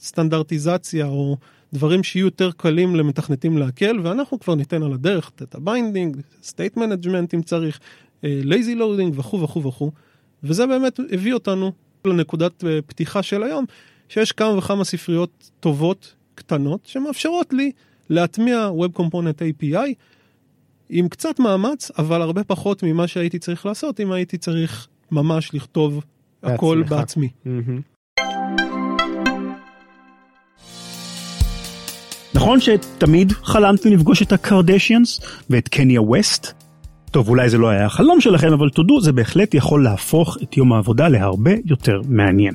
סטנדרטיזציה 0.00 1.06
או 1.06 1.36
דברים 1.72 2.02
שיהיו 2.02 2.26
יותר 2.26 2.50
קלים 2.52 2.96
למתכנתים 2.96 3.58
להקל, 3.58 4.00
ואנחנו 4.02 4.40
כבר 4.40 4.54
ניתן 4.54 4.82
על 4.82 4.92
הדרך 4.92 5.30
את 5.42 5.54
ה 5.54 5.61
binding, 5.61 6.16
state 6.42 6.76
management 6.76 7.34
אם 7.34 7.42
צריך, 7.42 7.80
lazy 8.22 8.74
loading 8.74 9.18
וכו' 9.18 9.42
וכו' 9.42 9.62
וכו', 9.62 9.90
וזה 10.42 10.66
באמת 10.66 11.00
הביא 11.12 11.34
אותנו 11.34 11.72
לנקודת 12.04 12.64
אה, 12.64 12.78
פתיחה 12.86 13.22
של 13.22 13.42
היום, 13.42 13.64
שיש 14.08 14.32
כמה 14.32 14.58
וכמה 14.58 14.84
ספריות 14.84 15.50
טובות, 15.60 16.14
קטנות, 16.34 16.80
שמאפשרות 16.86 17.52
לי 17.52 17.72
להטמיע 18.10 18.70
Web 18.78 18.98
Component 19.00 19.62
API 19.62 19.94
עם 20.88 21.08
קצת 21.08 21.38
מאמץ, 21.38 21.90
אבל 21.98 22.22
הרבה 22.22 22.44
פחות 22.44 22.82
ממה 22.82 23.06
שהייתי 23.06 23.38
צריך 23.38 23.66
לעשות 23.66 24.00
אם 24.00 24.12
הייתי 24.12 24.38
צריך 24.38 24.88
ממש 25.12 25.54
לכתוב 25.54 26.04
הכל 26.42 26.82
בעצמך. 26.82 26.98
בעצמי. 26.98 27.28
מהמם. 27.44 27.80
נכון 32.34 32.60
שתמיד 32.60 33.32
חלמתם 33.32 33.92
לפגוש 33.92 34.22
את 34.22 34.32
הקרדשיאנס 34.32 35.20
ואת 35.50 35.68
קניה 35.68 36.02
ווסט? 36.02 36.52
טוב, 37.10 37.28
אולי 37.28 37.50
זה 37.50 37.58
לא 37.58 37.68
היה 37.68 37.86
החלום 37.86 38.20
שלכם, 38.20 38.52
אבל 38.52 38.70
תודו, 38.70 39.00
זה 39.00 39.12
בהחלט 39.12 39.54
יכול 39.54 39.84
להפוך 39.84 40.38
את 40.42 40.56
יום 40.56 40.72
העבודה 40.72 41.08
להרבה 41.08 41.50
יותר 41.64 42.00
מעניין. 42.08 42.54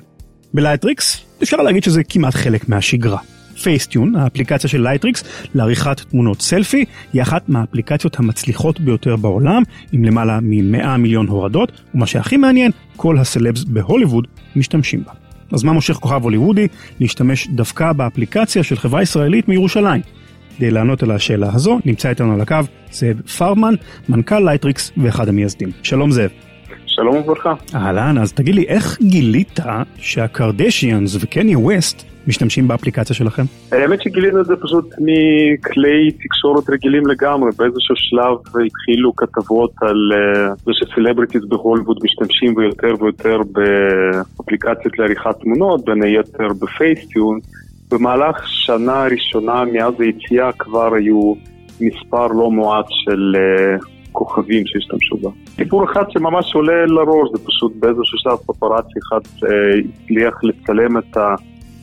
בלייטריקס 0.53 1.25
אפשר 1.43 1.57
להגיד 1.57 1.83
שזה 1.83 2.03
כמעט 2.03 2.33
חלק 2.33 2.69
מהשגרה. 2.69 3.19
Facetune, 3.63 4.15
האפליקציה 4.15 4.69
של 4.69 4.81
לייטריקס 4.81 5.23
לעריכת 5.55 5.99
תמונות 5.99 6.41
סלפי, 6.41 6.85
היא 7.13 7.21
אחת 7.21 7.49
מהאפליקציות 7.49 8.19
המצליחות 8.19 8.79
ביותר 8.79 9.15
בעולם, 9.15 9.63
עם 9.91 10.05
למעלה 10.05 10.39
מ-100 10.41 10.97
מיליון 10.97 11.27
הורדות, 11.27 11.71
ומה 11.95 12.05
שהכי 12.05 12.37
מעניין, 12.37 12.71
כל 12.95 13.17
הסלבס 13.17 13.63
בהוליווד 13.63 14.27
משתמשים 14.55 15.03
בה. 15.03 15.11
אז 15.51 15.63
מה 15.63 15.71
מושך 15.71 15.93
כוכב 15.93 16.23
הוליוודי 16.23 16.67
להשתמש 16.99 17.47
דווקא 17.47 17.93
באפליקציה 17.93 18.63
של 18.63 18.75
חברה 18.75 19.01
ישראלית 19.01 19.47
מירושלים? 19.47 20.01
כדי 20.57 20.71
לענות 20.71 21.03
על 21.03 21.11
השאלה 21.11 21.49
הזו, 21.53 21.79
נמצא 21.85 22.09
איתנו 22.09 22.33
על 22.33 22.41
הקו 22.41 22.55
זאב 22.91 23.21
פרמן, 23.21 23.73
מנכ"ל 24.09 24.39
לייטריקס 24.39 24.91
ואחד 24.97 25.29
המייסדים. 25.29 25.69
שלום 25.83 26.11
זאב. 26.11 26.29
שלום 26.85 27.15
וברכה. 27.15 27.53
אהלן, 27.75 28.17
אז 28.17 28.33
תגיד 28.33 28.55
לי, 28.55 28.65
איך 28.67 28.97
גילית 29.01 29.59
שהקרדשיאנס 29.97 31.17
וקניה 31.19 31.59
ווסט 31.59 32.14
משתמשים 32.27 32.67
באפליקציה 32.67 33.15
שלכם? 33.15 33.43
האמת 33.71 34.01
שגילינו 34.01 34.41
את 34.41 34.45
זה 34.45 34.55
פשוט 34.55 34.85
מכלי 34.99 36.11
תקשורת 36.11 36.69
רגילים 36.69 37.07
לגמרי. 37.07 37.51
באיזשהו 37.57 37.95
שלב 37.95 38.63
התחילו 38.65 39.15
כתבות 39.15 39.71
על 39.81 40.11
אה, 40.13 40.53
זה 40.65 40.71
שסלבריטיז 40.73 41.45
בהוליווד 41.45 41.97
משתמשים 42.03 42.55
ביותר 42.55 42.93
ויותר 42.99 43.37
באפליקציות 43.51 44.99
לעריכת 44.99 45.39
תמונות, 45.41 45.85
בין 45.85 46.03
היתר 46.03 46.47
ב 46.61 46.69
Facetune. 46.69 47.39
במהלך 47.91 48.47
שנה 48.47 49.03
ראשונה 49.03 49.63
מאז 49.65 49.93
היציאה 49.99 50.51
כבר 50.51 50.93
היו 50.93 51.33
מספר 51.81 52.27
לא 52.27 52.51
מועט 52.51 52.85
של 52.89 53.35
אה, 53.35 53.77
כוכבים 54.11 54.63
שהשתמשו 54.65 55.17
בה. 55.17 55.29
סיפור 55.55 55.85
אחד 55.85 56.03
שממש 56.09 56.55
עולה 56.55 56.85
לראש, 56.85 57.29
זה 57.31 57.45
פשוט 57.45 57.73
באיזשהו 57.79 58.17
שלב 58.17 58.37
פפרצי 58.37 58.99
אחד 59.07 59.19
אה, 59.43 59.49
הצליח 59.79 60.43
לצלם 60.43 60.97
את 60.97 61.17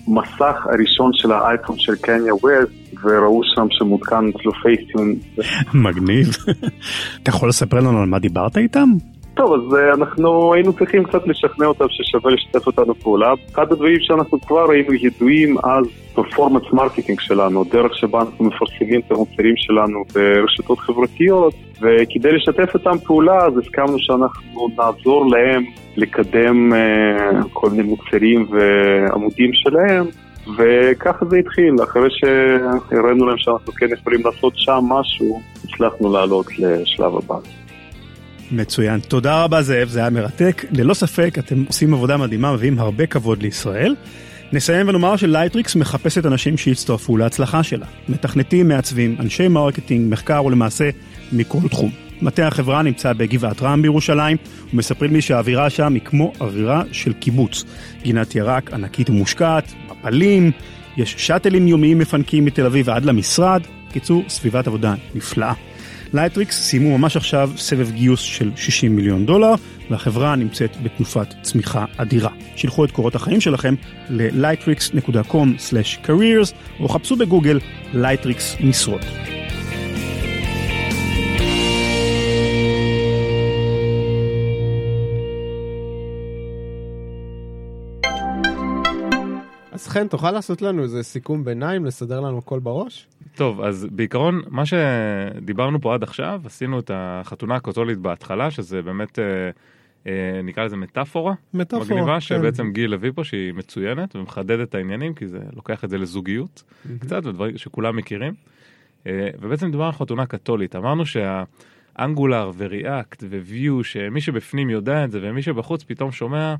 המסך 0.06 0.66
הראשון 0.72 1.10
של 1.12 1.32
האייפון 1.32 1.78
של 1.78 1.94
קניה 1.96 2.34
ווסט, 2.34 2.72
וראו 3.04 3.40
שם 3.54 3.66
שמותקן 3.70 4.24
אצלו 4.36 4.52
פייסטיון. 4.62 5.14
מגניב. 5.74 6.28
אתה 7.22 7.30
יכול 7.30 7.48
לספר 7.48 7.76
לנו 7.76 8.00
על 8.00 8.06
מה 8.06 8.18
דיברת 8.18 8.56
איתם? 8.56 8.88
טוב, 9.34 9.52
אז 9.52 9.74
אה, 9.74 9.94
אנחנו 9.94 10.54
היינו 10.54 10.72
צריכים 10.72 11.04
קצת 11.04 11.26
לשכנע 11.26 11.66
אותם 11.66 11.84
ששווה 11.88 12.30
לשתף 12.30 12.66
אותנו 12.66 12.94
פעולה. 12.94 13.32
אחד 13.52 13.72
הדברים 13.72 13.96
שאנחנו 14.00 14.40
כבר 14.40 14.70
היינו 14.70 14.94
ידועים 14.94 15.56
אז, 15.58 15.86
performance 16.14 16.62
marketing 16.72 17.20
שלנו, 17.20 17.64
דרך 17.64 17.98
שבה 17.98 18.20
אנחנו 18.20 18.44
מפרסמים 18.44 19.00
את 19.06 19.10
המוצרים 19.10 19.54
שלנו 19.56 20.04
ברשתות 20.14 20.78
חברתיות, 20.78 21.54
וכדי 21.80 22.32
לשתף 22.32 22.74
איתם 22.74 22.98
פעולה 23.06 23.46
אז 23.46 23.58
הסכמנו 23.58 23.98
שאנחנו 23.98 24.68
נעזור 24.78 25.30
להם 25.30 25.64
לקדם 25.96 26.72
אה, 26.72 27.42
כל 27.52 27.70
מיני 27.70 27.82
מוצרים 27.82 28.46
ועמודים 28.50 29.50
שלהם. 29.52 30.06
וככה 30.58 31.24
זה 31.24 31.36
התחיל, 31.36 31.74
אחרי 31.84 32.08
שהראינו 32.10 33.26
להם 33.26 33.38
שאנחנו 33.38 33.72
כן 33.72 33.86
יכולים 33.92 34.20
לעשות 34.24 34.52
שם 34.56 34.80
משהו, 34.88 35.40
הצלחנו 35.64 36.12
לעלות 36.12 36.46
לשלב 36.58 37.16
הבא. 37.16 37.61
מצוין. 38.52 39.00
תודה 39.00 39.44
רבה 39.44 39.62
זאב, 39.62 39.88
זה 39.88 40.00
היה 40.00 40.10
מרתק. 40.10 40.64
ללא 40.70 40.94
ספק 40.94 41.34
אתם 41.38 41.64
עושים 41.68 41.94
עבודה 41.94 42.16
מדהימה, 42.16 42.52
מביאים 42.52 42.78
הרבה 42.78 43.06
כבוד 43.06 43.42
לישראל. 43.42 43.94
נסיים 44.52 44.88
ונאמר 44.88 45.16
שלייטריקס 45.16 45.76
מחפשת 45.76 46.26
אנשים 46.26 46.56
שיצטרפו 46.56 47.16
להצלחה 47.16 47.62
שלה. 47.62 47.86
מתכנתים, 48.08 48.68
מעצבים, 48.68 49.16
אנשי 49.20 49.48
marketing, 49.48 50.12
מחקר 50.12 50.44
ולמעשה 50.44 50.90
מכל 51.32 51.68
תחום. 51.70 51.90
מטה 52.22 52.46
החברה 52.46 52.82
נמצא 52.82 53.12
בגבעת 53.12 53.62
רם 53.62 53.82
בירושלים, 53.82 54.36
ומספרים 54.74 55.12
לי 55.12 55.22
שהאווירה 55.22 55.70
שם 55.70 55.94
היא 55.94 56.02
כמו 56.02 56.32
אווירה 56.40 56.82
של 56.92 57.12
קיבוץ. 57.12 57.64
גינת 58.02 58.34
ירק 58.34 58.72
ענקית 58.72 59.10
ומושקעת, 59.10 59.72
מפלים, 59.90 60.50
יש 60.96 61.14
שאטלים 61.18 61.68
יומיים 61.68 61.98
מפנקים 61.98 62.44
מתל 62.44 62.66
אביב 62.66 62.88
ועד 62.88 63.04
למשרד. 63.04 63.62
קיצור, 63.92 64.24
סביבת 64.28 64.66
עבודה 64.66 64.94
נפלאה. 65.14 65.52
לייטריקס 66.14 66.62
סיימו 66.62 66.98
ממש 66.98 67.16
עכשיו 67.16 67.50
סבב 67.56 67.90
גיוס 67.90 68.20
של 68.20 68.50
60 68.56 68.96
מיליון 68.96 69.26
דולר, 69.26 69.54
והחברה 69.90 70.36
נמצאת 70.36 70.82
בתנופת 70.82 71.34
צמיחה 71.42 71.84
אדירה. 71.96 72.30
שילחו 72.56 72.84
את 72.84 72.90
קורות 72.90 73.14
החיים 73.14 73.40
שלכם 73.40 73.74
ל-lightrix.com/careers 74.08 76.52
או 76.80 76.88
חפשו 76.88 77.16
בגוגל 77.16 77.60
לייטריקס 77.92 78.56
משרות. 78.60 79.04
חן, 89.92 90.08
תוכל 90.08 90.30
לעשות 90.30 90.62
לנו 90.62 90.82
איזה 90.82 91.02
סיכום 91.02 91.44
ביניים, 91.44 91.84
לסדר 91.84 92.20
לנו 92.20 92.38
הכל 92.38 92.58
בראש? 92.58 93.06
טוב, 93.34 93.60
אז 93.60 93.86
בעיקרון, 93.90 94.42
מה 94.48 94.62
שדיברנו 94.66 95.80
פה 95.80 95.94
עד 95.94 96.02
עכשיו, 96.02 96.40
עשינו 96.44 96.78
את 96.78 96.90
החתונה 96.94 97.54
הקתולית 97.56 97.98
בהתחלה, 97.98 98.50
שזה 98.50 98.82
באמת, 98.82 99.18
אה, 99.18 99.24
אה, 100.06 100.40
נקרא 100.44 100.64
לזה 100.64 100.76
מטאפורה. 100.76 101.34
מטאפורה, 101.54 101.86
מגניבה, 101.86 102.14
כן. 102.14 102.20
שבעצם 102.20 102.72
גיל 102.72 102.94
הביא 102.94 103.10
פה, 103.14 103.24
שהיא 103.24 103.52
מצוינת 103.52 104.16
ומחדדת 104.16 104.68
את 104.68 104.74
העניינים, 104.74 105.14
כי 105.14 105.26
זה 105.26 105.38
לוקח 105.56 105.84
את 105.84 105.90
זה 105.90 105.98
לזוגיות 105.98 106.62
קצת, 107.00 107.26
ודברים 107.26 107.58
שכולם 107.58 107.96
מכירים. 107.96 108.34
אה, 109.06 109.28
ובעצם 109.40 109.70
דיברנו 109.70 109.86
על 109.86 109.92
חתונה 109.92 110.26
קתולית, 110.26 110.76
אמרנו 110.76 111.04
שהאנגולר 111.06 112.50
וריאקט 112.56 113.22
וויו, 113.22 113.84
שמי 113.84 114.20
שבפנים 114.20 114.70
יודע 114.70 115.04
את 115.04 115.10
זה, 115.10 115.18
ומי 115.22 115.42
שבחוץ 115.42 115.82
פתאום 115.82 116.12
שומע, 116.12 116.54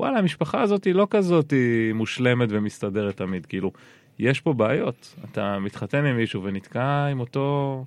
וואלה, 0.00 0.18
המשפחה 0.18 0.62
הזאת 0.62 0.84
היא 0.84 0.94
לא 0.94 1.06
כזאת 1.10 1.50
היא 1.50 1.92
מושלמת 1.92 2.48
ומסתדרת 2.52 3.16
תמיד, 3.16 3.46
כאילו, 3.46 3.72
יש 4.18 4.40
פה 4.40 4.52
בעיות. 4.52 5.14
אתה 5.24 5.58
מתחתן 5.58 6.04
עם 6.06 6.16
מישהו 6.16 6.42
ונתקע 6.42 7.06
עם 7.06 7.20
אותו 7.20 7.84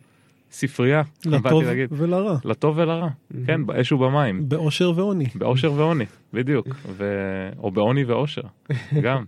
ספרייה, 0.51 1.01
לטוב 1.25 1.63
להגיד. 1.63 1.89
ולרע, 1.91 2.37
לטוב 2.45 2.77
ולרע, 2.77 3.09
כן, 3.45 3.65
באש 3.65 3.91
ובמים, 3.91 4.49
באושר 4.49 4.91
ועוני. 4.95 5.25
באושר 5.35 5.73
ועוני, 5.73 6.05
בדיוק, 6.33 6.67
ו... 6.87 7.05
או 7.57 7.71
בעוני 7.71 8.03
ואושר, 8.03 8.41
גם. 9.03 9.23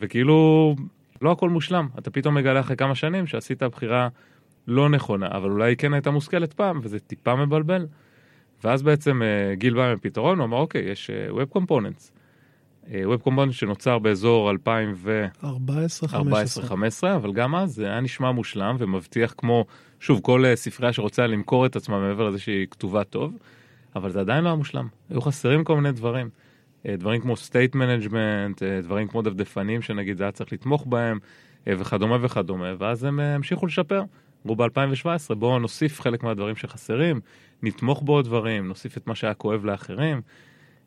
וכאילו, 0.00 0.74
לא 1.22 1.32
הכל 1.32 1.50
מושלם, 1.50 1.88
אתה 1.98 2.10
פתאום 2.10 2.34
מגלה 2.34 2.60
אחרי 2.60 2.76
כמה 2.76 2.94
שנים 2.94 3.26
שעשית 3.26 3.62
בחירה 3.62 4.08
לא 4.68 4.88
נכונה, 4.88 5.28
אבל 5.30 5.50
אולי 5.50 5.76
כן 5.76 5.92
הייתה 5.92 6.10
מושכלת 6.10 6.52
פעם, 6.52 6.80
וזה 6.82 6.98
טיפה 6.98 7.36
מבלבל. 7.36 7.86
ואז 8.64 8.82
בעצם 8.82 9.22
אה, 9.22 9.54
גיל 9.54 9.74
בא 9.74 9.90
עם 9.92 9.98
פתרון, 9.98 10.38
הוא 10.38 10.44
אמר, 10.44 10.56
אוקיי, 10.56 10.82
יש 10.82 11.10
אה, 11.10 11.28
Web 11.28 11.58
Components. 11.58 12.10
אה, 12.90 13.02
Web 13.14 13.28
Components 13.28 13.52
שנוצר 13.52 13.98
באזור 13.98 14.50
2014 14.50 16.08
14-15. 16.62 16.62
15 16.62 17.16
אבל 17.16 17.32
גם 17.32 17.54
אז 17.54 17.74
זה 17.74 17.86
היה 17.86 18.00
נשמע 18.00 18.32
מושלם 18.32 18.76
ומבטיח 18.78 19.34
כמו, 19.38 19.64
שוב, 20.00 20.20
כל 20.22 20.44
ספרייה 20.54 20.92
שרוצה 20.92 21.26
למכור 21.26 21.66
את 21.66 21.76
עצמה 21.76 22.00
מעבר 22.00 22.28
לזה 22.28 22.38
שהיא 22.38 22.66
כתובה 22.70 23.04
טוב, 23.04 23.36
אבל 23.96 24.10
זה 24.10 24.20
עדיין 24.20 24.44
לא 24.44 24.48
היה 24.48 24.56
מושלם. 24.56 24.88
היו 25.10 25.20
חסרים 25.20 25.64
כל 25.64 25.76
מיני 25.76 25.92
דברים. 25.92 26.30
דברים 26.86 27.20
כמו 27.20 27.34
state 27.34 27.74
management, 27.74 28.62
דברים 28.82 29.08
כמו 29.08 29.22
דפדפנים 29.22 29.82
שנגיד 29.82 30.16
זה 30.16 30.24
היה 30.24 30.32
צריך 30.32 30.52
לתמוך 30.52 30.86
בהם, 30.86 31.18
וכדומה 31.66 32.16
וכדומה, 32.20 32.72
ואז 32.78 33.04
הם 33.04 33.20
המשיכו 33.20 33.66
לשפר. 33.66 34.02
אמרו 34.46 34.56
ב-2017, 34.56 35.34
בואו 35.34 35.58
נוסיף 35.58 36.00
חלק 36.00 36.22
מהדברים 36.22 36.56
שחסרים, 36.56 37.20
נתמוך 37.62 38.02
בעוד 38.02 38.24
דברים, 38.24 38.68
נוסיף 38.68 38.96
את 38.96 39.06
מה 39.06 39.14
שהיה 39.14 39.34
כואב 39.34 39.64
לאחרים. 39.64 40.20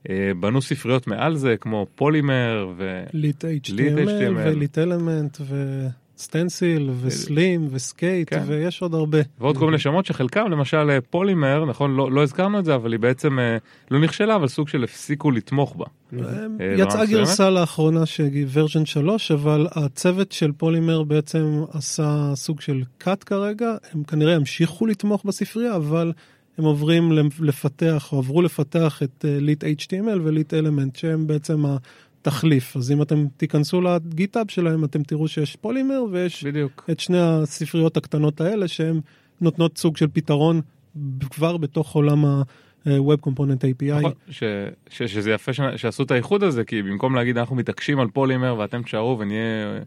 אה, 0.10 0.32
בנו 0.40 0.62
ספריות 0.62 1.08
מעל 1.08 1.36
זה, 1.36 1.56
כמו 1.58 1.88
פולימר, 1.96 2.74
ו... 2.78 3.04
ליט 3.14 3.46
HTML. 3.46 3.70
וליט 4.36 4.78
אלמנט 4.78 5.38
וסטנסיל 6.20 6.90
וסלים 7.02 7.68
ו 7.72 7.82
Skate 7.82 8.30
כן. 8.30 8.44
ויש 8.48 8.82
עוד 8.82 8.94
הרבה. 8.94 9.18
ועוד 9.40 9.58
כל 9.58 9.66
מיני 9.66 9.80
שמות 9.80 10.06
שחלקם, 10.06 10.52
למשל 10.52 10.90
אה, 10.90 11.02
Polymer, 11.02 11.66
נכון, 11.66 11.96
לא, 11.96 12.12
לא 12.12 12.24
הזכרנו 12.24 12.60
את 12.60 12.66
זה, 12.66 12.76
אבל 12.76 12.92
היא 12.92 13.00
בעצם 13.00 13.40
אה, 13.40 13.58
לא 13.92 14.00
נכשלה, 14.00 14.36
אבל 14.36 14.48
סוג 14.48 14.68
של 14.68 14.84
הפסיקו 14.84 15.32
לתמוך 15.32 15.76
בה. 15.76 15.86
אה, 16.14 16.76
יצאה 16.78 17.06
גרסה 17.06 17.50
לאחרונה 17.50 18.06
שהיא 18.06 18.46
version 18.54 18.86
3 18.86 19.32
אבל 19.32 19.68
הצוות 19.72 20.32
של 20.32 20.52
Polymer 20.52 21.04
בעצם 21.04 21.64
עשה 21.72 22.32
סוג 22.36 22.62
של 22.62 22.84
cut 23.04 23.24
כרגע 23.26 23.76
הם 23.94 24.04
כנראה 24.04 24.34
ימשיכו 24.34 24.86
לתמוך 24.86 25.26
בספרייה 25.26 25.76
אבל 25.76 26.12
הם 26.58 26.64
עוברים 26.64 27.12
לפתח 27.40 28.10
או 28.12 28.18
עברו 28.18 28.42
לפתח 28.42 29.04
את 29.04 29.26
Lit 29.28 29.64
HTML 29.64 30.20
ו 30.24 30.31
Lit 30.31 30.54
Element 30.54 30.96
שהם 30.96 31.28
בעצם 31.28 31.64
התחליף 32.22 32.78
אז 32.78 32.92
אם 32.92 33.02
אתם 33.02 33.28
תיכנסו 33.38 33.82
לגיטאב 33.82 34.46
שלהם 34.50 34.84
אתם 34.84 35.04
תראו 35.04 35.28
שיש 35.28 35.56
פולימר 35.56 36.04
ויש 36.12 36.44
בדיוק. 36.44 36.90
את 36.92 37.00
שני 37.00 37.20
הספריות 37.20 37.98
הקטנות 37.98 38.42
האלה 38.42 38.68
שהן 38.68 39.02
נותנות 39.42 39.78
סוג 39.78 39.98
של 39.98 40.08
פתרון 40.14 40.62
כבר 41.30 41.58
בתוך 41.58 41.96
עולם 41.96 42.26
ה-Web 42.26 43.28
Component 43.28 43.62
API. 43.62 44.00
נכון, 44.00 44.12
ש, 44.30 44.44
ש, 44.90 45.04
שזה 45.04 45.32
יפה 45.32 45.54
ש, 45.54 45.62
שעשו 45.76 46.04
את 46.04 46.12
האיחוד 46.12 46.44
הזה, 46.44 46.64
כי 46.64 46.82
במקום 46.82 47.16
להגיד 47.16 47.38
אנחנו 47.38 47.56
מתעקשים 47.56 48.00
על 48.00 48.08
פולימר 48.08 48.56
ואתם 48.58 48.84
תשארו 48.84 49.20
ונהיה 49.20 49.80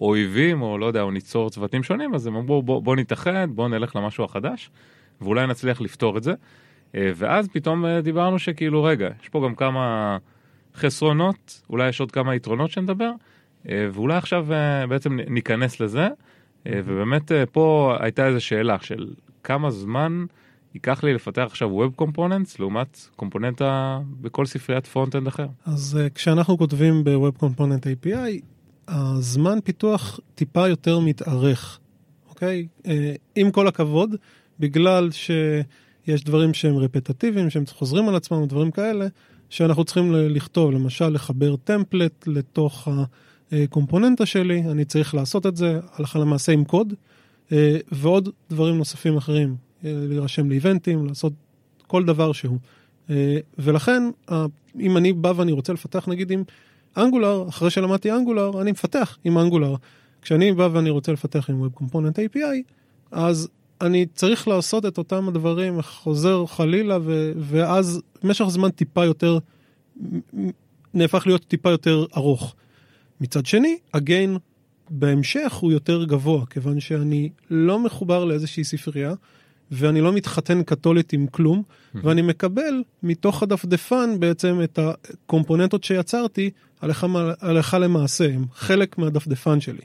אויבים, 0.00 0.62
או 0.62 0.78
לא 0.78 0.86
יודע, 0.86 1.02
או 1.02 1.10
ניצור 1.10 1.50
צוותים 1.50 1.82
שונים, 1.82 2.14
אז 2.14 2.26
הם 2.26 2.36
אמרו 2.36 2.62
בוא, 2.62 2.82
בוא 2.82 2.96
נתאחד, 2.96 3.48
בוא 3.50 3.68
נלך 3.68 3.96
למשהו 3.96 4.24
החדש, 4.24 4.70
ואולי 5.20 5.46
נצליח 5.46 5.80
לפתור 5.80 6.18
את 6.18 6.22
זה. 6.22 6.34
אה, 6.94 7.10
ואז 7.14 7.48
פתאום 7.48 7.86
אה, 7.86 8.00
דיברנו 8.00 8.38
שכאילו, 8.38 8.82
רגע, 8.82 9.08
יש 9.22 9.28
פה 9.28 9.44
גם 9.44 9.54
כמה 9.54 10.16
חסרונות, 10.76 11.62
אולי 11.70 11.88
יש 11.88 12.00
עוד 12.00 12.12
כמה 12.12 12.34
יתרונות 12.34 12.70
שנדבר, 12.70 13.10
אה, 13.68 13.88
ואולי 13.92 14.16
עכשיו 14.16 14.52
אה, 14.52 14.86
בעצם 14.86 15.18
ניכנס 15.28 15.80
לזה, 15.80 16.08
אה, 16.66 16.80
ובאמת 16.84 17.32
אה, 17.32 17.46
פה 17.46 17.96
הייתה 18.00 18.26
איזו 18.26 18.40
שאלה 18.40 18.76
של 18.80 19.06
כמה 19.42 19.70
זמן 19.70 20.24
ייקח 20.74 21.04
לי 21.04 21.14
לפתח 21.14 21.42
עכשיו 21.46 21.84
Web 21.84 22.02
Components 22.02 22.56
לעומת 22.58 23.08
קומפוננטה 23.16 23.98
בכל 24.20 24.46
ספריית 24.46 24.86
front-end 24.86 25.26
אחר. 25.26 25.46
אז 25.66 25.98
כשאנחנו 26.14 26.58
כותבים 26.58 27.04
ב-Web 27.04 27.44
Component 27.44 28.06
API, 28.06 28.42
הזמן 28.88 29.58
פיתוח 29.64 30.20
טיפה 30.34 30.68
יותר 30.68 30.98
מתארך, 30.98 31.78
אוקיי? 32.28 32.66
עם 33.34 33.50
כל 33.50 33.68
הכבוד, 33.68 34.14
בגלל 34.60 35.10
שיש 35.10 36.24
דברים 36.24 36.54
שהם 36.54 36.76
רפטטיביים, 36.76 37.50
שהם 37.50 37.64
חוזרים 37.68 38.08
על 38.08 38.16
עצמם, 38.16 38.44
דברים 38.46 38.70
כאלה, 38.70 39.06
שאנחנו 39.54 39.84
צריכים 39.84 40.12
לכתוב, 40.12 40.72
למשל 40.72 41.08
לחבר 41.08 41.56
טמפלט 41.56 42.26
לתוך 42.26 42.88
הקומפוננטה 43.52 44.26
שלי, 44.26 44.60
אני 44.60 44.84
צריך 44.84 45.14
לעשות 45.14 45.46
את 45.46 45.56
זה 45.56 45.80
הלכה 45.92 46.18
למעשה 46.18 46.52
עם 46.52 46.64
קוד, 46.64 46.92
uh, 46.92 47.52
ועוד 47.92 48.28
דברים 48.50 48.78
נוספים 48.78 49.16
אחרים, 49.16 49.56
uh, 49.56 49.84
להירשם 49.84 50.50
לאיבנטים, 50.50 51.06
לעשות 51.06 51.32
כל 51.86 52.04
דבר 52.04 52.32
שהוא. 52.32 52.58
Uh, 53.08 53.12
ולכן, 53.58 54.02
אם 54.80 54.96
אני 54.96 55.12
בא 55.12 55.32
ואני 55.36 55.52
רוצה 55.52 55.72
לפתח 55.72 56.08
נגיד 56.08 56.30
עם 56.30 56.42
אנגולר, 56.96 57.48
אחרי 57.48 57.70
שלמדתי 57.70 58.12
אנגולר, 58.12 58.62
אני 58.62 58.70
מפתח 58.70 59.18
עם 59.24 59.38
אנגולר. 59.38 59.74
כשאני 60.22 60.52
בא 60.52 60.68
ואני 60.72 60.90
רוצה 60.90 61.12
לפתח 61.12 61.50
עם 61.50 61.64
Web 61.64 61.82
Component 61.82 62.36
API, 62.36 62.72
אז 63.10 63.48
אני 63.84 64.06
צריך 64.14 64.48
לעשות 64.48 64.86
את 64.86 64.98
אותם 64.98 65.28
הדברים, 65.28 65.82
חוזר 65.82 66.46
חלילה, 66.46 66.98
ו- 67.02 67.32
ואז 67.36 68.02
משך 68.24 68.44
זמן 68.48 68.70
טיפה 68.70 69.04
יותר, 69.04 69.38
נהפך 70.94 71.26
להיות 71.26 71.44
טיפה 71.44 71.70
יותר 71.70 72.06
ארוך. 72.16 72.54
מצד 73.20 73.46
שני, 73.46 73.78
הגיין 73.94 74.36
בהמשך 74.90 75.52
הוא 75.52 75.72
יותר 75.72 76.04
גבוה, 76.04 76.46
כיוון 76.46 76.80
שאני 76.80 77.30
לא 77.50 77.78
מחובר 77.78 78.24
לאיזושהי 78.24 78.64
ספרייה, 78.64 79.14
ואני 79.70 80.00
לא 80.00 80.12
מתחתן 80.12 80.62
קתולית 80.62 81.12
עם 81.12 81.26
כלום, 81.26 81.62
ואני 81.94 82.22
מקבל 82.22 82.82
מתוך 83.02 83.42
הדפדפן 83.42 84.20
בעצם 84.20 84.60
את 84.64 84.78
הקומפוננטות 84.78 85.84
שיצרתי 85.84 86.50
הלכה, 86.80 87.06
הלכה 87.40 87.78
למעשה, 87.78 88.34
הם 88.34 88.44
חלק 88.54 88.98
מהדפדפן 88.98 89.60
שלי. 89.60 89.82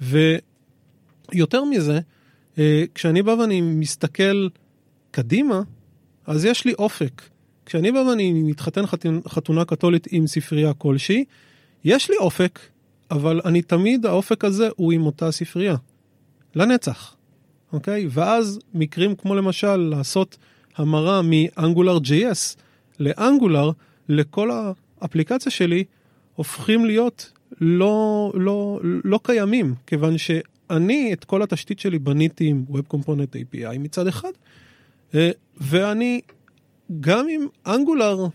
ויותר 0.00 1.64
מזה, 1.64 2.00
כשאני 2.94 3.22
בא 3.22 3.30
ואני 3.30 3.60
מסתכל 3.60 4.48
קדימה, 5.10 5.62
אז 6.26 6.44
יש 6.44 6.64
לי 6.64 6.72
אופק. 6.74 7.22
כשאני 7.66 7.92
בא 7.92 7.98
ואני 7.98 8.32
מתחתן 8.32 8.82
חתונה, 9.28 9.64
קתולית 9.64 10.06
עם 10.10 10.26
ספרייה 10.26 10.74
כלשהי, 10.74 11.24
יש 11.84 12.10
לי 12.10 12.16
אופק, 12.16 12.58
אבל 13.10 13.40
אני 13.44 13.62
תמיד, 13.62 14.06
האופק 14.06 14.44
הזה 14.44 14.68
הוא 14.76 14.92
עם 14.92 15.06
אותה 15.06 15.30
ספרייה. 15.30 15.76
לנצח. 16.54 17.16
אוקיי? 17.72 18.06
ואז 18.10 18.58
מקרים 18.74 19.16
כמו 19.16 19.34
למשל 19.34 19.76
לעשות 19.76 20.36
המרה 20.76 21.20
מאנגולר 21.22 21.98
JS 21.98 22.58
לאנגולר, 23.00 23.70
לכל 24.08 24.50
האפליקציה 25.00 25.52
שלי 25.52 25.84
הופכים 26.34 26.84
להיות 26.84 27.32
לא, 27.60 28.32
לא, 28.34 28.80
לא 28.82 29.20
קיימים, 29.22 29.74
כיוון 29.86 30.18
שאני 30.74 31.12
את 31.12 31.24
כל 31.24 31.42
התשתית 31.42 31.78
שלי 31.78 31.98
בניתי 31.98 32.46
עם 32.46 32.64
Web 32.70 32.94
Component 32.94 33.34
API 33.34 33.78
מצד 33.78 34.06
אחד, 34.06 34.30
אה, 35.14 35.30
ואני 35.56 36.20
גם 37.00 37.26
עם 37.30 37.46
אנגולר 37.66 38.26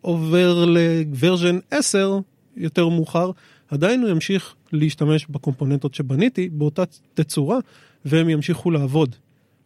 עובר 0.00 0.64
לוורז'ן 0.64 1.58
10 1.70 2.18
יותר 2.56 2.88
מאוחר, 2.88 3.30
עדיין 3.68 4.02
הוא 4.02 4.10
ימשיך 4.10 4.54
להשתמש 4.72 5.26
בקומפוננטות 5.26 5.94
שבניתי 5.94 6.48
באותה 6.48 6.82
תצורה, 7.14 7.58
והם 8.04 8.28
ימשיכו 8.28 8.70
לעבוד, 8.70 9.16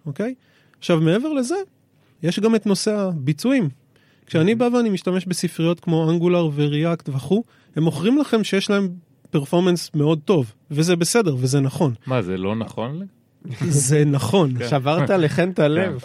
אוקיי? 0.07 0.35
עכשיו, 0.79 1.01
מעבר 1.01 1.33
לזה, 1.33 1.57
יש 2.23 2.41
גם 2.41 2.55
את 2.55 2.67
נושא 2.67 2.97
הביצועים. 2.97 3.69
כשאני 4.27 4.55
בא 4.55 4.69
ואני 4.73 4.91
משתמש 4.91 5.27
בספריות 5.27 5.81
כמו 5.81 6.11
אנגולר 6.11 6.51
וריאקט 6.55 7.09
וכו', 7.09 7.43
הם 7.77 7.83
מוכרים 7.83 8.19
לכם 8.19 8.45
שיש 8.45 8.71
להם 8.71 8.89
פרפורמנס 9.31 9.91
מאוד 9.95 10.21
טוב, 10.25 10.53
וזה 10.71 10.97
בסדר, 10.97 11.37
וזה 11.39 11.61
נכון. 11.61 11.95
מה, 12.07 12.23
זה 12.23 12.37
לא 12.37 12.57
נכון? 12.57 13.07
זה 13.69 14.05
נכון. 14.05 14.55
שברת 14.71 15.11
לכן 15.11 15.51
את 15.51 15.59
הלב. 15.59 15.99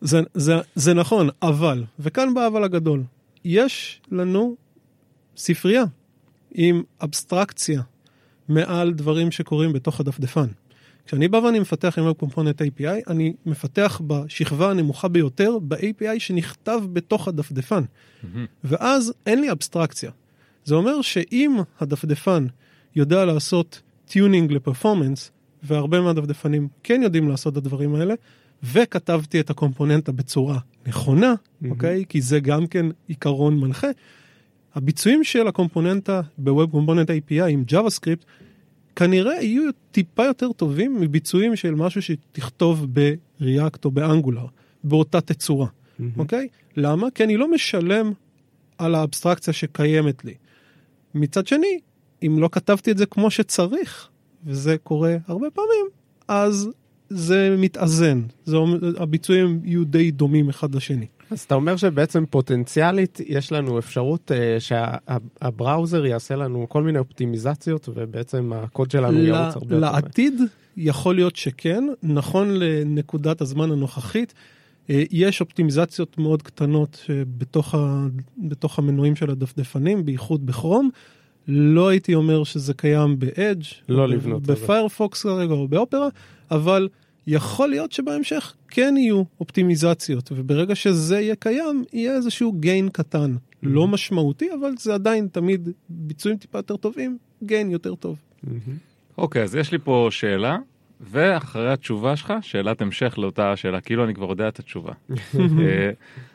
זה, 0.00 0.20
זה, 0.34 0.54
זה 0.74 0.94
נכון, 0.94 1.28
אבל, 1.42 1.84
וכאן 1.98 2.34
בא 2.34 2.46
אבל 2.46 2.64
הגדול, 2.64 3.02
יש 3.44 4.00
לנו 4.12 4.56
ספרייה 5.36 5.84
עם 6.54 6.82
אבסטרקציה 7.02 7.82
מעל 8.48 8.92
דברים 8.92 9.30
שקורים 9.30 9.72
בתוך 9.72 10.00
הדפדפן. 10.00 10.46
כשאני 11.06 11.28
בא 11.28 11.36
ואני 11.36 11.58
מפתח 11.58 11.98
עם 11.98 12.10
Web 12.10 12.24
Component 12.24 12.58
API, 12.58 13.10
אני 13.10 13.32
מפתח 13.46 14.00
בשכבה 14.06 14.70
הנמוכה 14.70 15.08
ביותר 15.08 15.58
ב-API 15.68 16.18
שנכתב 16.18 16.80
בתוך 16.92 17.28
הדפדפן. 17.28 17.82
ואז 18.64 19.12
אין 19.26 19.40
לי 19.40 19.50
אבסטרקציה. 19.50 20.10
זה 20.68 20.74
אומר 20.74 21.02
שאם 21.02 21.56
הדפדפן 21.80 22.46
יודע 22.96 23.24
לעשות 23.24 23.82
tuning 24.06 24.52
ל 24.52 24.58
performance, 24.58 25.30
והרבה 25.62 26.00
מהדפדפנים 26.00 26.68
כן 26.82 27.00
יודעים 27.02 27.28
לעשות 27.28 27.52
את 27.52 27.56
הדברים 27.56 27.94
האלה, 27.94 28.14
וכתבתי 28.62 29.40
את 29.40 29.50
הקומפוננטה 29.50 30.12
בצורה 30.12 30.58
נכונה, 30.86 31.34
mm-hmm. 31.34 31.70
אוקיי? 31.70 32.04
כי 32.08 32.20
זה 32.20 32.40
גם 32.40 32.66
כן 32.66 32.86
עיקרון 33.06 33.60
מנחה. 33.60 33.86
הביצועים 34.74 35.24
של 35.24 35.48
הקומפוננטה 35.48 36.20
ב-Web 36.38 36.74
Component 36.74 37.30
API 37.30 37.44
עם 37.48 37.64
JavaScript 37.70 38.24
כנראה 38.96 39.42
יהיו 39.42 39.70
טיפה 39.90 40.24
יותר 40.24 40.52
טובים 40.52 41.00
מביצועים 41.00 41.56
של 41.56 41.74
משהו 41.74 42.02
שתכתוב 42.02 42.86
ב-React 42.92 43.84
או 43.84 43.90
באנגולר, 43.90 44.46
באותה 44.84 45.20
תצורה, 45.20 45.66
אוקיי? 46.16 46.48
למה? 46.76 47.10
כי 47.14 47.24
אני 47.24 47.36
לא 47.36 47.50
משלם 47.50 48.12
על 48.78 48.94
האבסטרקציה 48.94 49.52
שקיימת 49.52 50.24
לי. 50.24 50.34
מצד 51.14 51.46
שני, 51.46 51.78
אם 52.26 52.38
לא 52.38 52.48
כתבתי 52.52 52.90
את 52.90 52.98
זה 52.98 53.06
כמו 53.06 53.30
שצריך, 53.30 54.08
וזה 54.46 54.76
קורה 54.78 55.16
הרבה 55.26 55.46
פעמים, 55.50 55.86
אז 56.28 56.68
זה 57.10 57.56
מתאזן. 57.58 58.22
זה, 58.44 58.56
הביצועים 58.98 59.60
יהיו 59.64 59.84
די 59.84 60.10
דומים 60.10 60.48
אחד 60.48 60.74
לשני. 60.74 61.06
אז 61.30 61.40
אתה 61.40 61.54
אומר 61.54 61.76
שבעצם 61.76 62.24
פוטנציאלית 62.30 63.20
יש 63.26 63.52
לנו 63.52 63.78
אפשרות 63.78 64.30
uh, 64.30 64.60
שהבראוזר 64.60 66.06
יעשה 66.06 66.36
לנו 66.36 66.66
כל 66.68 66.82
מיני 66.82 66.98
אופטימיזציות 66.98 67.88
ובעצם 67.94 68.52
הקוד 68.54 68.90
שלנו 68.90 69.18
ל- 69.18 69.26
ירוץ 69.26 69.54
הרבה 69.54 69.74
יותר. 69.74 69.92
לעתיד 69.92 70.34
יכול 70.76 71.14
להיות 71.14 71.36
שכן, 71.36 71.84
נכון 72.02 72.50
לנקודת 72.50 73.40
הזמן 73.40 73.70
הנוכחית, 73.70 74.34
יש 74.88 75.40
אופטימיזציות 75.40 76.18
מאוד 76.18 76.42
קטנות 76.42 77.02
שבתוך 77.06 77.74
ה, 77.74 78.06
בתוך 78.38 78.78
המנועים 78.78 79.16
של 79.16 79.30
הדפדפנים, 79.30 80.04
בייחוד 80.04 80.46
בכרום. 80.46 80.90
לא 81.48 81.88
הייתי 81.88 82.14
אומר 82.14 82.44
שזה 82.44 82.74
קיים 82.74 83.18
ב-Edge, 83.18 83.74
לא 83.88 84.08
לבנות. 84.08 84.42
בפיירפוקס 84.42 85.22
כרגע 85.22 85.52
או 85.52 85.68
באופרה, 85.68 86.08
אבל 86.50 86.88
יכול 87.26 87.68
להיות 87.68 87.92
שבהמשך 87.92 88.54
כן 88.68 88.94
יהיו 88.96 89.22
אופטימיזציות, 89.40 90.32
וברגע 90.34 90.74
שזה 90.74 91.20
יהיה 91.20 91.34
קיים, 91.34 91.84
יהיה 91.92 92.16
איזשהו 92.16 92.52
גיין 92.52 92.88
קטן. 92.88 93.36
לא 93.62 93.88
משמעותי, 93.88 94.48
אבל 94.60 94.70
זה 94.78 94.94
עדיין 94.94 95.28
תמיד 95.32 95.68
ביצועים 95.88 96.38
טיפה 96.38 96.58
יותר 96.58 96.76
טובים, 96.76 97.18
גיין 97.42 97.70
יותר 97.70 97.94
טוב. 97.94 98.16
אוקיי, 99.18 99.42
אז 99.42 99.54
יש 99.54 99.72
לי 99.72 99.78
פה 99.78 100.08
שאלה, 100.10 100.58
ואחרי 101.00 101.72
התשובה 101.72 102.16
שלך, 102.16 102.32
שאלת 102.40 102.82
המשך 102.82 103.14
לאותה 103.18 103.56
שאלה, 103.56 103.80
כאילו 103.80 104.04
אני 104.04 104.14
כבר 104.14 104.30
יודע 104.30 104.48
את 104.48 104.58
התשובה. 104.58 104.92
אה, 105.14 105.90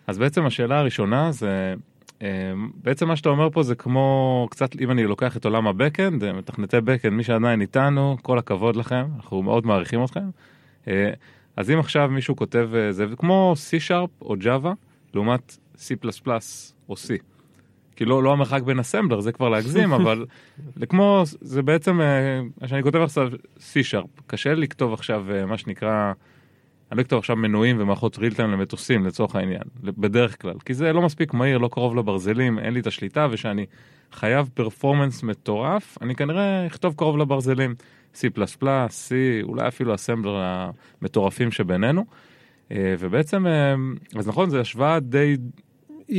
אז 0.08 0.18
בעצם 0.18 0.46
השאלה 0.46 0.80
הראשונה 0.80 1.32
זה, 1.32 1.74
אה, 2.22 2.54
בעצם 2.84 3.08
מה 3.08 3.16
שאתה 3.16 3.30
אומר 3.30 3.50
פה 3.50 3.64
זה 3.64 3.76
כמו, 3.76 4.48
קצת, 4.52 4.82
אם 4.82 4.92
אני 4.92 5.04
לוקח 5.04 5.38
את 5.38 5.46
עולם 5.46 5.68
הבקאנד, 5.68 6.24
אה, 6.24 6.34
מתכנתי 6.34 6.82
בקאנד, 6.82 7.14
מי 7.14 7.24
שעדיין 7.24 7.62
איתנו, 7.62 8.18
כל 8.22 8.38
הכבוד 8.38 8.76
לכם, 8.76 9.06
אנחנו 9.16 9.44
מאוד 9.44 9.66
מעריכים 9.66 10.04
אתכם. 10.04 10.30
אז 11.56 11.70
אם 11.70 11.80
עכשיו 11.80 12.10
מישהו 12.12 12.36
כותב, 12.36 12.70
זה 12.90 13.06
כמו 13.18 13.54
C-Sharp 13.58 14.22
או 14.22 14.36
Java, 14.36 14.70
לעומת 15.14 15.58
C++ 15.78 15.94
או 16.90 16.94
C. 16.94 17.33
כי 17.96 18.06
לא, 18.06 18.24
לא 18.24 18.32
המרחק 18.32 18.62
בין 18.62 18.80
אסמבלר, 18.80 19.20
זה 19.20 19.32
כבר 19.32 19.50
להגזים, 19.50 19.94
אבל 19.98 20.26
זה 20.76 20.86
כמו, 20.86 21.24
זה 21.26 21.62
בעצם, 21.62 22.02
אה, 22.02 22.68
שאני 22.68 22.84
כותב 22.84 23.00
עכשיו 23.00 23.30
C-Sharp, 23.58 24.22
קשה 24.28 24.54
לכתוב 24.54 24.94
עכשיו 24.94 25.26
אה, 25.32 25.46
מה 25.46 25.58
שנקרא, 25.58 26.14
אני 26.92 26.98
לא 26.98 27.02
אכתוב 27.02 27.20
עכשיו 27.20 27.36
מנועים 27.36 27.76
ומערכות 27.80 28.18
time 28.18 28.42
למטוסים 28.42 29.06
לצורך 29.06 29.36
העניין, 29.36 29.64
בדרך 29.84 30.42
כלל, 30.42 30.56
כי 30.66 30.74
זה 30.74 30.94
לא 30.94 31.02
מספיק 31.02 31.34
מהיר, 31.34 31.58
לא 31.58 31.68
קרוב 31.68 31.96
לברזלים, 31.96 32.60
אין 32.60 32.74
לי 32.74 32.80
את 32.80 32.88
השליטה, 32.88 33.28
ושאני 33.32 33.66
חייב 34.12 34.50
פרפורמנס 34.54 35.24
מטורף, 35.24 35.98
אני 36.02 36.16
כנראה 36.16 36.68
אכתוב 36.68 36.94
קרוב 36.98 37.18
לברזלים, 37.18 37.76
C++, 38.16 38.18
C, 38.88 39.12
אולי 39.44 39.68
אפילו 39.68 39.96
אסמבלר 39.96 40.42
המטורפים 41.02 41.52
שבינינו. 41.52 42.06
אה, 42.72 42.96
ובעצם, 43.00 43.46
אז 44.16 44.28
נכון, 44.28 44.50
זו 44.50 44.60
השוואה 44.60 45.00
די 45.00 45.38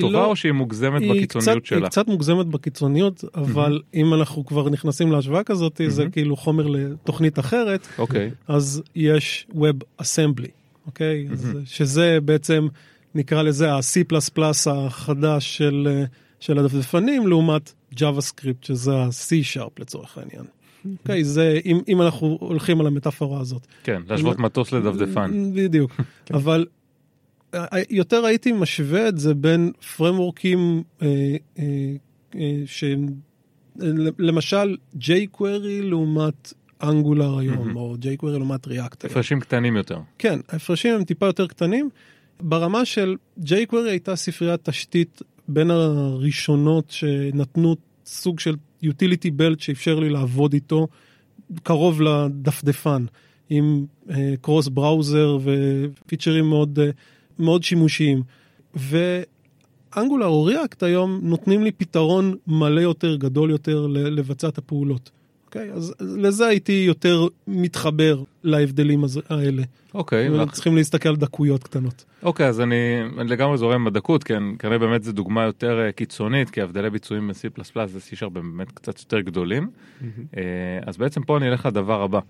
טובה 0.01 0.12
לא- 0.12 0.26
או 0.26 0.37
שהיא 0.37 0.53
מוגזמת 0.53 1.03
היא 1.03 1.11
בקיצוניות 1.11 1.59
קצת, 1.59 1.66
שלה? 1.66 1.78
היא 1.78 1.87
קצת 1.87 2.09
מוגזמת 2.09 2.47
בקיצוניות, 2.47 3.24
אבל 3.35 3.80
אם 3.95 4.14
אנחנו 4.14 4.47
כבר 4.47 4.70
נכנסים 4.70 5.12
להשוואה 5.12 5.45
כזאת, 5.45 5.80
זה 5.89 6.03
מהמם. 6.03 6.11
כאילו 6.11 6.37
חומר 6.37 6.66
לתוכנית 6.66 7.39
אחרת, 7.39 7.89
אוקיי, 7.99 8.30
אז 8.49 8.82
יש 8.95 9.47
Web 9.53 10.03
Assembly, 10.03 10.51
אוקיי? 10.87 11.26
אז 11.32 11.49
שזה 11.64 12.18
בעצם, 12.24 12.68
נקרא 13.14 13.43
לזה 13.43 13.72
ה-C++ 13.72 14.14
החדש 14.70 15.57
של, 15.57 16.05
של 16.41 16.59
הדפדפנים, 16.59 17.26
לעומת 17.28 17.72
JavaScript, 17.95 18.62
שזה 18.62 18.95
ה-C-Sharp 18.95 19.70
לצורך 19.78 20.18
העניין. 20.18 20.45
אוקיי, 21.01 21.24
זה, 21.24 21.61
אם, 21.64 21.80
אם 21.89 22.03
אנחנו 22.03 22.39
הולכים 22.41 22.80
על 22.80 22.87
המטאפורה 22.87 23.41
הזאת. 23.41 23.66
כן, 23.85 24.03
להשוות 24.09 24.39
מטוס 24.39 24.72
לדפדפן. 24.72 25.53
בדיוק. 25.55 26.01
אבל 26.35 26.66
אה, 26.68 26.84
יותר 27.90 28.24
הייתי 28.24 28.52
משווה 28.52 29.09
את 29.09 29.18
זה 29.18 29.34
בין 29.34 29.72
פרמורקים 29.96 30.82
אה, 31.02 31.36
אה, 31.59 31.64
אה, 32.34 32.62
ש... 32.66 32.84
למשל 34.18 34.76
jQuery 35.00 35.82
לעומת 35.82 36.52
אנגולר 36.82 37.38
היום, 37.38 37.59
מהמם. 37.59 37.76
או 37.76 37.94
jQuery 37.94 38.30
לעומת 38.30 38.66
React. 38.66 39.07
הפרשים 39.07 39.40
קטנים 39.40 39.76
יותר. 39.76 39.98
כן, 40.18 40.38
ההפרשים 40.48 40.94
הם 40.94 41.05
טיפה 41.05 41.26
יותר 41.26 41.46
קטנים. 41.46 41.88
ברמה 42.40 42.84
של 42.84 43.16
jQuery 43.40 43.88
הייתה 43.88 44.16
ספריית 44.16 44.68
תשתית 44.68 45.22
בין 45.48 45.70
הראשונות 45.70 46.90
שנתנו 46.90 47.76
סוג 48.07 48.40
של 48.40 48.55
utility 48.84 49.28
belt 49.38 49.59
שאפשר 49.59 50.00
לי 50.00 50.09
לעבוד 50.09 50.52
איתו 50.52 50.88
קרוב 51.62 52.02
לדפדפן, 52.02 53.05
עם 53.50 53.86
קרוס 54.40 54.68
בראוזר 54.68 55.38
ופיצ'רים 55.44 56.48
מאוד, 56.48 56.78
אה, 56.78 56.90
מאוד 57.39 57.62
שימושיים. 57.62 58.22
ואנגולר 58.74 60.26
או 60.26 60.45
ריאקט 60.45 60.82
היום 60.82 61.20
נותנים 61.22 61.64
לי 61.64 61.72
פתרון 61.72 62.35
מלא 62.47 62.80
יותר, 62.80 63.16
גדול 63.16 63.51
יותר, 63.51 63.87
לבצע 63.91 64.49
את 64.49 64.59
הפעולות. 64.59 65.11
אוקיי? 65.47 65.72
אז 65.72 65.95
לזה 66.01 66.47
הייתי 66.47 66.85
יותר 66.87 67.26
מתחבר 67.47 68.22
להבדלים 68.45 69.05
האלה. 69.30 69.62
אוקיי, 69.95 70.30
ואח- 70.30 70.51
צריכים 70.53 70.76
להסתכל 70.76 71.09
על 71.09 71.16
דקויות 71.16 71.62
קטנות. 71.64 72.05
אוקיי, 72.22 72.47
אז 72.47 72.61
אני 72.61 72.74
אני 73.18 73.28
לגמרי 73.30 73.59
זורם 73.59 73.85
בדקות, 73.85 74.24
כן, 74.24 74.43
כנראה 74.59 74.78
באמת 74.78 75.03
זו 75.05 75.12
דוגמה 75.12 75.43
יותר 75.45 75.80
אה, 75.80 75.93
קיצונית, 75.93 76.51
כי 76.51 76.61
הבדלי 76.61 76.91
ביצועים 76.91 77.28
ב-C++ 77.28 77.61
ו-C# 77.76 78.28
באמת 78.28 78.72
קצת 78.72 78.99
יותר 79.01 79.20
גדולים. 79.20 79.70
אה, 80.37 80.43
אז 80.87 80.97
בעצם 80.97 81.22
פה 81.22 81.37
אני 81.37 81.49
אלך 81.49 81.66
לדבר 81.66 82.03
הבא. 82.03 82.20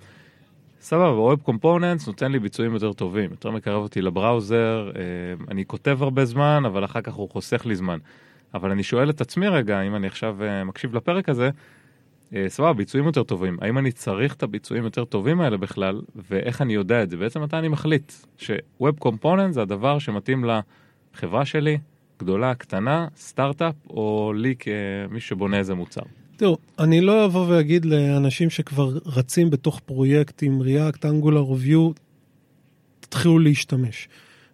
סבבה, 0.85 1.33
Web 1.33 1.51
Components 1.51 2.07
נותן 2.07 2.33
לי 2.33 2.39
ביצועים 2.39 2.73
יותר 2.75 2.93
טובים, 2.93 3.31
יותר 3.31 3.51
מקרב 3.51 3.83
אותי 3.83 4.03
לבראוזר, 4.03 4.91
אה, 4.97 5.03
אני 5.51 5.65
כותב 5.65 5.99
הרבה 6.03 6.25
זמן, 6.25 6.63
אבל 6.67 6.85
אחר 6.85 7.01
כך 7.01 7.15
הוא 7.15 7.31
חוסך 7.31 7.67
לי 7.67 7.77
זמן. 7.77 7.99
אבל 8.55 8.71
אני 8.71 8.83
שואל 8.83 9.11
את 9.11 9.21
עצמי 9.21 9.49
רגע, 9.49 9.81
אם 9.81 9.97
אני 9.97 10.07
עכשיו 10.07 10.43
אה, 10.43 10.65
מקשיב 10.65 10.95
לפרק 10.95 11.29
הזה, 11.29 11.51
אה, 12.35 12.45
סבבה, 12.49 12.73
ביצועים 12.73 13.07
יותר 13.07 13.23
טובים. 13.23 13.57
האם 13.61 13.79
אני 13.79 13.93
צריך 13.93 14.35
את 14.35 14.43
הביצועים 14.43 14.85
יותר 14.85 15.05
טובים 15.05 15.41
האלה 15.41 15.57
בכלל, 15.57 16.01
ואיך 16.31 16.63
אני 16.63 16.75
יודע 16.75 17.03
את 17.03 17.11
זה? 17.11 17.17
בעצם 17.17 17.43
מתי 17.43 17.57
אני 17.57 17.69
מחליט 17.69 18.13
ש-Web 18.39 19.05
Component 19.05 19.51
זה 19.51 19.63
הדבר 19.63 19.99
שמתאים 19.99 20.45
לחברה 21.15 21.45
שלי, 21.45 21.79
גדולה, 22.19 22.55
קטנה, 22.55 23.09
סטארט-אפ, 23.17 23.75
או 23.91 24.33
לי 24.37 24.55
כמי 24.59 25.21
שבונה 25.21 25.59
איזה 25.59 25.75
מוצר. 25.75 26.03
תראו, 26.37 26.57
אני 26.79 27.01
לא 27.01 27.25
אבוא 27.25 27.47
ואגיד 27.49 27.85
לאנשים 27.85 28.51
שכבר 28.51 28.99
רצים 29.07 29.51
בתוך 29.51 29.81
פרויקט 29.87 30.43
עם 30.43 30.63
React, 30.63 30.99
Angular 30.99 31.37
או 31.37 31.57
Vue, 31.65 31.93
תתחילו 33.01 33.39
להשתמש. 33.39 34.09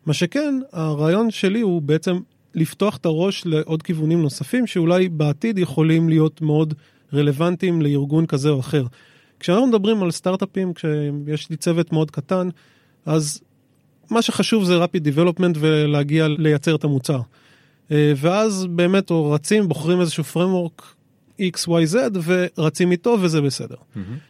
מה 0.07 0.14
שכן, 0.14 0.55
הרעיון 0.72 1.31
שלי 1.31 1.61
הוא 1.61 1.83
בעצם 1.83 2.18
לפתוח 2.55 2.97
את 2.97 3.07
הראש 3.07 3.47
לעוד 3.47 3.83
כיוונים 3.83 4.22
נוספים 4.22 4.66
שאולי 4.66 5.09
בעתיד 5.09 5.59
יכולים 5.59 6.09
להיות 6.09 6.41
מאוד 6.41 6.74
רלוונטיים 7.14 7.83
לארגון 7.83 8.26
כזה 8.26 8.49
או 8.49 8.61
אחר. 8.61 8.87
כשאנחנו 9.41 9.66
מדברים 9.66 10.03
על 10.03 10.11
סטארט-אפים, 10.11 10.74
כשיש 10.74 11.51
לי 11.51 11.57
צוות 11.57 11.93
מאוד 11.93 12.11
קטן, 12.11 12.49
אז 13.07 13.41
מה 14.11 14.22
שחשוב 14.22 14.64
זה 14.64 14.85
rapid 14.85 15.01
development 15.14 15.59
ולהגיע 15.59 16.28
לייצר 16.28 16.74
את 16.74 16.85
המוצר. 16.85 17.20
אה, 17.91 18.12
ואז 18.16 18.66
באמת 18.70 19.11
או 19.11 19.31
רצים, 19.31 19.68
בוחרים 19.68 20.01
איזשהו 20.01 20.24
framework 20.35 21.00
XYZ 21.41 21.97
ורצים 22.24 22.93
איתו 22.93 23.16
וזה 23.20 23.41
בסדר. 23.41 23.76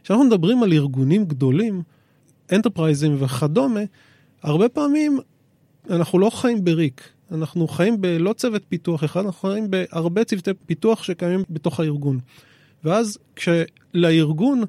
כשאנחנו 0.05 0.25
מדברים 0.25 0.63
על 0.63 0.73
ארגונים 0.73 1.25
גדולים, 1.25 1.83
אנטרפרייזים 2.53 3.23
וכדומה, 3.23 3.81
הרבה 4.43 4.69
פעמים 4.69 5.19
אנחנו 5.91 6.19
לא 6.19 6.31
חיים 6.31 6.65
בריק, 6.65 7.09
אנחנו 7.33 7.69
חיים 7.69 8.01
בלא 8.01 8.33
צוות 8.33 8.63
פיתוח 8.69 9.05
אחד, 9.05 9.25
אנחנו 9.25 9.51
חיים 9.51 9.71
בהרבה 9.71 10.25
צוותי 10.25 10.51
פיתוח 10.67 11.03
שקיימים 11.03 11.43
בתוך 11.51 11.81
הארגון. 11.81 12.19
ואז 12.85 13.19
כשלארגון, 13.37 14.63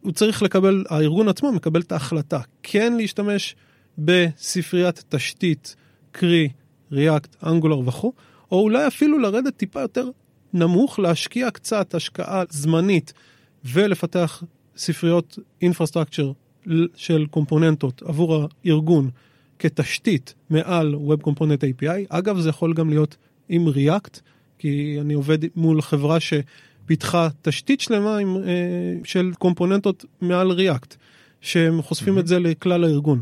הוא 0.00 0.12
צריך 0.12 0.42
לקבל, 0.42 0.84
הארגון 0.88 1.28
עצמו 1.28 1.52
מקבל 1.52 1.80
את 1.80 1.92
ההחלטה 1.92 2.40
כן 2.62 2.96
להשתמש 2.96 3.56
בספריית 3.98 5.04
תשתית, 5.08 5.76
קרי 6.12 6.48
React, 6.92 7.44
Angular 7.44 7.88
וכו', 7.88 8.12
או 8.52 8.60
אולי 8.60 8.86
אפילו 8.86 9.18
לרדת 9.18 9.56
טיפה 9.56 9.80
יותר 9.80 10.10
נמוך, 10.54 10.98
להשקיע 10.98 11.50
קצת 11.50 11.94
השקעה 11.94 12.42
זמנית 12.50 13.12
ולפתח 13.64 14.42
ספריות 14.76 15.38
infrastructure 15.64 16.68
של 16.96 17.26
קומפוננטות 17.30 18.02
עבור 18.02 18.46
הארגון 18.64 19.10
כתשתית 19.58 20.34
מעל 20.50 20.94
Web 20.94 21.26
Component 21.26 21.82
API. 21.82 22.06
אגב, 22.08 22.38
זה 22.38 22.48
יכול 22.48 22.74
גם 22.74 22.90
להיות 22.90 23.16
עם 23.48 23.68
React, 23.68 24.20
כי 24.58 24.96
אני 25.00 25.14
עובד 25.14 25.38
מול 25.56 25.82
חברה 25.82 26.18
פיתחה 26.86 27.28
תשתית 27.42 27.80
שלמה 27.80 28.18
עם, 28.18 28.36
אה, 28.36 28.42
של 29.04 29.32
קומפוננטות 29.38 30.04
מעל 30.20 30.50
React, 30.50 30.94
שהם 31.40 31.82
חושפים 31.82 32.18
את 32.18 32.26
זה 32.26 32.38
לכלל 32.38 32.84
הארגון. 32.84 33.20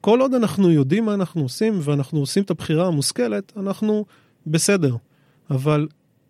כל 0.00 0.20
עוד 0.20 0.34
אנחנו 0.34 0.70
יודעים 0.70 1.04
מה 1.04 1.14
אנחנו 1.14 1.42
עושים 1.42 1.74
ואנחנו 1.82 2.20
עושים 2.20 2.42
את 2.42 2.50
הבחירה 2.50 2.86
המושכלת, 2.86 3.52
אנחנו 3.56 4.04
בסדר. 4.46 4.96
אבל 5.50 5.88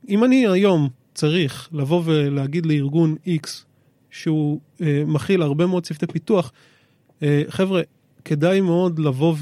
אם 0.08 0.24
אני 0.24 0.46
היום 0.46 0.88
צריך 1.14 1.68
לבוא 1.72 2.02
ולהגיד 2.04 2.66
לארגון 2.66 3.16
X 3.26 3.48
שהוא 4.10 4.60
אה, 4.80 5.02
מכיל 5.06 5.42
הרבה 5.42 5.66
מאוד 5.66 5.86
צוותי 5.86 6.06
פיתוח, 6.06 6.52
אה, 7.22 7.42
חבר'ה, 7.48 7.82
כדאי 8.24 8.60
מאוד 8.60 8.98
לבוא 8.98 9.34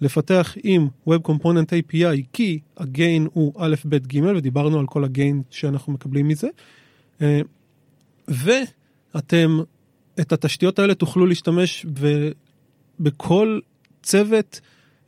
ולפתח 0.00 0.56
עם 0.62 0.88
Web 1.08 1.28
Component 1.28 1.68
API, 1.68 2.22
כי 2.32 2.60
הגיין 2.76 3.28
הוא 3.32 3.52
א', 3.58 3.74
ב', 3.84 3.96
ג', 3.96 4.24
ודיברנו 4.36 4.78
על 4.78 4.86
כל 4.86 5.04
הגיין 5.04 5.42
שאנחנו 5.50 5.92
מקבלים 5.92 6.28
מזה. 6.28 6.48
אה, 7.22 7.40
ואתם, 8.28 9.58
את 10.20 10.32
התשתיות 10.32 10.78
האלה 10.78 10.94
תוכלו 10.94 11.26
להשתמש 11.26 11.86
ב, 12.00 12.30
בכל 13.00 13.58
צוות 14.02 14.60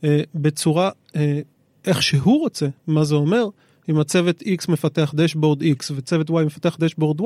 אה, 0.04 0.20
בצורה, 0.34 0.90
אה, 1.16 1.40
איך 1.84 2.02
שהוא 2.02 2.40
רוצה, 2.40 2.66
מה 2.86 3.04
זה 3.04 3.14
אומר? 3.14 3.48
אם 3.88 3.98
הצוות 3.98 4.42
X 4.42 4.72
מפתח 4.72 5.12
דשבורד 5.16 5.62
X 5.62 5.92
וצוות 5.96 6.30
Y 6.30 6.44
מפתח 6.46 6.76
דשבורד 6.80 7.20
Y, 7.20 7.24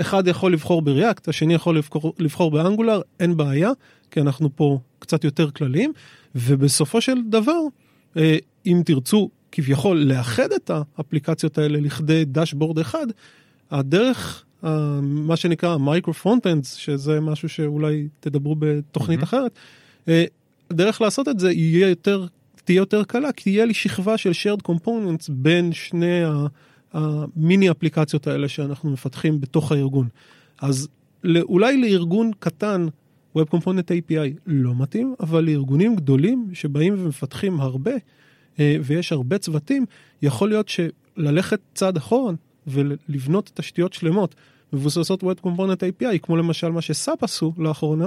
אחד 0.00 0.28
יכול 0.28 0.52
לבחור 0.52 0.82
ב 0.82 0.89
React, 0.89 1.28
השני 1.28 1.54
יכול 1.54 1.78
לבחור, 1.78 2.14
לבחור 2.18 2.50
ב 2.50 2.56
Angular, 2.56 3.00
אין 3.20 3.36
בעיה, 3.36 3.70
כי 4.10 4.20
אנחנו 4.20 4.56
פה 4.56 4.78
קצת 4.98 5.24
יותר 5.24 5.50
כלליים, 5.50 5.92
ובסופו 6.34 7.00
של 7.00 7.16
דבר, 7.28 7.60
אה, 8.16 8.36
אם 8.66 8.82
תרצו 8.84 9.30
כביכול 9.52 9.96
לאחד 9.98 10.52
את 10.52 10.70
האפליקציות 10.70 11.58
האלה 11.58 11.80
לכדי 11.80 12.24
dashboard 12.24 12.78
אחד, 12.78 13.06
הדרך, 13.70 14.44
אה, 14.64 14.98
מה 15.02 15.36
שנקרא 15.36 15.76
micro 15.76 16.14
front-ends, 16.14 16.74
שזה 16.74 17.20
משהו 17.20 17.48
שאולי 17.48 18.08
תדברו 18.20 18.56
בתוכנית 18.58 19.20
mm-hmm. 19.20 19.24
אחרת, 19.24 19.52
אה, 20.08 20.24
הדרך 20.70 21.00
לעשות 21.00 21.28
את 21.28 21.38
זה 21.38 21.52
יהיה 21.52 21.88
יותר, 21.88 22.26
תהיה 22.64 22.76
יותר 22.76 23.04
קלה, 23.04 23.32
כי 23.32 23.42
תהיה 23.42 23.64
לי 23.64 23.74
שכבה 23.74 24.16
של 24.18 24.30
shared 24.30 24.70
components 24.70 25.26
בין 25.28 25.72
שני. 25.72 26.22
המיני 26.94 27.70
אפליקציות 27.70 28.26
האלה 28.26 28.48
שאנחנו 28.48 28.90
מפתחים 28.90 29.40
בתוך 29.40 29.72
הארגון. 29.72 30.08
אז 30.62 30.88
אולי 31.24 31.80
לארגון 31.80 32.30
קטן 32.38 32.86
Web 33.38 33.54
Component 33.54 33.88
API 33.88 34.38
לא 34.46 34.72
מתאים, 34.78 35.14
אבל 35.20 35.44
לארגונים 35.44 35.96
גדולים 35.96 36.50
שבאים 36.52 36.94
ומפתחים 36.98 37.60
הרבה, 37.60 37.92
אה, 38.60 38.76
ויש 38.84 39.12
הרבה 39.12 39.38
צוותים, 39.38 39.86
יכול 40.22 40.48
להיות 40.48 40.68
שללכת 40.68 41.60
צעד 41.74 41.96
אחורה 41.96 42.32
ולבנות 42.66 43.50
תשתיות 43.54 43.92
שלמות 43.92 44.34
מבוססות 44.72 45.22
Web 45.22 45.46
Component 45.46 46.02
API, 46.02 46.18
כמו 46.22 46.36
למשל 46.36 46.68
מה 46.68 46.80
שסאפ 46.80 47.22
עשו 47.22 47.52
לאחרונה, 47.58 48.06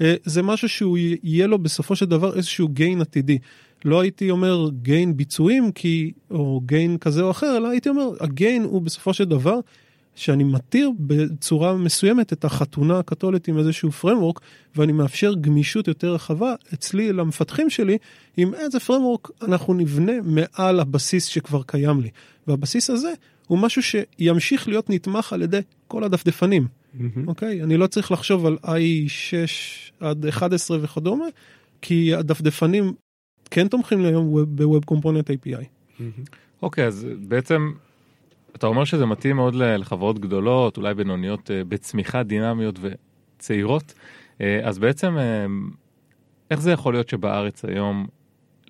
אה, 0.00 0.14
זה 0.24 0.42
משהו 0.42 0.68
שהוא 0.68 0.98
יהיה 1.22 1.46
לו 1.46 1.58
בסופו 1.58 1.96
של 1.96 2.06
דבר 2.06 2.36
איזשהו 2.36 2.68
גיין 2.68 3.00
עתידי. 3.00 3.38
לא 3.84 4.00
הייתי 4.00 4.30
אומר 4.30 4.68
גיין 4.82 5.16
ביצועים 5.16 5.72
כי, 5.72 6.12
או 6.30 6.60
גיין 6.66 6.98
כזה 6.98 7.22
או 7.22 7.30
אחר, 7.30 7.56
אלא 7.56 7.68
הייתי 7.68 7.88
אומר, 7.88 8.10
הגיין 8.20 8.62
הוא 8.62 8.82
בסופו 8.82 9.14
של 9.14 9.24
דבר 9.24 9.60
שאני 10.14 10.44
מתיר 10.44 10.90
בצורה 10.98 11.76
מסוימת 11.76 12.32
את 12.32 12.44
החתונה 12.44 12.98
הקתולית 12.98 13.48
עם 13.48 13.58
איזשהו 13.58 13.90
framework 14.02 14.40
ואני 14.76 14.92
מאפשר 14.92 15.34
גמישות 15.34 15.88
יותר 15.88 16.14
רחבה 16.14 16.54
אצלי 16.74 17.12
למפתחים 17.12 17.70
שלי 17.70 17.98
עם 18.36 18.54
איזה 18.54 18.78
framework 18.78 19.30
אנחנו 19.42 19.74
נבנה 19.74 20.12
מעל 20.22 20.80
הבסיס 20.80 21.24
שכבר 21.24 21.62
קיים 21.62 22.00
לי. 22.00 22.10
והבסיס 22.46 22.90
הזה 22.90 23.12
הוא 23.46 23.58
משהו 23.58 23.82
שימשיך 23.82 24.68
להיות 24.68 24.90
נתמך 24.90 25.32
על 25.32 25.42
ידי 25.42 25.60
כל 25.88 26.04
הדפדפנים. 26.04 26.66
אוקיי? 27.26 27.58
Mm-hmm. 27.58 27.60
Okay? 27.60 27.64
אני 27.64 27.76
לא 27.76 27.86
צריך 27.86 28.12
לחשוב 28.12 28.46
על 28.46 28.56
i6 28.64 28.70
עד 30.00 30.26
11 30.26 30.78
וכדומה, 30.82 31.24
כי 31.82 32.14
הדפדפנים 32.14 32.92
כן 33.54 33.68
תומכים 33.68 34.04
היום 34.04 34.56
ב-Web 34.56 34.94
Component 34.94 35.28
API. 35.28 35.64
אוקיי, 36.62 36.84
okay, 36.84 36.88
אז 36.88 37.06
בעצם 37.18 37.72
אתה 38.56 38.66
אומר 38.66 38.84
שזה 38.84 39.06
מתאים 39.06 39.36
מאוד 39.36 39.54
לחברות 39.54 40.18
גדולות, 40.18 40.76
אולי 40.76 40.94
בינוניות 40.94 41.50
אה, 41.50 41.64
בצמיחה 41.64 42.22
דינמיות 42.22 42.78
וצעירות, 42.80 43.94
אה, 44.40 44.60
אז 44.62 44.78
בעצם 44.78 45.18
אה, 45.18 45.46
איך 46.50 46.60
זה 46.60 46.72
יכול 46.72 46.94
להיות 46.94 47.08
שבארץ 47.08 47.64
היום 47.64 48.06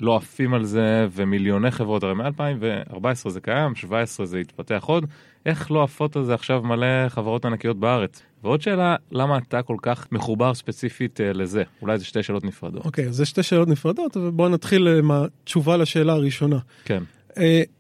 לא 0.01 0.17
עפים 0.17 0.55
על 0.55 0.65
זה 0.65 1.07
ומיליוני 1.13 1.71
חברות, 1.71 2.03
הרי 2.03 2.15
מ-2014 2.15 3.29
זה 3.29 3.41
קיים, 3.41 3.75
17 3.75 4.27
זה 4.27 4.39
התפתח 4.39 4.85
עוד, 4.87 5.07
איך 5.47 5.71
לא 5.71 5.83
עפות 5.83 6.17
על 6.17 6.25
זה 6.25 6.35
עכשיו 6.35 6.63
מלא 6.63 7.09
חברות 7.09 7.45
ענקיות 7.45 7.81
בארץ? 7.81 8.23
ועוד 8.45 8.63
שאלה, 8.63 8.97
למה 9.13 9.39
אתה 9.39 9.63
כל 9.63 9.77
כך 9.83 10.07
מחובר 10.13 10.55
ספציפית 10.55 11.21
uh, 11.21 11.37
לזה? 11.37 11.63
אולי 11.83 11.99
זה 11.99 12.05
שתי 12.05 12.23
שאלות 12.23 12.45
נפרדות. 12.45 12.85
אוקיי, 12.85 13.07
okay, 13.07 13.11
זה 13.11 13.27
שתי 13.27 13.43
שאלות 13.43 13.69
נפרדות, 13.69 14.17
ובואו 14.17 14.49
נתחיל 14.49 14.89
עם 14.89 15.11
התשובה 15.11 15.77
לשאלה 15.77 16.13
הראשונה. 16.13 16.59
כן. 16.85 17.03
Uh, 17.31 17.37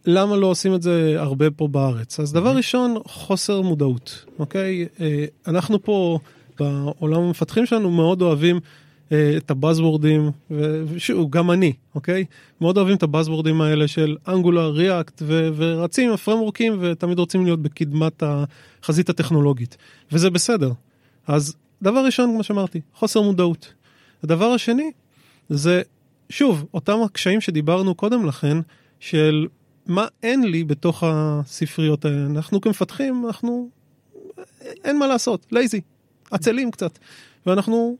למה 0.06 0.36
לא 0.36 0.46
עושים 0.46 0.74
את 0.74 0.82
זה 0.82 1.14
הרבה 1.18 1.50
פה 1.50 1.68
בארץ? 1.68 2.20
אז 2.20 2.32
דבר 2.32 2.52
mm-hmm. 2.52 2.56
ראשון, 2.56 2.96
חוסר 3.06 3.60
מודעות, 3.60 4.24
אוקיי? 4.38 4.86
Okay? 4.86 4.98
Uh, 4.98 5.02
אנחנו 5.50 5.82
פה 5.82 6.18
בעולם 6.58 7.22
המפתחים 7.22 7.66
שלנו 7.66 7.90
מאוד 7.90 8.22
אוהבים 8.22 8.56
אה, 8.56 8.60
את 9.12 9.50
הבאזוורדים, 9.50 10.30
ושוב, 10.86 11.30
גם 11.30 11.50
אני, 11.50 11.72
אוקיי? 11.94 12.24
מאוד 12.60 12.76
אוהבים 12.76 12.96
את 12.96 13.02
הבאזוורדים 13.02 13.60
האלה 13.60 13.88
של 13.88 14.16
אנגולר, 14.28 14.70
ריאקט, 14.70 15.22
ורצים 15.26 16.08
עם 16.08 16.14
הפרמורקים, 16.14 16.78
ותמיד 16.80 17.18
רוצים 17.18 17.44
להיות 17.44 17.62
בקדמת 17.62 18.22
החזית 18.22 19.08
הטכנולוגית, 19.08 19.76
וזה 20.12 20.30
בסדר. 20.30 20.72
אז 21.26 21.56
דבר 21.82 22.04
ראשון, 22.04 22.30
כמו 22.30 22.42
שאמרתי, 22.42 22.80
חוסר 22.94 23.22
מודעות. 23.22 23.72
הדבר 24.22 24.46
השני, 24.46 24.90
זה, 25.48 25.82
שוב, 26.30 26.66
אותם 26.74 26.98
הקשיים 27.04 27.40
שדיברנו 27.40 27.94
קודם 27.94 28.26
לכן, 28.26 28.58
של 29.00 29.46
מה 29.86 30.06
אין 30.22 30.44
לי 30.44 30.64
בתוך 30.64 31.04
הספריות 31.06 32.04
האלה. 32.04 32.26
אנחנו 32.26 32.60
כמפתחים, 32.60 33.26
אנחנו, 33.26 33.68
אין 34.84 34.98
מה 34.98 35.06
לעשות, 35.06 35.46
לייזי, 35.52 35.80
עצלים 36.30 36.70
קצת. 36.70 36.98
ואנחנו 37.46 37.96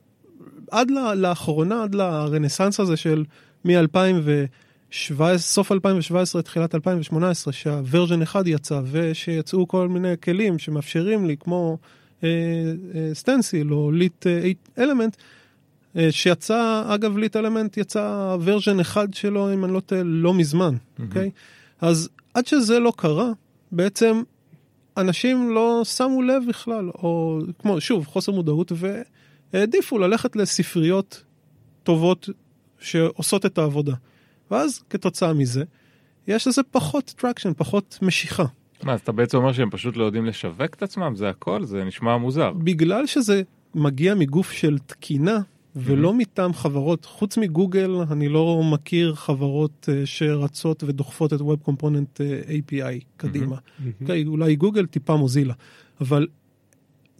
עד 0.71 0.91
לאחרונה, 1.15 1.83
עד 1.83 1.95
לרנסאנס 1.95 2.79
הזה 2.79 2.97
של 2.97 3.25
מ-2017, 3.65 5.37
סוף 5.37 5.71
2017, 5.71 6.41
תחילת 6.41 6.75
2018, 6.75 7.53
שהוורז'ן 7.53 8.21
1 8.21 8.47
יצא, 8.47 8.81
ושיצאו 8.91 9.67
כל 9.67 9.87
מיני 9.87 10.13
כלים 10.23 10.59
שמאפשרים 10.59 11.25
לי, 11.25 11.37
כמו 11.39 11.77
סטנסיל 13.13 13.67
אה, 13.67 13.77
אה, 13.77 13.77
או 13.77 13.91
Lit 13.91 14.25
Element, 14.79 15.17
אה, 15.95 16.11
שיצא, 16.11 16.83
אגב, 16.87 17.17
Lit 17.17 17.35
Element 17.35 17.77
יצא 17.77 18.35
version 18.39 18.79
1 18.79 19.13
שלו, 19.13 19.53
אם 19.53 19.65
אני 19.65 19.73
לא 19.73 19.79
טועה, 19.79 20.01
לא 20.03 20.33
מזמן, 20.33 20.75
אוקיי? 20.99 21.25
Mm-hmm. 21.25 21.29
Okay? 21.29 21.87
אז 21.87 22.09
עד 22.33 22.47
שזה 22.47 22.79
לא 22.79 22.93
קרה, 22.97 23.31
בעצם 23.71 24.21
אנשים 24.97 25.51
לא 25.51 25.81
שמו 25.83 26.21
לב 26.21 26.43
בכלל, 26.47 26.89
או 26.89 27.39
כמו, 27.59 27.81
שוב, 27.81 28.05
חוסר 28.05 28.31
מודעות, 28.31 28.71
ו... 28.75 29.01
העדיפו 29.53 29.97
ללכת 29.97 30.35
לספריות 30.35 31.23
טובות 31.83 32.29
שעושות 32.79 33.45
את 33.45 33.57
העבודה. 33.57 33.93
ואז 34.51 34.83
כתוצאה 34.89 35.33
מזה, 35.33 35.63
יש 36.27 36.47
לזה 36.47 36.61
פחות 36.63 37.13
traction, 37.17 37.51
פחות 37.57 37.99
משיכה. 38.01 38.45
מה, 38.83 38.93
אז 38.93 38.99
אתה 38.99 39.11
בעצם 39.11 39.37
אומר 39.37 39.53
שהם 39.53 39.69
פשוט 39.69 39.97
לא 39.97 40.03
יודעים 40.03 40.25
לשווק 40.25 40.73
את 40.73 40.83
עצמם? 40.83 41.15
זה 41.15 41.29
הכל? 41.29 41.65
זה 41.65 41.83
נשמע 41.83 42.17
מוזר. 42.17 42.51
בגלל 42.51 43.05
שזה 43.05 43.41
מגיע 43.75 44.15
מגוף 44.15 44.51
של 44.51 44.77
תקינה, 44.85 45.39
ולא 45.75 46.09
mm-hmm. 46.09 46.13
מטעם 46.13 46.53
חברות, 46.53 47.05
חוץ 47.05 47.37
מגוגל, 47.37 47.91
אני 48.11 48.29
לא 48.29 48.61
מכיר 48.63 49.15
חברות 49.15 49.89
uh, 49.89 50.05
שרצות 50.05 50.83
ודוחפות 50.83 51.33
את 51.33 51.39
Web 51.39 51.69
Component 51.69 52.17
uh, 52.17 52.21
אה, 52.21 52.55
API 52.55 53.03
קדימה. 53.17 53.55
Mm-hmm. 53.55 53.81
Okay, 53.81 54.01
אוקיי, 54.01 54.25
אולי 54.25 54.55
גוגל 54.55 54.85
טיפה 54.85 55.15
מוזילה, 55.15 55.53
אבל 56.01 56.27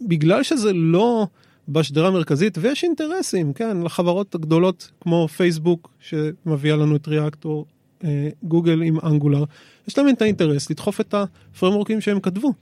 בגלל 0.00 0.42
שזה 0.42 0.72
לא 0.72 1.26
בשדרה 1.68 2.08
המרכזית, 2.08 2.58
ויש 2.60 2.84
אינטרסים, 2.84 3.52
כן, 3.52 3.82
לחברות 3.82 4.34
הגדולות 4.34 4.90
כמו 5.00 5.28
פייסבוק, 5.28 5.90
שמביאה 6.00 6.76
לנו 6.76 6.96
את 6.96 7.08
ריאקט, 7.08 7.44
או 7.44 7.64
אה, 8.04 8.28
גוגל 8.42 8.82
עם 8.82 8.98
אנגולר, 9.00 9.44
יש 9.88 9.98
להם 9.98 10.08
את 10.08 10.22
האינטרס 10.22 10.70
לדחוף 10.70 11.00
את 11.00 11.14
הפרמורקים 11.14 12.00
שהם 12.00 12.20
כתבו. 12.20 12.52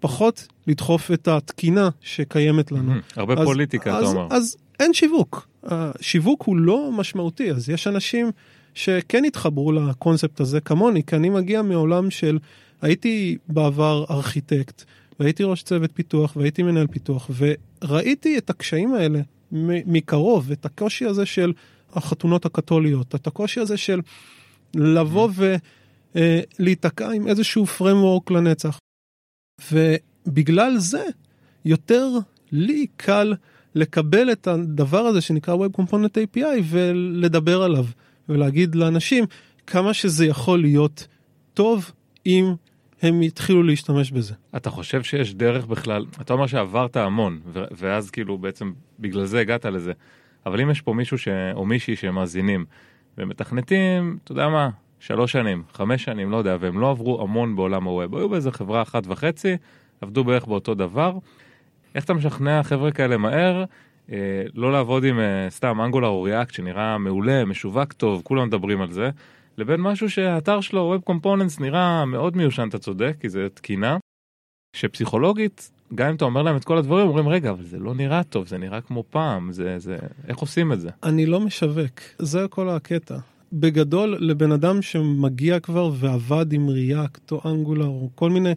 פחות 0.00 0.46
לדחוף 0.66 1.10
את 1.12 1.28
התקינה 1.28 1.88
שקיימת 2.00 2.72
לנו. 2.72 2.92
הרבה 3.16 3.34
אז, 3.34 3.46
פוליטיקה, 3.46 3.96
אז, 3.96 4.10
אתה 4.10 4.18
אומר. 4.18 4.26
אז 4.30 4.56
אין 4.80 4.94
שיווק. 4.94 5.48
השיווק 5.62 6.42
הוא 6.42 6.56
לא 6.56 6.90
משמעותי, 6.92 7.50
אז 7.50 7.68
יש 7.68 7.86
אנשים 7.86 8.30
שכן 8.74 9.24
התחברו 9.24 9.72
לקונספט 9.72 10.40
הזה 10.40 10.60
כמוני, 10.60 11.02
כי 11.02 11.16
אני 11.16 11.28
מגיע 11.28 11.62
מעולם 11.62 12.10
של, 12.10 12.38
הייתי 12.82 13.38
בעבר 13.48 14.04
ארכיטקט, 14.10 14.84
והייתי 15.20 15.44
ראש 15.44 15.62
צוות 15.62 15.90
פיתוח 15.94 16.36
והייתי 16.36 16.62
מנהל 16.62 16.86
פיתוח, 16.86 17.30
וראיתי 17.36 18.38
את 18.38 18.50
הקשיים 18.50 18.94
האלה 18.94 19.20
מקרוב, 19.52 20.50
את 20.50 20.66
הקושי 20.66 21.04
הזה 21.04 21.26
של 21.26 21.52
החתונות 21.92 22.46
הקתוליות, 22.46 23.14
את 23.14 23.26
הקושי 23.26 23.60
הזה 23.60 23.76
של 23.76 24.00
לבוא 24.74 25.30
ולהיתקע 26.14 27.10
עם 27.10 27.28
איזשהו 27.28 27.64
framework 27.78 28.32
לנצח. 28.32 28.78
ובגלל 29.72 30.78
זה 30.78 31.04
יותר 31.64 32.08
לי 32.52 32.86
קל 32.96 33.34
לקבל 33.74 34.32
את 34.32 34.46
הדבר 34.46 35.06
הזה 35.06 35.20
שנקרא 35.20 35.56
Web 35.56 35.80
Component 35.80 36.36
API 36.36 36.62
ולדבר 36.64 37.62
עליו 37.62 37.86
ולהגיד 38.28 38.74
לאנשים 38.74 39.24
כמה 39.66 39.94
שזה 39.94 40.26
יכול 40.26 40.60
להיות 40.60 41.06
טוב 41.54 41.90
אם 42.26 42.54
הם 43.02 43.22
יתחילו 43.22 43.62
להשתמש 43.62 44.10
בזה. 44.10 44.34
אתה 44.56 44.70
חושב 44.70 45.02
שיש 45.02 45.34
דרך 45.34 45.66
בכלל, 45.66 46.06
אתה 46.20 46.32
אומר 46.32 46.46
שעברת 46.46 46.96
המון, 46.96 47.40
ואז 47.52 48.10
כאילו 48.10 48.38
בעצם 48.38 48.72
בגלל 48.98 49.24
זה 49.24 49.40
הגעת 49.40 49.64
לזה, 49.64 49.92
אבל 50.46 50.60
אם 50.60 50.70
יש 50.70 50.80
פה 50.80 50.92
מישהו 50.92 51.18
ש... 51.18 51.28
או 51.54 51.66
מישהי 51.66 51.96
שמאזינים 51.96 52.64
ומתכנתים, 53.18 54.18
אתה 54.24 54.32
יודע 54.32 54.48
מה, 54.48 54.70
שלוש 55.00 55.32
שנים, 55.32 55.62
חמש 55.72 56.04
שנים, 56.04 56.30
לא 56.30 56.36
יודע, 56.36 56.56
והם 56.60 56.80
לא 56.80 56.90
עברו 56.90 57.22
המון 57.22 57.56
בעולם 57.56 57.84
הווב, 57.84 58.16
היו 58.16 58.28
באיזה 58.28 58.52
חברה 58.52 58.82
אחת 58.82 59.02
וחצי, 59.06 59.56
עבדו 60.00 60.24
בערך 60.24 60.46
באותו 60.46 60.74
דבר. 60.74 61.18
איך 61.94 62.04
אתה 62.04 62.14
משכנע 62.14 62.62
חבר'ה 62.62 62.90
כאלה 62.90 63.16
מהר, 63.16 63.64
אה, 64.12 64.42
לא 64.54 64.72
לעבוד 64.72 65.04
עם 65.04 65.20
אה, 65.20 65.46
סתם 65.50 65.80
אנגולר 65.80 66.08
או 66.08 66.22
ריאקט 66.22 66.54
שנראה 66.54 66.98
מעולה, 66.98 67.44
משווק 67.44 67.92
טוב, 67.92 68.22
כולם 68.24 68.46
מדברים 68.46 68.80
על 68.80 68.90
זה, 68.90 69.10
לבין 69.58 69.80
משהו 69.80 70.10
שהאתר 70.10 70.60
שלו, 70.60 70.96
Web 70.96 71.10
Components, 71.10 71.60
נראה 71.60 72.04
מאוד 72.04 72.36
מיושן, 72.36 72.68
אתה 72.68 72.78
צודק, 72.78 73.16
כי 73.20 73.28
זה 73.28 73.48
תקינה, 73.54 73.98
שפסיכולוגית, 74.76 75.70
גם 75.94 76.08
אם 76.08 76.14
אתה 76.14 76.24
אומר 76.24 76.42
להם 76.42 76.56
את 76.56 76.64
כל 76.64 76.78
הדברים, 76.78 77.08
אומרים, 77.08 77.28
רגע, 77.28 77.50
אבל 77.50 77.64
זה 77.64 77.78
לא 77.78 77.94
נראה 77.94 78.24
טוב, 78.24 78.46
זה 78.46 78.58
נראה 78.58 78.80
כמו 78.80 79.04
פעם, 79.10 79.52
זה, 79.52 79.78
זה, 79.78 79.98
איך 80.28 80.38
עושים 80.38 80.72
את 80.72 80.80
זה? 80.80 80.90
אני 81.02 81.26
לא 81.26 81.40
משווק, 81.40 82.00
זה 82.18 82.46
כל 82.50 82.68
הקטע. 82.68 83.18
בגדול, 83.52 84.16
לבן 84.20 84.52
אדם 84.52 84.82
שמגיע 84.82 85.60
כבר 85.60 85.90
ועבד 85.94 86.52
עם 86.52 86.68
ריאקט 86.68 87.32
או 87.32 87.40
אנגולר 87.44 87.86
או 87.86 88.10
כל 88.14 88.30
מיני, 88.30 88.52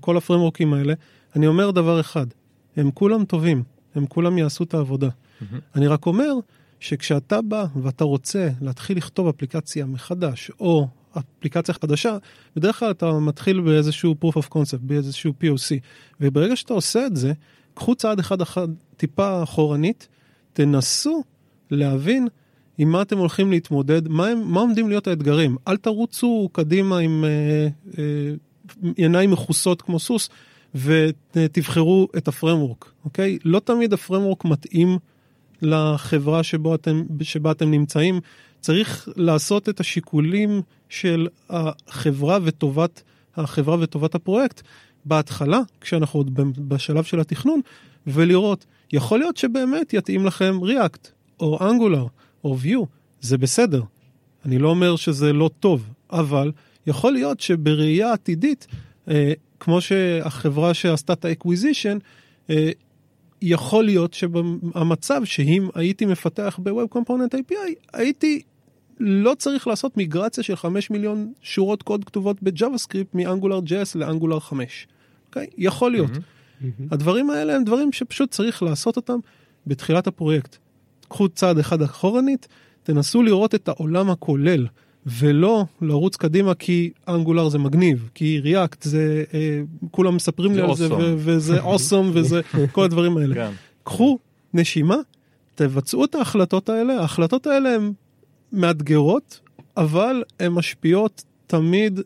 כל 0.00 0.16
הפרמורקים 0.16 0.74
האלה, 0.74 0.94
אני 1.36 1.46
אומר 1.46 1.70
דבר 1.70 2.00
אחד, 2.00 2.26
הם 2.76 2.90
כולם 2.90 3.24
טובים, 3.24 3.62
הם 3.94 4.06
כולם 4.06 4.38
יעשו 4.38 4.64
את 4.64 4.74
העבודה. 4.74 5.08
Mm-hmm. 5.08 5.44
אני 5.74 5.86
רק 5.86 6.06
אומר 6.06 6.34
שכשאתה 6.84 7.42
בא 7.42 7.64
ואתה 7.82 8.04
רוצה 8.04 8.48
להתחיל 8.60 8.96
לכתוב 8.96 9.28
אפליקציה 9.28 9.86
מחדש, 9.86 10.50
או 10.60 10.88
אפליקציה 11.18 11.74
חדשה, 11.74 12.16
בדרך 12.56 12.78
כלל 12.78 12.90
אתה 12.90 13.12
מתחיל 13.12 13.60
באיזשהו 13.60 14.14
proof 14.24 14.36
of 14.36 14.48
concept, 14.54 14.80
באיזשהו 14.80 15.32
POC, 15.42 15.74
וברגע 16.20 16.56
שאתה 16.56 16.74
עושה 16.74 17.06
את 17.06 17.16
זה, 17.16 17.32
קחו 17.74 17.94
צעד 17.94 18.18
אחד, 18.18 18.40
אחד 18.40 18.68
טיפה 18.96 19.42
אחורנית, 19.42 20.08
תנסו 20.52 21.24
להבין 21.70 22.28
עם 22.78 22.88
מה 22.92 23.02
אתם 23.02 23.18
הולכים 23.18 23.50
להתמודד, 23.50 24.08
מה, 24.08 24.26
הם, 24.26 24.52
מה 24.52 24.60
עומדים 24.60 24.88
להיות 24.88 25.06
האתגרים. 25.06 25.56
אל 25.68 25.76
תרוצו 25.76 26.48
קדימה 26.52 26.98
עם 26.98 27.24
אה, 27.24 27.68
אה, 27.98 28.34
עיניים 28.96 29.30
מכוסות 29.30 29.82
כמו 29.82 29.98
סוס, 29.98 30.28
ותבחרו 30.74 32.08
את 32.16 32.28
הפרמורק, 32.28 32.92
אוקיי? 33.04 33.38
לא 33.44 33.60
תמיד 33.60 33.92
הפרמורק 33.92 34.44
מתאים 34.44 34.98
לחברה 35.64 36.42
שבו 36.42 36.74
אתם, 36.74 37.02
שבה 37.22 37.50
אתם 37.50 37.70
נמצאים. 37.70 38.20
צריך 38.60 39.08
לעשות 39.16 39.68
את 39.68 39.80
השיקולים 39.80 40.62
של 40.88 41.28
החברה 41.50 42.38
וטובת 42.44 43.02
החברה 43.36 43.76
וטובת 43.80 44.14
הפרויקט 44.14 44.62
בהתחלה, 45.04 45.60
כשאנחנו 45.80 46.20
עוד 46.20 46.30
בשלב 46.68 47.04
של 47.04 47.20
התכנון, 47.20 47.60
ולראות, 48.06 48.66
יכול 48.92 49.18
להיות 49.18 49.36
שבאמת 49.36 49.94
יתאים 49.94 50.26
לכם 50.26 50.58
React, 50.62 51.08
או 51.40 51.58
Angular, 51.58 52.08
או 52.44 52.56
Vue, 52.62 52.86
זה 53.20 53.38
בסדר. 53.38 53.82
אני 54.44 54.58
לא 54.58 54.68
אומר 54.68 54.96
שזה 54.96 55.32
לא 55.32 55.50
טוב, 55.60 55.88
אבל 56.12 56.52
יכול 56.86 57.12
להיות 57.12 57.40
שבראייה 57.40 58.12
עתידית, 58.12 58.66
אה, 59.08 59.32
כמו 59.60 59.80
שהחברה 59.80 60.74
שעשתה 60.74 61.12
את 61.12 61.24
ה 61.24 61.30
acquisition, 61.30 61.98
יכול 63.42 63.84
להיות 63.84 64.14
שהמצב 64.14 65.24
שאם 65.24 65.68
הייתי 65.74 66.06
מפתח 66.06 66.58
ב-Web 66.62 66.96
Component 66.96 67.34
API, 67.34 67.74
הייתי 67.92 68.42
לא 69.00 69.34
צריך 69.38 69.66
לעשות 69.66 69.96
מיגרציה 69.96 70.44
של 70.44 70.56
5 70.56 70.90
מיליון 70.90 71.32
שורות 71.42 71.82
קוד 71.82 72.04
כתובות 72.04 72.42
ב 72.42 72.49
JavaScript 72.49 73.14
מ 73.14 73.20
Angular 73.20 73.58
JS 73.58 73.98
ל 73.98 74.03
Angular 74.03 74.40
5. 74.40 74.86
אוקיי? 75.28 75.46
יכול 75.58 75.92
להיות. 75.92 76.10
Mm-hmm. 76.10 76.66
הדברים 76.90 77.30
האלה 77.30 77.56
הם 77.56 77.64
דברים 77.64 77.92
שפשוט 77.92 78.30
צריך 78.30 78.62
לעשות 78.62 78.96
אותם 78.96 79.18
בתחילת 79.66 80.06
הפרויקט. 80.06 80.56
קחו 81.08 81.28
צעד 81.28 81.58
אחד 81.58 81.82
אחורנית, 81.82 82.48
תנסו 82.82 83.22
לראות 83.22 83.54
את 83.54 83.68
העולם 83.68 84.10
הכולל. 84.10 84.66
ולא 85.06 85.64
לרוץ 85.80 86.16
קדימה 86.16 86.54
כי 86.54 86.90
Angular 87.08 87.48
זה 87.48 87.58
מגניב, 87.58 88.08
כי 88.14 88.40
React 88.40 88.82
זה, 88.82 89.24
אה, 89.34 89.60
כולם 89.90 90.16
מספרים 90.16 90.54
לי 90.54 90.62
על 90.62 90.74
זה, 90.76 90.94
ו- 90.94 91.14
וזה 91.16 91.60
awesome 91.70 92.10
וזה, 92.14 92.40
כל 92.72 92.84
הדברים 92.84 93.16
האלה. 93.16 93.34
כן. 93.34 93.50
קחו 93.84 94.18
נשימה, 94.54 94.96
תבצעו 95.54 96.04
את 96.04 96.14
ההחלטות 96.14 96.68
האלה, 96.68 97.00
ההחלטות 97.00 97.46
האלה 97.46 97.74
הן 97.74 97.92
מאתגרות, 98.52 99.40
אבל 99.76 100.22
הן 100.40 100.52
משפיעות 100.52 101.24
תמיד 101.46 102.00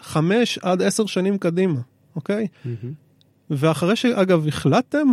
חמש 0.00 0.58
עד 0.62 0.82
עשר 0.82 1.06
שנים 1.06 1.38
קדימה, 1.38 1.80
אוקיי? 2.16 2.46
ואחרי 3.50 3.96
שאגב 3.96 4.48
החלטתם, 4.48 5.08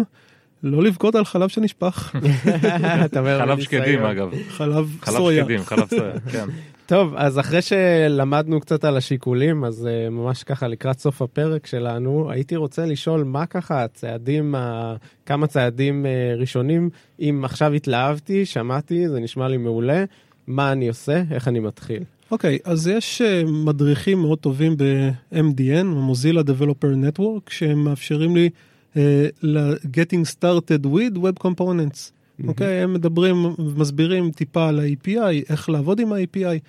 לא 0.64 0.84
לבכות 0.84 1.16
על 1.16 1.26
חלב 1.26 1.50
שנשפך. 1.50 2.16
חלב 3.14 3.60
שקדים 3.60 4.04
אגב. 4.04 4.32
חלב 4.50 4.88
סויה. 5.06 5.44
חלב 5.44 5.44
שקדים, 5.44 5.66
חלב 5.66 5.88
סויה, 5.90 6.20
כן. 6.32 6.46
טוב, 6.86 7.14
אז 7.18 7.40
אחרי 7.40 7.62
שלמדנו 7.62 8.60
קצת 8.60 8.84
על 8.84 8.98
השיקולים, 8.98 9.64
אז 9.64 9.88
uh, 9.88 10.10
ממש 10.10 10.44
ככה 10.44 10.68
לקראת 10.68 11.00
סוף 11.00 11.22
הפרק 11.22 11.68
שלנו, 11.68 12.32
הייתי 12.32 12.56
רוצה 12.56 12.86
לשאול 12.86 13.24
מה 13.24 13.46
ככה 13.46 13.84
הצעדים, 13.84 14.56
uh, 14.56 14.58
כמה 15.26 15.48
צעדים 15.48 16.06
uh, 16.06 16.40
ראשונים, 16.40 16.90
אם 17.20 17.42
עכשיו 17.44 17.74
התלהבתי, 17.74 18.46
שמעתי, 18.46 19.10
זה 19.10 19.20
נשמע 19.20 19.48
לי 19.48 19.58
מעולה, 19.58 20.04
מה 20.48 20.72
אני 20.72 20.88
עושה, 20.88 21.24
איך 21.32 21.48
אני 21.48 21.60
מתחיל. 21.60 22.04
אוקיי, 22.32 22.56
okay, 22.56 22.70
אז 22.70 22.88
יש 22.88 23.22
uh, 23.22 23.52
מדריכים 23.52 24.22
מאוד 24.22 24.40
טובים 24.40 24.78
ב-MDN, 24.78 25.84
מוזילה 25.84 26.42
Developer 26.42 27.20
Network, 27.20 27.50
שהם 27.50 27.84
מאפשרים 27.84 28.36
לי 28.36 28.50
ל-getting 29.44 30.26
started 30.26 30.86
with 30.86 31.18
Web 31.18 31.44
Components. 31.48 32.12
אוקיי? 32.48 32.68
Mm-hmm. 32.68 32.82
Okay, 32.82 32.84
הם 32.84 32.94
מדברים, 32.94 33.46
מסבירים 33.76 34.32
טיפה 34.32 34.70
על 34.70 34.80
ה-API, 34.80 35.50
איך 35.50 35.70
לעבוד 35.70 36.00
עם 36.00 36.14
ה-API. 36.14 36.60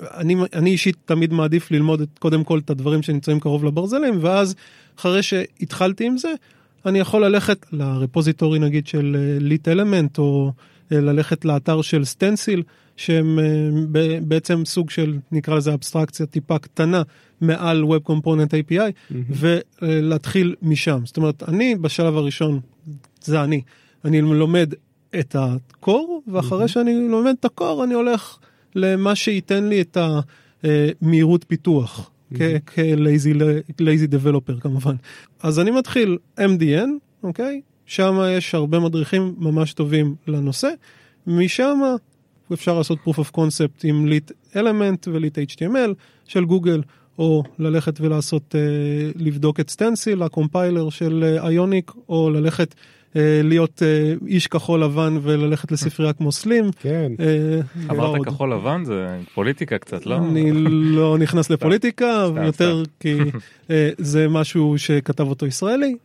אני, 0.00 0.36
אני 0.52 0.70
אישית 0.70 0.96
תמיד 1.04 1.32
מעדיף 1.32 1.70
ללמוד 1.70 2.00
את, 2.00 2.08
קודם 2.18 2.44
כל 2.44 2.58
את 2.58 2.70
הדברים 2.70 3.02
שנמצאים 3.02 3.40
קרוב 3.40 3.64
לברזלים, 3.64 4.18
ואז 4.20 4.54
אחרי 4.98 5.22
שהתחלתי 5.22 6.06
עם 6.06 6.18
זה, 6.18 6.32
אני 6.86 6.98
יכול 6.98 7.24
ללכת 7.24 7.66
ל 7.72 7.80
repository 7.80 8.58
נגיד 8.58 8.86
של 8.86 9.16
Lit 9.40 9.68
Element, 9.68 10.18
או 10.18 10.52
אה, 10.92 11.00
ללכת 11.00 11.44
לאתר 11.44 11.82
של 11.82 12.04
סטנסיל, 12.04 12.62
שהם 12.96 13.38
אה, 13.38 14.18
בעצם 14.22 14.64
סוג 14.64 14.90
של, 14.90 15.18
נקרא 15.32 15.56
לזה 15.56 15.74
אבסטרקציה 15.74 16.26
טיפה 16.26 16.58
קטנה 16.58 17.02
מעל 17.40 17.84
Web 17.84 18.10
Component 18.10 18.50
API, 18.50 19.12
mm-hmm. 19.12 19.14
ולהתחיל 19.82 20.54
משם. 20.62 21.00
זאת 21.04 21.16
אומרת, 21.16 21.42
אני 21.48 21.74
בשלב 21.74 22.16
הראשון, 22.16 22.60
זה 23.22 23.44
אני. 23.44 23.60
אני 24.04 24.20
לומד 24.20 24.74
את 25.20 25.36
ה 25.38 25.52
core, 25.52 26.22
ואחרי 26.32 26.64
mm-hmm. 26.64 26.68
שאני 26.68 27.08
לומד 27.08 27.34
את 27.40 27.44
ה 27.44 27.52
core 27.52 27.84
אני 27.84 27.94
הולך 27.94 28.38
למה 28.74 29.14
שייתן 29.14 29.68
לי 29.68 29.80
את 29.80 29.96
המהירות 30.62 31.44
פיתוח. 31.48 32.10
כ-lazy 32.66 34.08
developer 34.12 34.60
כמובן. 34.60 34.94
אז 35.42 35.58
אני 35.60 35.70
מתחיל 35.70 36.18
MDN, 36.38 36.88
אוקיי? 37.22 37.60
שם 37.86 38.20
יש 38.36 38.54
הרבה 38.54 38.80
מדריכים 38.80 39.34
ממש 39.38 39.72
טובים 39.72 40.14
לנושא. 40.26 40.70
משם 41.26 41.80
אפשר 42.52 42.78
לעשות 42.78 42.98
proof 43.06 43.12
of 43.12 43.36
concept 43.36 43.80
עם 43.82 44.06
Lit 44.06 44.32
Element 44.56 45.08
ו 45.12 45.18
Lit 45.18 45.38
HTML 45.38 45.94
של 46.26 46.44
גוגל, 46.44 46.82
או 47.18 47.42
ללכת 47.58 48.00
ולעשות, 48.00 48.54
אה, 48.54 48.58
לבדוק 49.16 49.60
את 49.60 49.70
סטנסיל, 49.70 50.22
הקומפיילר 50.22 50.90
של 50.90 51.38
Ionic, 51.42 51.90
אה, 51.90 51.94
או 52.08 52.30
ללכת 52.30 52.74
אה, 53.16 53.40
להיות 53.44 53.82
אה, 53.82 54.14
איש 54.26 54.46
כחול 54.46 54.82
לבן 54.82 55.18
וללכת 55.22 55.72
לספרייה 55.72 56.12
כמו 56.12 56.32
Slim. 56.32 56.64
כן. 56.80 57.12
אה, 57.20 57.60
אמרת 57.90 58.24
כחול 58.24 58.52
לבן 58.52 58.84
זה 58.84 59.18
פוליטיקה 59.34 59.78
קצת, 59.78 60.06
לא? 60.06 60.16
אני 60.16 60.50
לא 60.96 61.18
נכנס 61.18 61.50
לפוליטיקה, 61.50 62.26
יותר 62.44 62.82
כי 63.00 63.18
זה 63.98 64.28
משהו 64.28 64.78
שכתב 64.78 65.28
אותו 65.28 65.46
ישראלי, 65.46 65.96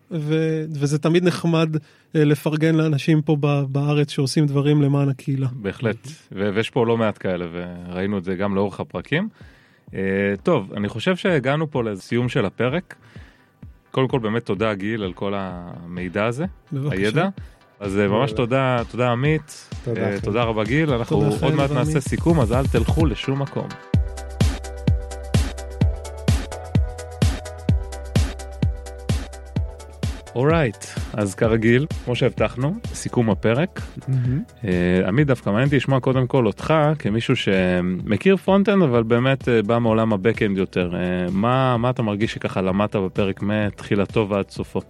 וזה 0.71 0.99
תמיד 0.99 1.23
נחמד 1.23 1.69
לפרגן 2.13 2.75
לאנשים 2.75 3.21
פה 3.21 3.37
בארץ 3.67 4.11
שעושים 4.11 4.45
דברים 4.45 4.81
למען 4.81 5.09
הקהילה. 5.09 5.47
בהחלט, 5.53 6.07
ויש 6.31 6.69
פה 6.69 6.85
לא 6.85 6.97
מעט 6.97 7.17
כאלה, 7.19 7.45
וראינו 7.51 8.17
את 8.17 8.23
זה 8.23 8.35
גם 8.35 8.55
לאורך 8.55 8.79
הפרקים. 8.79 9.29
טוב, 10.43 10.73
אני 10.77 10.89
חושב 10.89 11.15
שהגענו 11.15 11.71
פה 11.71 11.83
לסיום 11.83 12.29
של 12.29 12.45
הפרק. 12.45 12.95
קודם 13.91 14.07
כל 14.07 14.19
באמת 14.19 14.45
תודה 14.45 14.73
גיל 14.73 15.03
על 15.03 15.13
כל 15.13 15.33
המידע 15.35 16.25
הזה, 16.25 16.45
בבקשה. 16.73 17.01
הידע. 17.01 17.29
אז 17.79 17.99
אה, 17.99 18.07
ממש 18.07 18.31
תודה, 18.31 18.81
תודה 18.91 19.11
עמית, 19.11 19.69
תודה, 19.83 20.17
אה, 20.17 20.21
תודה 20.25 20.43
רבה 20.43 20.63
גיל, 20.63 20.93
אנחנו 20.93 21.29
עוד 21.41 21.53
מעט 21.53 21.71
נעשה 21.71 22.01
סיכום, 22.01 22.39
אז 22.39 22.53
אל 22.53 22.67
תלכו 22.67 23.05
לשום 23.05 23.41
מקום. 23.41 23.67
Alright, 30.35 30.85
אז 31.13 31.35
כרגיל, 31.35 31.85
כמו 32.05 32.15
שהבטחנו, 32.15 32.73
סיכום 32.93 33.29
הפרק. 33.29 33.81
אה, 34.65 35.07
עמית, 35.07 35.27
דווקא 35.27 35.49
מעניין 35.49 35.65
אותי 35.65 35.75
לשמוע 35.75 35.99
קודם 35.99 36.27
כל 36.27 36.45
אותך 36.45 36.73
כמישהו 36.99 37.35
שמכיר 37.35 38.37
front-end, 38.37 38.83
אבל 38.83 39.03
באמת 39.03 39.49
אה, 39.49 39.61
בא 39.61 39.79
מעולם 39.79 40.13
ה 40.13 40.18
back-end 40.18 40.57
יותר. 40.57 40.95
אה, 40.95 40.99
מה, 41.31 41.77
מה 41.77 41.89
אתה 41.89 42.01
מרגיש 42.01 42.33
שככה 42.33 42.61
למדת 42.61 42.95
בפרק 42.95 43.41
מתחילתו 43.41 44.29
ועד 44.29 44.49
סופו? 44.49 44.81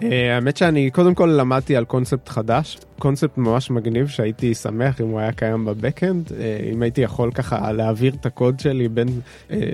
האמת 0.00 0.56
שאני 0.56 0.90
קודם 0.90 1.14
כל 1.14 1.26
למדתי 1.26 1.76
על 1.76 1.84
קונספט 1.84 2.28
חדש, 2.28 2.78
קונספט 2.98 3.38
ממש 3.38 3.70
מגניב 3.70 4.08
שהייתי 4.08 4.54
שמח 4.54 5.00
אם 5.00 5.06
הוא 5.06 5.20
היה 5.20 5.32
קיים 5.32 5.64
בבקאנד, 5.64 6.32
אם 6.72 6.82
הייתי 6.82 7.00
יכול 7.00 7.30
ככה 7.32 7.72
להעביר 7.72 8.14
את 8.20 8.26
הקוד 8.26 8.60
שלי 8.60 8.88
בין 8.88 9.08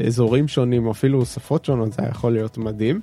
אזורים 0.07 0.49
שונים 0.49 0.87
או 0.87 0.91
אפילו 0.91 1.27
שפות 1.27 1.64
שונות 1.64 1.93
זה 1.93 2.03
היה 2.03 2.11
יכול 2.11 2.33
להיות 2.33 2.59
מדהים. 2.59 3.01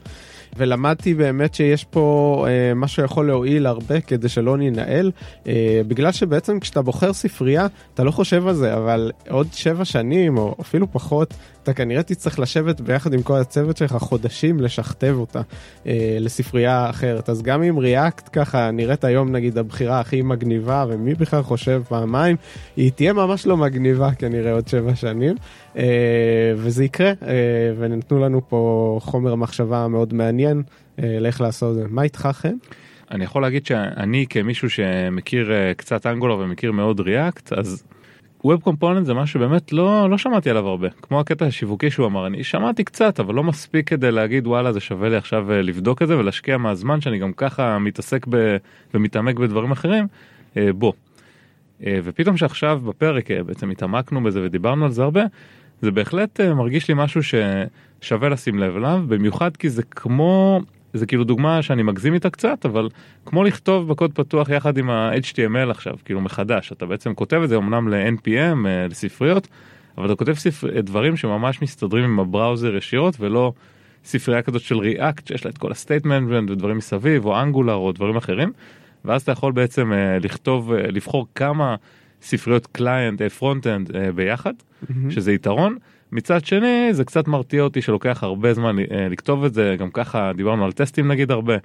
ולמדתי 0.58 1.14
באמת 1.14 1.54
שיש 1.54 1.84
פה 1.84 2.46
אה, 2.48 2.74
משהו 2.76 3.04
יכול 3.04 3.28
להועיל 3.28 3.66
הרבה 3.66 4.02
כדי 4.02 4.30
שלא 4.30 4.58
ננהל, 4.58 5.12
אה, 5.48 5.82
בגלל 5.88 6.12
שבעצם 6.12 6.60
כשאתה 6.60 6.82
בוחר 6.82 7.14
ספרייה 7.14 7.68
אתה 7.94 8.04
לא 8.04 8.12
חושב 8.12 8.48
על 8.48 8.54
זה, 8.54 8.74
אבל 8.74 9.12
עוד 9.30 9.48
שבע 9.54 9.86
שנים 9.86 10.38
או 10.38 10.56
אפילו 10.62 10.92
פחות, 10.92 11.34
אתה 11.64 11.74
כנראה 11.74 12.04
תצטרך 12.04 12.40
לשבת 12.40 12.82
ביחד 12.82 13.14
עם 13.14 13.22
כל 13.22 13.36
הצוות 13.38 13.78
שלך 13.78 13.92
חודשים 13.92 14.60
לשכתב 14.60 15.16
אותה 15.20 15.42
אה, 15.88 16.18
לספרייה 16.20 16.90
אחרת. 16.90 17.30
אז 17.30 17.42
גם 17.42 17.64
אם 17.64 17.78
ריאקט 17.78 18.30
ככה 18.34 18.72
נראית 18.72 19.04
היום 19.04 19.32
נגיד 19.32 19.58
הבחירה 19.58 20.00
הכי 20.00 20.22
מגניבה 20.22 20.86
ומי 20.90 21.14
בכלל 21.14 21.42
חושב 21.42 21.82
פעמיים, 21.88 22.36
היא 22.76 22.92
תהיה 22.92 23.14
ממש 23.14 23.48
לא 23.48 23.58
מגניבה 23.58 24.12
כנראה 24.12 24.54
עוד 24.54 24.68
שבע 24.68 24.96
שנים. 24.96 25.36
אה, 25.78 26.54
וזה 26.56 26.84
יקרה, 26.84 27.10
אה, 27.10 27.34
ונתנו 27.78 28.20
לנו 28.20 28.42
פה 28.50 29.00
חומר 29.02 29.36
מחשבה 29.36 29.88
מאוד 29.88 30.14
מעניין 30.14 30.64
אה, 31.00 31.18
לאיך 31.20 31.42
לעשות 31.42 31.72
את 31.72 31.76
זה. 31.76 31.86
מה 31.90 32.04
איתך 32.04 32.30
חן? 32.32 32.56
אני 33.12 33.24
יכול 33.24 33.42
להגיד 33.42 33.66
שאני 33.66 34.26
כמישהו 34.30 34.70
שמכיר 34.70 35.54
אה, 35.54 35.74
קצת 35.74 36.06
אנגולר 36.06 36.38
ומכיר 36.38 36.72
מאוד 36.72 37.00
ריאקט, 37.00 37.54
אז 37.54 37.84
Web 38.46 38.68
Component 38.68 39.04
זה 39.04 39.14
משהו 39.14 39.40
שבאמת 39.40 39.74
לא, 39.74 40.10
לא 40.10 40.18
שמעתי 40.18 40.50
עליו 40.50 40.68
הרבה. 40.68 40.90
כמו 41.02 41.20
הקטע 41.20 41.46
השיווקי 41.46 41.92
שהוא 41.92 42.06
אמר, 42.06 42.28
אני 42.28 42.44
שמעתי 42.44 42.84
קצת, 42.84 43.20
אבל 43.20 43.36
לא 43.36 43.44
מספיק 43.44 43.90
כדי 43.90 44.12
להגיד 44.12 44.48
וואלה 44.48 44.74
זה 44.74 44.80
שווה 44.80 45.10
לי 45.10 45.16
עכשיו 45.16 45.52
אה, 45.52 45.62
לבדוק 45.62 46.02
את 46.02 46.08
זה 46.08 46.18
ולהשקיע 46.18 46.58
מהזמן 46.58 47.02
שאני 47.02 47.20
גם 47.20 47.34
ככה 47.34 47.80
מתעסק 47.80 48.26
ב, 48.30 48.58
ומתעמק 48.94 49.36
בדברים 49.36 49.72
אחרים, 49.72 50.08
אה, 50.58 50.74
בו. 50.74 50.94
אה, 51.86 52.00
ופתאום 52.04 52.38
שעכשיו 52.38 52.82
בפרק 52.86 53.32
בעצם 53.32 53.70
התעמקנו 53.70 54.24
בזה 54.24 54.42
ודיברנו 54.44 54.86
על 54.86 54.92
זה 54.92 55.04
הרבה, 55.04 55.24
זה 55.82 55.92
בהחלט 55.92 56.40
מרגיש 56.42 56.88
לי 56.88 56.94
משהו 56.98 57.22
ששווה 57.24 58.30
לשים 58.30 58.60
לב 58.60 58.76
אליו, 58.76 59.04
במיוחד 59.08 59.58
כי 59.58 59.70
זה 59.70 59.84
כמו, 59.84 60.62
זה 60.94 61.06
כאילו 61.06 61.24
דוגמה 61.24 61.62
שאני 61.62 61.84
מגזים 61.84 62.14
איתה 62.14 62.30
קצת, 62.30 62.66
אבל 62.66 62.90
כמו 63.26 63.44
לכתוב 63.44 63.88
בקוד 63.88 64.14
פתוח 64.14 64.50
יחד 64.50 64.78
עם 64.78 64.90
ה-HTML 64.90 65.72
עכשיו, 65.72 65.94
כאילו 66.06 66.22
מחדש, 66.22 66.72
אתה 66.72 66.86
בעצם 66.86 67.14
כותב 67.14 67.42
את 67.44 67.50
זה 67.50 67.58
אמנם 67.58 67.90
ל-NPM, 67.90 68.68
אה, 68.68 68.88
לספריות, 68.90 69.48
אבל 69.98 70.06
אתה 70.06 70.16
כותב 70.16 70.34
ספר... 70.34 70.82
דברים 70.82 71.18
שממש 71.18 71.62
מסתדרים 71.62 72.04
עם 72.04 72.20
הבראוזר 72.20 72.76
ישירות 72.76 73.16
ולא 73.20 73.54
ספרייה 74.06 74.42
כזאת 74.42 74.62
של 74.62 74.76
React 74.76 75.22
שיש 75.28 75.46
לה 75.46 75.52
את 75.52 75.58
כל 75.58 75.72
ה-Statement 75.72 76.34
ודברים 76.50 76.78
מסביב, 76.78 77.26
או 77.26 77.42
Angular 77.42 77.72
או 77.72 77.92
דברים 77.92 78.16
אחרים, 78.16 78.52
ואז 79.06 79.22
אתה 79.22 79.32
יכול 79.32 79.52
בעצם 79.52 79.94
אה, 79.94 80.20
לכתוב, 80.20 80.74
אה, 80.74 80.92
לבחור 80.92 81.28
כמה 81.36 81.76
ספריות 82.22 82.68
client, 82.68 83.22
front-end 83.22 83.92
ביחד, 84.16 84.54
שזה 85.10 85.34
יתרון. 85.34 85.78
מצד 86.14 86.46
שני 86.46 86.90
זה 86.92 87.04
קצת 87.04 87.28
מרתיע 87.28 87.64
אותי 87.64 87.82
שלוקח 87.82 88.24
הרבה 88.24 88.54
זמן 88.54 88.80
אה, 88.80 89.08
לכתוב 89.10 89.46
את 89.46 89.54
זה 89.54 89.76
גם 89.80 89.90
ככה 89.92 90.32
דיברנו 90.36 90.66
על 90.66 90.72
טסטים 90.72 91.08
נגיד 91.08 91.32
הרבה 91.32 91.56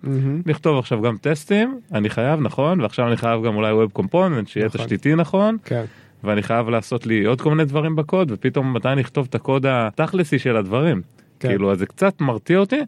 לכתוב 0.47 0.79
עכשיו 0.79 1.03
גם 1.03 1.17
טסטים 1.21 1.81
אני 1.93 2.11
חייב 2.11 2.41
נכון 2.41 2.81
ועכשיו 2.81 3.09
אני 3.09 3.17
חייב 3.17 3.45
גם 3.47 3.57
אולי 3.57 3.73
web 3.73 3.91
component 3.91 4.49
שיהיה 4.49 4.67
נכון. 4.67 4.81
תשתיתי 4.81 5.15
נכון 5.15 5.57
כן. 5.65 5.85
ואני 6.25 6.43
חייב 6.43 6.69
לעשות 6.69 7.07
לי 7.07 7.25
עוד 7.25 7.41
כל 7.41 7.51
מיני 7.51 7.65
דברים 7.65 7.97
בקוד 7.97 8.31
ופתאום 8.33 8.75
מתי 8.75 8.89
אני 8.89 9.01
אכתוב 9.01 9.27
את 9.31 9.35
הקוד 9.35 9.67
התכלסי 9.69 10.39
של 10.39 10.57
הדברים 10.57 11.03
כן. 11.41 11.49
כאילו 11.49 11.73
אז 11.73 11.79
זה 11.79 11.87
קצת 11.87 12.21
מרתיע 12.21 12.59
אותי 12.59 12.81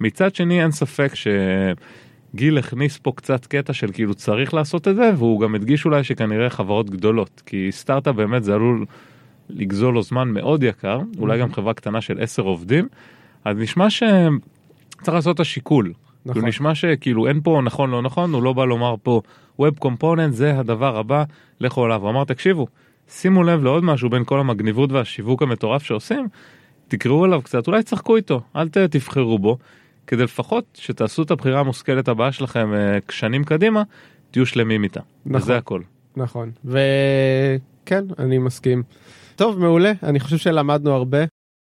מצד 0.00 0.34
שני 0.34 0.62
אין 0.62 0.70
ספק 0.70 1.12
שגיל 2.34 2.58
הכניס 2.58 2.98
פה 2.98 3.12
קצת 3.16 3.46
קטע 3.46 3.72
של 3.72 3.92
כאילו 3.92 4.14
צריך 4.14 4.54
לעשות 4.54 4.88
את 4.88 4.96
זה 4.96 5.10
והוא 5.16 5.40
גם 5.40 5.54
הדגיש 5.54 5.84
אולי 5.84 6.04
שכנראה 6.04 6.50
חברות 6.50 6.90
גדולות 6.90 7.42
כי 7.46 7.68
סטארט-אפ 7.70 8.14
באמת 8.14 8.44
זה 8.44 8.54
עלול 8.54 8.84
לגזול 9.50 9.94
לו 9.94 10.02
זמן 10.02 10.28
מאוד 10.28 10.62
יקר 10.62 11.00
אולי 11.18 11.40
גם 11.40 11.52
חברה 11.52 11.74
קטנה 11.74 12.00
של 12.00 12.22
10 12.22 12.42
עובדים 12.42 12.88
אז 13.44 13.56
נשמע 13.56 13.90
שצריך 13.90 15.14
לעשות 15.14 15.34
את 15.34 15.40
השיקול. 15.40 15.92
נכון. 16.24 16.32
כאילו 16.32 16.48
נשמע 16.48 16.74
שכאילו 16.74 17.28
אין 17.28 17.40
פה 17.42 17.60
נכון 17.64 17.90
לא 17.90 18.02
נכון 18.02 18.34
הוא 18.34 18.42
לא 18.42 18.52
בא 18.52 18.64
לומר 18.64 18.94
פה 19.02 19.22
Web 19.60 19.84
Component 19.84 20.30
זה 20.30 20.58
הדבר 20.58 20.96
הבא 20.96 21.24
לכו 21.60 21.84
עליו 21.84 22.02
הוא 22.02 22.10
אמר 22.10 22.24
תקשיבו 22.24 22.66
שימו 23.08 23.42
לב 23.42 23.64
לעוד 23.64 23.84
משהו 23.84 24.10
בין 24.10 24.24
כל 24.24 24.40
המגניבות 24.40 24.92
והשיווק 24.92 25.42
המטורף 25.42 25.82
שעושים 25.82 26.28
תקראו 26.88 27.24
עליו 27.24 27.42
קצת 27.42 27.66
אולי 27.66 27.82
תשחקו 27.82 28.16
איתו 28.16 28.40
אל 28.56 28.68
תבחרו 28.68 29.38
בו 29.38 29.58
כדי 30.06 30.24
לפחות 30.24 30.64
שתעשו 30.74 31.22
את 31.22 31.30
הבחירה 31.30 31.60
המושכלת 31.60 32.08
הבאה 32.08 32.32
שלכם 32.32 32.74
אה, 32.74 32.98
שנים 33.10 33.44
קדימה 33.44 33.82
תהיו 34.30 34.46
שלמים 34.46 34.84
איתה 34.84 35.00
נכון. 35.26 35.42
וזה 35.42 35.56
הכל. 35.56 35.80
נכון, 36.16 36.50
וכן, 36.64 38.04
אני 38.18 38.38
מסכים. 38.38 38.82
טוב, 39.38 39.58
מעולה, 39.58 39.92
אני 40.02 40.20
חושב 40.20 40.36
שלמדנו 40.36 40.92
הרבה. 40.92 41.18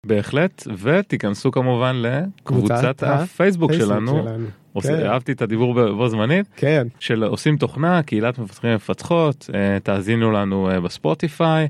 בהחלט 0.06 0.68
ותיכנסו 0.78 1.52
כמובן 1.52 1.96
לקבוצת 1.96 3.04
הפייסבוק 3.04 3.74
שלנו. 3.74 4.26
כן. 4.82 5.06
אהבתי 5.06 5.32
את 5.32 5.42
הדיבור 5.42 5.74
בו 5.74 6.10
זמנית 6.10 6.46
כן, 6.56 6.88
של 7.00 7.24
עושים 7.24 7.58
תוכנה 7.58 8.04
קהילת 8.04 8.40
מפתחים 8.40 8.72
ומפתחות 8.72 9.50
אה, 9.54 9.80
תאזינו 9.84 10.32
לנו 10.32 10.70
אה, 10.70 10.80
בספוטיפיי. 10.80 11.68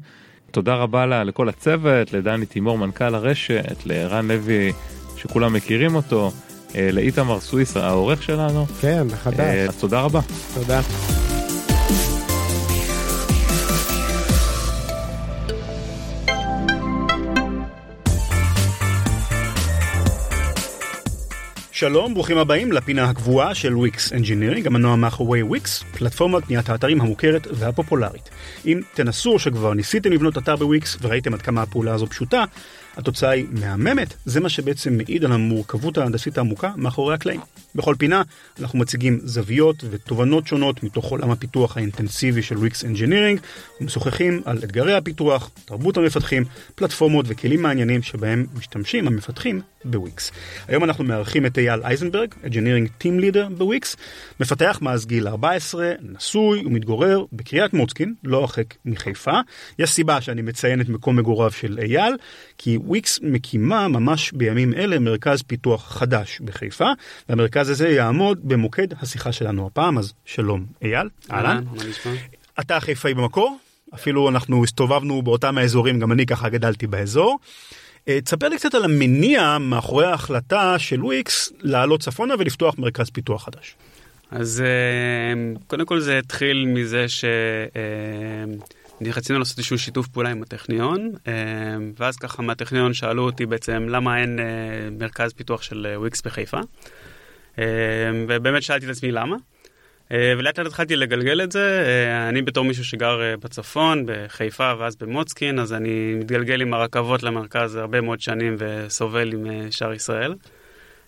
תודה 0.52 0.76
רבה 0.76 1.06
לה, 1.06 1.24
לכל 1.24 1.50
הצוות 1.50 2.14
לדני 2.14 2.46
תימור 2.46 2.78
מנכ"ל 2.78 3.16
הרשת 3.16 3.86
לרן 3.86 4.28
לוי 4.28 4.72
שכולם 5.16 5.54
מכירים 5.54 5.96
אותו 5.96 6.32
אה, 6.76 6.90
לאיתמר 6.92 7.40
סוויס 7.40 7.78
העורך 7.78 8.24
שלנו. 8.24 8.66
כן, 8.66 9.08
חדש, 9.10 9.70
אז 9.70 9.78
תודה 9.78 10.02
רבה. 10.02 10.20
תודה. 10.54 10.82
שלום, 21.80 22.14
ברוכים 22.14 22.38
הבאים 22.38 22.72
לפינה 22.72 23.10
הקבועה 23.10 23.56
של 23.56 23.78
Wix 23.78 24.14
Engineering, 24.14 24.68
המנוע 24.68 24.96
מאחורי 24.96 25.44
וויקס, 25.44 25.84
פלטפורמת 25.98 26.46
בניית 26.48 26.70
האתרים 26.70 27.02
המוכרת 27.02 27.48
והפופולרית. 27.52 28.30
אם 28.66 28.82
תנסו 28.94 29.40
שכבר 29.40 29.74
ניסיתם 29.74 30.12
לבנות 30.12 30.38
אתר 30.38 30.56
בוויקס 30.56 30.98
וראיתם 31.02 31.34
עד 31.34 31.42
כמה 31.42 31.62
הפעולה 31.62 31.94
הזו 31.94 32.08
פשוטה, 32.08 32.44
התוצאה 33.00 33.30
היא 33.30 33.46
מהממת, 33.52 34.14
זה 34.26 34.40
מה 34.40 34.50
שבעצם 34.50 34.98
מעיד 34.98 35.26
על 35.26 35.32
המורכבות 35.32 35.98
ההנדסית 35.98 36.38
העמוקה 36.38 36.72
מאחורי 36.78 37.14
הקלעים. 37.14 37.42
בכל 37.76 37.96
פינה 37.98 38.22
אנחנו 38.60 38.80
מציגים 38.80 39.20
זוויות 39.24 39.84
ותובנות 39.90 40.48
שונות 40.48 40.84
מתוך 40.84 41.06
עולם 41.06 41.32
הפיתוח 41.32 41.78
האינטנסיבי 41.78 42.42
של 42.42 42.58
Wix 42.58 42.86
Engineering, 42.86 43.40
ומשוחחים 43.82 44.42
על 44.46 44.58
אתגרי 44.58 44.94
הפיתוח, 44.94 45.50
תרבות 45.66 45.98
המפתחים, 45.98 46.44
פלטפורמות 46.76 47.26
וכלים 47.30 47.62
מעניינים 47.62 48.02
שבהם 48.02 48.46
משתמשים 48.58 49.08
המפתחים 49.08 49.62
בוויקס. 49.86 50.32
היום 50.68 50.84
אנחנו 50.84 51.04
מארחים 51.04 51.46
את 51.46 51.58
אייל 51.58 51.82
אייזנברג, 51.84 52.34
Engineering 52.44 52.90
team 52.98 53.20
leader 53.20 53.48
בוויקס, 53.58 53.96
מפתח 54.40 54.80
מאז 54.82 55.06
גיל 55.06 55.28
14, 55.28 55.92
נשוי 56.02 56.66
ומתגורר 56.66 57.26
בקריית 57.34 57.74
מוצקין, 57.74 58.14
לא 58.24 58.38
הרחק 58.38 58.74
מחיפה. 58.86 59.40
יש 59.80 59.92
סיבה 59.92 60.22
שאני 60.22 60.42
מציין 60.42 60.82
את 60.82 60.90
מקום 60.90 61.16
מגוריו 61.16 61.52
של 61.52 61.80
אייל, 61.82 62.14
כי 62.58 62.78
וויקס 62.90 63.20
מקימה 63.24 63.88
ממש 63.88 64.32
בימים 64.32 64.74
אלה 64.74 65.00
מרכז 65.00 65.42
פיתוח 65.42 65.92
חדש 65.92 66.40
בחיפה, 66.42 66.88
והמרכז 67.30 67.70
הזה 67.70 67.90
יעמוד 67.90 68.40
במוקד 68.44 68.88
השיחה 69.02 69.32
שלנו 69.32 69.68
הפעם, 69.68 69.98
אז 69.98 70.14
שלום 70.26 70.66
אייל, 70.82 71.10
אהלן. 71.32 71.64
אתה 72.60 72.80
חיפאי 72.80 73.14
במקור, 73.14 73.58
אפילו 73.94 74.30
אנחנו 74.30 74.64
הסתובבנו 74.64 75.22
באותם 75.22 75.58
האזורים, 75.58 76.00
גם 76.00 76.12
אני 76.12 76.26
ככה 76.26 76.50
גדלתי 76.50 76.88
באזור. 76.88 77.40
אה, 78.08 78.22
תספר 78.22 78.50
לי 78.50 78.58
קצת 78.58 78.76
על 78.76 78.84
המניע 78.84 79.58
מאחורי 79.58 80.06
ההחלטה 80.06 80.80
של 80.80 81.06
וויקס 81.06 81.54
לעלות 81.62 82.02
צפונה 82.02 82.34
ולפתוח 82.40 82.76
מרכז 82.78 83.10
פיתוח 83.10 83.46
חדש. 83.46 83.76
אז 84.32 84.64
אה, 84.66 85.56
קודם 85.68 85.86
כל 85.86 86.00
זה 86.00 86.18
התחיל 86.18 86.66
מזה 86.66 87.06
שרצינו 89.06 89.40
לעשות 89.40 89.58
איזשהו 89.58 89.78
שיתוף 89.78 90.08
פעולה 90.08 90.30
עם 90.30 90.44
הטכניון, 90.44 91.12
אה, 91.28 91.34
ואז 92.00 92.18
ככה 92.18 92.42
מהטכניון 92.42 92.94
שאלו 92.94 93.24
אותי 93.24 93.46
בעצם 93.46 93.90
למה 93.90 94.22
אין 94.22 94.40
אה, 94.40 94.46
מרכז 95.00 95.34
פיתוח 95.34 95.62
של 95.62 95.88
אה, 95.90 96.00
וויקס 96.00 96.22
בחיפה, 96.22 96.60
ובאמת 98.28 98.64
שאלתי 98.64 98.86
את 98.86 98.92
עצמי 98.92 99.12
למה. 99.12 99.36
ולאט 100.12 100.60
לאט 100.60 100.68
התחלתי 100.68 100.96
לגלגל 100.96 101.42
את 101.44 101.52
זה, 101.52 101.86
אני 102.30 102.42
בתור 102.42 102.66
מישהו 102.66 102.86
שגר 102.86 103.36
בצפון, 103.40 104.04
בחיפה 104.06 104.74
ואז 104.80 104.96
במוצקין, 104.96 105.60
אז 105.60 105.74
אני 105.74 106.16
מתגלגל 106.20 106.62
עם 106.62 106.74
הרכבות 106.74 107.24
למרכז 107.24 107.76
הרבה 107.76 108.02
מאוד 108.02 108.22
שנים 108.22 108.56
וסובל 108.60 109.34
עם 109.34 109.72
שאר 109.72 109.94
ישראל. 109.94 110.36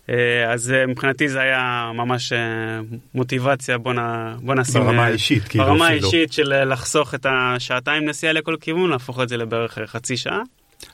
אה, 0.09 0.53
אז 0.53 0.71
אה, 0.71 0.87
מבחינתי 0.87 1.29
זה 1.29 1.39
היה 1.41 1.91
ממש 1.93 2.33
אה, 2.33 2.39
מוטיבציה, 3.15 3.77
בוא, 3.77 3.93
נ, 3.93 3.99
בוא 4.41 4.55
נשים... 4.55 4.81
ברמה 4.81 5.05
האישית, 5.05 5.43
כאילו 5.47 5.65
ברמה. 5.65 5.87
האישית 5.87 6.33
של 6.33 6.63
לחסוך 6.73 7.15
את 7.15 7.25
השעתיים 7.29 8.05
נסיעה 8.05 8.33
לכל 8.33 8.55
כיוון, 8.61 8.89
להפוך 8.89 9.21
את 9.21 9.29
זה 9.29 9.37
לבערך 9.37 9.79
חצי 9.85 10.17
שעה. 10.17 10.41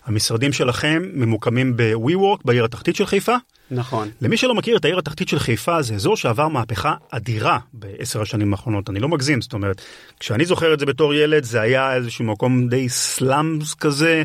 המשרדים 0.05 0.53
שלכם 0.53 1.03
ממוקמים 1.13 1.77
ב-WeWork 1.77 2.41
בעיר 2.45 2.65
התחתית 2.65 2.95
של 2.95 3.05
חיפה. 3.05 3.35
נכון. 3.71 4.09
למי 4.21 4.37
שלא 4.37 4.55
מכיר 4.55 4.77
את 4.77 4.85
העיר 4.85 4.99
התחתית 4.99 5.27
של 5.27 5.39
חיפה 5.39 5.81
זה 5.81 5.95
אזור 5.95 6.17
שעבר 6.17 6.47
מהפכה 6.47 6.93
אדירה 7.09 7.59
בעשר 7.73 8.21
השנים 8.21 8.53
האחרונות 8.53 8.89
אני 8.89 8.99
לא 8.99 9.09
מגזים 9.09 9.41
זאת 9.41 9.53
אומרת 9.53 9.81
כשאני 10.19 10.45
זוכר 10.45 10.73
את 10.73 10.79
זה 10.79 10.85
בתור 10.85 11.13
ילד 11.13 11.43
זה 11.43 11.61
היה 11.61 11.95
איזשהו 11.95 12.25
מקום 12.25 12.67
די 12.67 12.89
סלאמס 12.89 13.73
כזה 13.73 14.23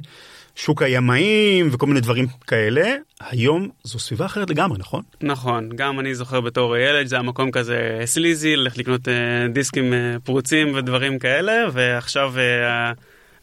שוק 0.56 0.82
הימאים 0.82 1.68
וכל 1.72 1.86
מיני 1.86 2.00
דברים 2.00 2.26
כאלה 2.46 2.94
היום 3.20 3.68
זו 3.84 3.98
סביבה 3.98 4.26
אחרת 4.26 4.50
לגמרי 4.50 4.78
נכון 4.78 5.02
נכון, 5.22 5.68
גם 5.68 6.00
אני 6.00 6.14
זוכר 6.14 6.40
בתור 6.40 6.76
ילד, 6.76 7.06
זה 7.06 7.16
היה 7.16 7.22
מקום 7.22 7.50
כזה 7.50 8.00
סליזי, 8.04 8.56
ללכת 8.56 8.78
לקנות 8.78 9.08
אה, 9.08 9.48
דיסקים 9.52 9.92
אה, 9.92 10.16
פרוצים 10.24 10.74
ודברים 10.74 11.18
כאלה, 11.18 11.52
ועכשיו 11.72 12.34
אה, 12.38 12.92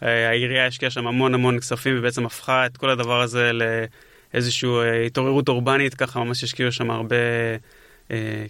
העירייה 0.02 0.68
השקיעה 0.68 0.92
שם 0.92 1.08
המון 1.08 1.34
המון 1.34 1.60
כספים 1.60 1.96
ובעצם 2.00 2.26
הפכה 2.26 2.66
את 2.66 2.78
כל 2.78 2.90
הדבר 2.90 3.22
הזה 3.22 3.52
לאיזושהי 4.34 4.70
התעוררות 5.06 5.50
אורבנית, 5.50 5.94
ככה 5.94 6.24
ממש 6.24 6.44
השקיעו 6.44 6.72
שם 6.72 6.92
הרבה 6.92 7.16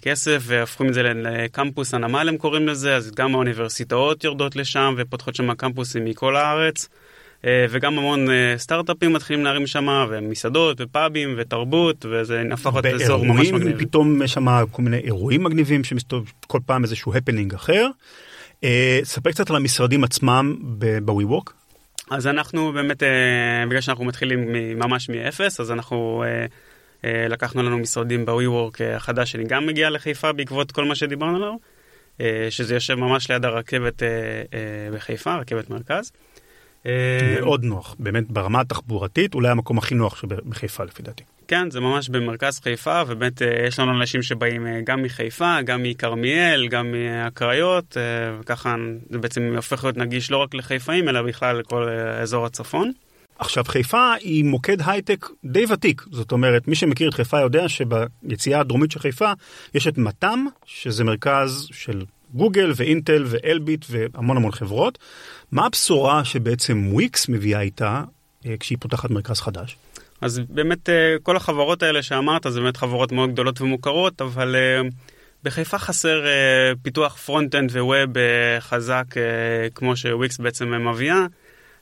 כסף, 0.02 0.44
והפכו 0.46 0.86
את 0.86 0.94
זה 0.94 1.04
לקמפוס 1.04 1.94
הנמל 1.94 2.30
הם 2.30 2.38
קוראים 2.38 2.68
לזה, 2.68 2.96
אז 2.96 3.12
גם 3.12 3.36
האוניברסיטאות 3.36 4.24
יורדות 4.24 4.56
לשם 4.56 4.94
ופותחות 4.98 5.36
שם 5.36 5.54
קמפוסים 5.54 6.06
מכל 6.06 6.36
הארץ. 6.36 6.90
אה, 7.46 7.66
וגם 7.70 7.98
המון 7.98 8.30
אה, 8.30 8.54
סטארט-אפים 8.58 9.14
מתחילים 9.14 9.46
להרים 9.46 9.68
שם, 9.68 10.06
ומסעדות, 10.10 10.78
ופאבים, 10.82 11.36
ותרבות, 11.38 12.06
וזה 12.10 12.44
הפך 12.52 12.72
להיות 12.84 13.02
אזור 13.02 13.26
ממש 13.26 13.52
מגניב. 13.52 13.80
פתאום 13.80 14.22
יש 14.22 14.34
שם 14.34 14.66
כל 14.72 14.82
מיני 14.82 14.98
אירועים 14.98 15.44
מגניבים 15.44 15.84
שמסתובב 15.84 16.26
כל 16.48 16.60
פעם 16.66 16.84
איזשהו 16.84 17.14
הפנינג 17.16 17.54
אחר. 17.54 17.88
אה, 18.64 19.00
ספר 19.04 19.32
קצת 19.32 19.50
על 19.50 19.56
המשרדים 19.56 20.04
עצמם 20.04 20.56
ב-WeWork. 20.78 21.52
אז 22.12 22.28
אנחנו 22.28 22.74
באמת, 22.74 23.04
בגלל 23.68 23.82
שאנחנו 23.82 24.06
מתחילים 24.06 24.54
ממש 24.80 25.10
מאפס, 25.10 25.60
אז 25.60 25.72
אנחנו 25.72 26.24
לקחנו 27.04 27.64
לנו 27.64 27.78
משרדים 27.78 28.26
ב-WeWork 28.26 28.84
החדש, 28.96 29.32
שאני 29.32 29.44
גם 29.44 29.66
מגיע 29.66 29.90
לחיפה 29.90 30.32
בעקבות 30.32 30.72
כל 30.72 30.86
מה 30.86 30.96
שדיברנו 30.96 31.36
עליו, 31.36 31.54
שזה 32.50 32.74
יושב 32.74 32.96
ממש 32.96 33.32
ליד 33.32 33.46
הרכבת 33.46 34.04
בחיפה, 34.94 35.36
רכבת 35.36 35.70
מרכז. 35.70 36.12
מאוד 37.42 37.64
נוח 37.64 37.96
באמת 38.00 38.32
ברמה 38.32 38.62
התחבורתית 38.62 39.36
אולי 39.36 39.50
המקום 39.50 39.78
הכי 39.78 39.96
נוח 39.96 40.16
שבחיפה 40.16 40.84
לפי 40.84 41.04
דעתי. 41.04 41.24
כן, 41.50 41.72
זה 41.72 41.80
ממש 41.80 42.10
במרכז 42.10 42.60
חיפה, 42.60 43.02
ובאמת 43.08 43.42
אה, 43.42 43.66
יש 43.68 43.80
לנו 43.80 43.92
אנשים 43.92 44.22
שבאים 44.22 44.68
אה, 44.68 44.82
גם 44.84 45.04
מחיפה, 45.04 45.62
גם 45.62 45.84
מכרמיאל, 45.84 46.68
גם 46.68 46.92
מהקריות, 46.92 47.98
אה, 47.98 48.02
וככה 48.40 48.76
זה 49.10 49.18
בעצם 49.18 49.54
הופך 49.56 49.84
להיות 49.84 49.98
נגיש 49.98 50.32
לא 50.32 50.38
רק 50.38 50.54
לחיפאים, 50.54 51.10
אלא 51.10 51.22
בכלל 51.22 51.60
לכל 51.60 51.90
אזור 52.22 52.46
הצפון. 52.46 52.92
עכשיו 53.40 53.64
חיפה 53.64 54.14
היא 54.14 54.46
מוקד 54.46 54.78
הייטק 54.86 55.26
די 55.46 55.66
ותיק 55.70 56.02
זאת 56.12 56.32
אומרת 56.32 56.68
מי 56.68 56.76
שמכיר 56.76 57.10
את 57.10 57.14
חיפה 57.14 57.40
יודע 57.40 57.70
שביציאה 57.70 58.60
הדרומית 58.60 58.92
של 58.92 59.00
חיפה 59.00 59.32
יש 59.74 59.88
את 59.88 59.98
מתם 59.98 60.46
שזה 60.66 61.04
מרכז 61.04 61.68
של 61.72 62.04
גוגל 62.34 62.72
ואינטל 62.76 63.26
ואלביט 63.28 63.86
והמון 63.90 64.38
המון 64.38 64.52
חברות. 64.52 64.98
מה 65.52 65.66
הבשורה 65.66 66.26
שבעצם 66.26 66.88
וויקס 66.94 67.30
מביאה 67.30 67.62
איתה 67.62 68.04
אה, 68.46 68.56
כשהיא 68.60 68.78
פותחת 68.82 69.10
מרכז 69.10 69.42
חדש? 69.42 69.78
אז 70.22 70.42
באמת 70.50 70.90
אה, 70.90 71.16
כל 71.24 71.38
החברות 71.38 71.84
האלה 71.84 72.04
שאמרת 72.04 72.46
זה 72.50 72.62
באמת 72.62 72.78
חברות 72.78 73.12
מאוד 73.12 73.30
גדולות 73.32 73.62
ומוכרות, 73.62 74.22
אבל 74.22 74.56
אה, 74.56 74.82
בחיפה 75.44 75.78
חסר 75.78 76.26
פיתוח 76.82 77.18
front-end 77.18 77.72
ו 77.72 77.81
web 77.81 78.10
חזק 78.60 79.06
כמו 79.76 79.96
שוויקס 79.96 80.38
בעצם 80.38 80.88
מביאה, 80.88 81.26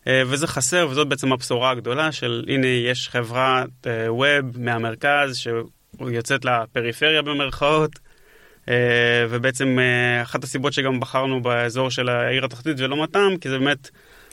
אה, 0.08 0.22
וזה 0.28 0.48
חסר 0.48 0.88
וזאת 0.90 1.08
בעצם 1.08 1.34
הבשורה 1.34 1.72
הגדולה 1.72 2.12
של 2.12 2.46
הנה 2.48 2.68
יש 2.68 3.10
חברת 3.10 3.88
web 4.08 4.60
מהמרכז 4.60 5.38
שיוצאת 5.38 6.46
לפריפריה 6.46 7.22
במרכאות. 7.22 7.92
אה, 8.70 9.26
ובעצם 9.30 9.78
אה, 9.80 10.22
אחת 10.22 10.44
הסיבות 10.44 10.74
שגם 10.74 11.00
בחרנו 11.00 11.42
באזור 11.42 11.92
של 11.92 12.10
העיר 12.10 12.46
התחתית 12.46 12.80
ולא 12.80 13.04
מתם, 13.04 13.30
כי 13.42 13.50
זה 13.50 13.60
באמת 13.60 13.90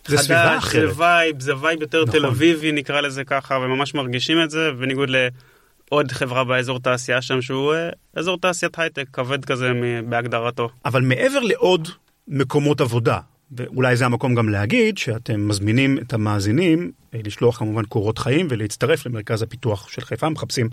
זה 0.07 0.19
סביבה 0.19 0.45
חדש, 0.45 0.65
אחרת. 0.65 0.95
זה 0.95 1.03
vibe, 1.03 1.41
זה 1.41 1.57
vibe 1.57 1.81
יותר 1.81 2.05
נכון. 2.05 2.21
תל 2.21 2.27
אביבי 2.27 2.73
נקרא 2.73 3.01
לזה 3.01 3.25
ככה, 3.25 3.59
וממש 3.59 3.95
מרגישים 3.95 4.43
את 4.43 4.51
זה, 4.51 4.71
בניגוד 4.81 5.09
לעוד 5.11 6.13
חברה 6.13 6.45
באזור 6.45 6.79
תעשייה 6.79 7.23
שם, 7.23 7.43
שהוא 7.43 7.75
אה, 7.75 7.91
אזור 8.17 8.39
תעשיית 8.39 8.79
הייטק, 8.79 9.05
כבד 9.13 9.45
כזה 9.45 9.73
בהגדרתו. 10.09 10.69
אבל 10.85 11.03
מעבר 11.03 11.41
לעוד 11.41 11.89
מקומות 12.29 12.81
עבודה, 12.81 13.19
ואולי 13.53 13.97
זה 13.97 14.07
המקום 14.07 14.35
גם 14.35 14.49
להגיד 14.49 14.99
שאתם 14.99 15.49
מזמינים 15.49 15.99
את 15.99 16.13
המאזינים 16.13 16.93
לשלוח 17.13 17.59
כמובן 17.59 17.85
קורות 17.85 18.19
חיים 18.19 18.47
ולהצטרף 18.51 19.07
למרכז 19.07 19.43
הפיתוח 19.43 19.89
של 19.89 20.03
חיפה, 20.03 20.29
מחפשים 20.29 20.69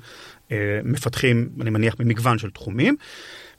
מפתחים, 0.84 1.50
אני 1.62 1.70
מניח, 1.70 1.96
במגוון 2.00 2.38
של 2.38 2.50
תחומים. 2.50 2.96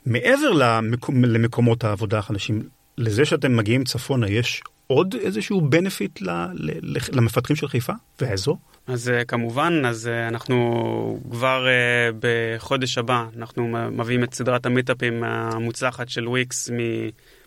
מעבר 0.05 0.51
למקום, 0.51 1.25
למקומות 1.25 1.83
העבודה 1.83 2.19
החדשים, 2.19 2.61
לזה 2.97 3.25
שאתם 3.25 3.57
מגיעים 3.57 3.83
צפונה, 3.83 4.29
יש 4.29 4.63
עוד 4.87 5.15
איזשהו 5.21 5.61
benefit 5.61 6.21
ל, 6.21 6.29
ל, 6.53 6.97
למפתחים 7.11 7.55
של 7.55 7.67
חיפה 7.67 7.93
והאזור? 8.21 8.57
אז 8.87 9.07
אה, 9.07 9.25
כמובן, 9.25 9.85
אז 9.85 10.09
אה, 10.09 10.29
אנחנו 10.33 11.19
כבר 11.31 11.65
אה, 11.65 12.15
בחודש 12.19 12.97
הבא, 12.97 13.25
אנחנו 13.37 13.67
מביאים 13.91 14.23
את 14.23 14.33
סדרת 14.33 14.65
המיטאפים 14.65 15.23
המוצלחת 15.23 16.09
של 16.09 16.27
וויקס 16.27 16.69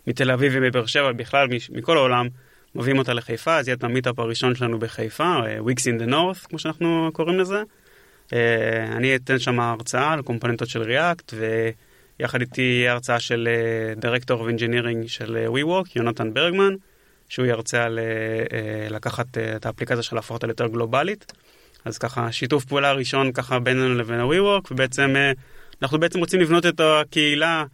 מתל 0.07 0.30
אביב 0.30 0.52
ומבאר 0.54 0.86
שבע, 0.86 1.12
בכלל 1.12 1.48
מכל 1.70 1.96
העולם, 1.96 2.28
מביאים 2.74 2.98
אותה 2.98 3.14
לחיפה, 3.14 3.57
אז 3.57 3.68
יהיה 3.68 3.76
את 3.76 3.84
המיטאפ 3.84 4.18
הראשון 4.18 4.54
שלנו 4.54 4.78
בחיפה, 4.78 5.34
Wix 5.59 5.87
in 5.87 5.99
the 5.99 6.07
North, 6.07 6.37
כמו 6.36 6.59
שאנחנו 6.59 7.11
קוראים 7.12 7.38
לזה. 7.38 7.62
אני 8.96 9.16
אתן 9.16 9.38
שם 9.38 9.61
הרצאה 9.61 10.12
על 10.12 10.22
קומפוננטות 10.22 10.68
של 10.68 10.82
React, 10.82 11.34
ויחד 12.21 12.41
איתי 12.41 12.62
יהיה 12.62 12.93
הרצאה 12.93 13.21
של 13.21 13.49
director 13.97 14.41
of 14.41 14.49
engineering 14.49 15.07
של 15.07 15.37
אה, 15.37 15.47
WeWork, 15.47 15.89
יונתן 15.97 16.35
ברגמן. 16.35 16.75
שהוא 17.29 17.47
ירצה 17.47 17.85
על, 17.85 17.99
אה, 17.99 18.05
אה, 18.59 18.89
לקחת 18.91 19.39
את 19.39 19.67
האפליקציה 19.67 20.03
של 20.03 20.17
להפוך 20.17 20.35
אותה 20.35 20.47
ליותר 20.47 20.67
גלובלית. 20.67 21.33
אז 21.85 21.99
ככה, 21.99 22.33
שיתוף 22.33 22.64
פעולה 22.64 22.93
ראשון 22.93 23.33
ככה 23.33 23.59
בינינו 23.59 23.95
לבין 23.95 24.21
ה-WeWork, 24.21 24.69
ובעצם 24.71 25.14
אנחנו 25.83 26.01
בעצם 26.01 26.19
רוצים 26.19 26.41
לבנות 26.41 26.67
את 26.67 26.81
הקהילה 26.81 27.64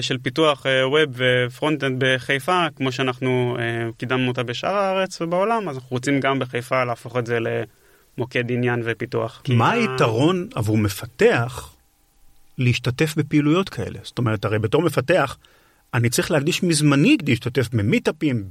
של 0.00 0.18
פיתוח 0.22 0.66
web 0.84 1.10
ו 1.14 1.23
front-end 1.23 2.04
בחיפה, 2.04 2.66
כמו 2.76 2.92
שאנחנו 2.92 3.56
קידמנו 3.98 4.28
אותה 4.28 4.42
בשאר 4.42 4.74
הארץ 4.74 5.20
ובעולם, 5.20 5.68
אז 5.68 5.76
אנחנו 5.76 5.88
רוצים 5.90 6.20
גם 6.20 6.38
בחיפה 6.38 6.84
להפוך 6.84 7.16
את 7.16 7.26
זה 7.26 7.38
למוקד 7.40 8.50
עניין 8.50 8.82
ופיתוח. 8.84 9.42
מה. 9.48 9.70
היתרון 9.70 10.48
עבור 10.54 10.78
מפתח 10.78 11.71
להשתתף 12.62 13.14
בפעילויות 13.16 13.68
כאלה? 13.68 13.98
זאת 14.02 14.18
אומרת, 14.18 14.44
הרי 14.44 14.58
בתור 14.58 14.82
מפתח, 14.82 15.36
אני 15.94 16.10
צריך 16.10 16.30
להקדיש 16.30 16.62
מזמני 16.62 17.16
כדי 17.18 17.32
להשתתף 17.32 17.68
במיטאפים, 17.72 18.44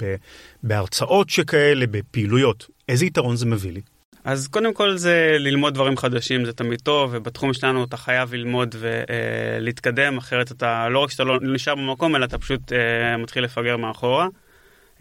בהרצאות 0.63 1.29
שכאלה, 1.29 1.85
בפעילויות. 1.87 2.67
איזה 2.89 3.05
יתרון 3.05 3.35
זה 3.35 3.45
מביא 3.45 3.71
לי? 3.71 3.81
אז 4.23 4.47
קודם 4.47 4.73
כל 4.73 4.97
זה 4.97 5.35
ללמוד 5.39 5.73
דברים 5.73 5.97
חדשים, 5.97 6.45
זה 6.45 6.53
תמיד 6.53 6.81
טוב, 6.81 7.11
ובתחום 7.13 7.53
שלנו 7.53 7.83
אתה 7.83 7.97
חייב 7.97 8.33
ללמוד 8.33 8.75
ולהתקדם, 8.79 10.17
אחרת 10.17 10.51
אתה, 10.51 10.89
לא 10.89 10.99
רק 10.99 11.11
שאתה 11.11 11.23
לא 11.23 11.39
נשאר 11.41 11.75
במקום, 11.75 12.15
אלא 12.15 12.25
אתה 12.25 12.37
פשוט 12.37 12.73
אה, 12.73 13.17
מתחיל 13.17 13.43
לפגר 13.43 13.77
מאחורה. 13.77 14.27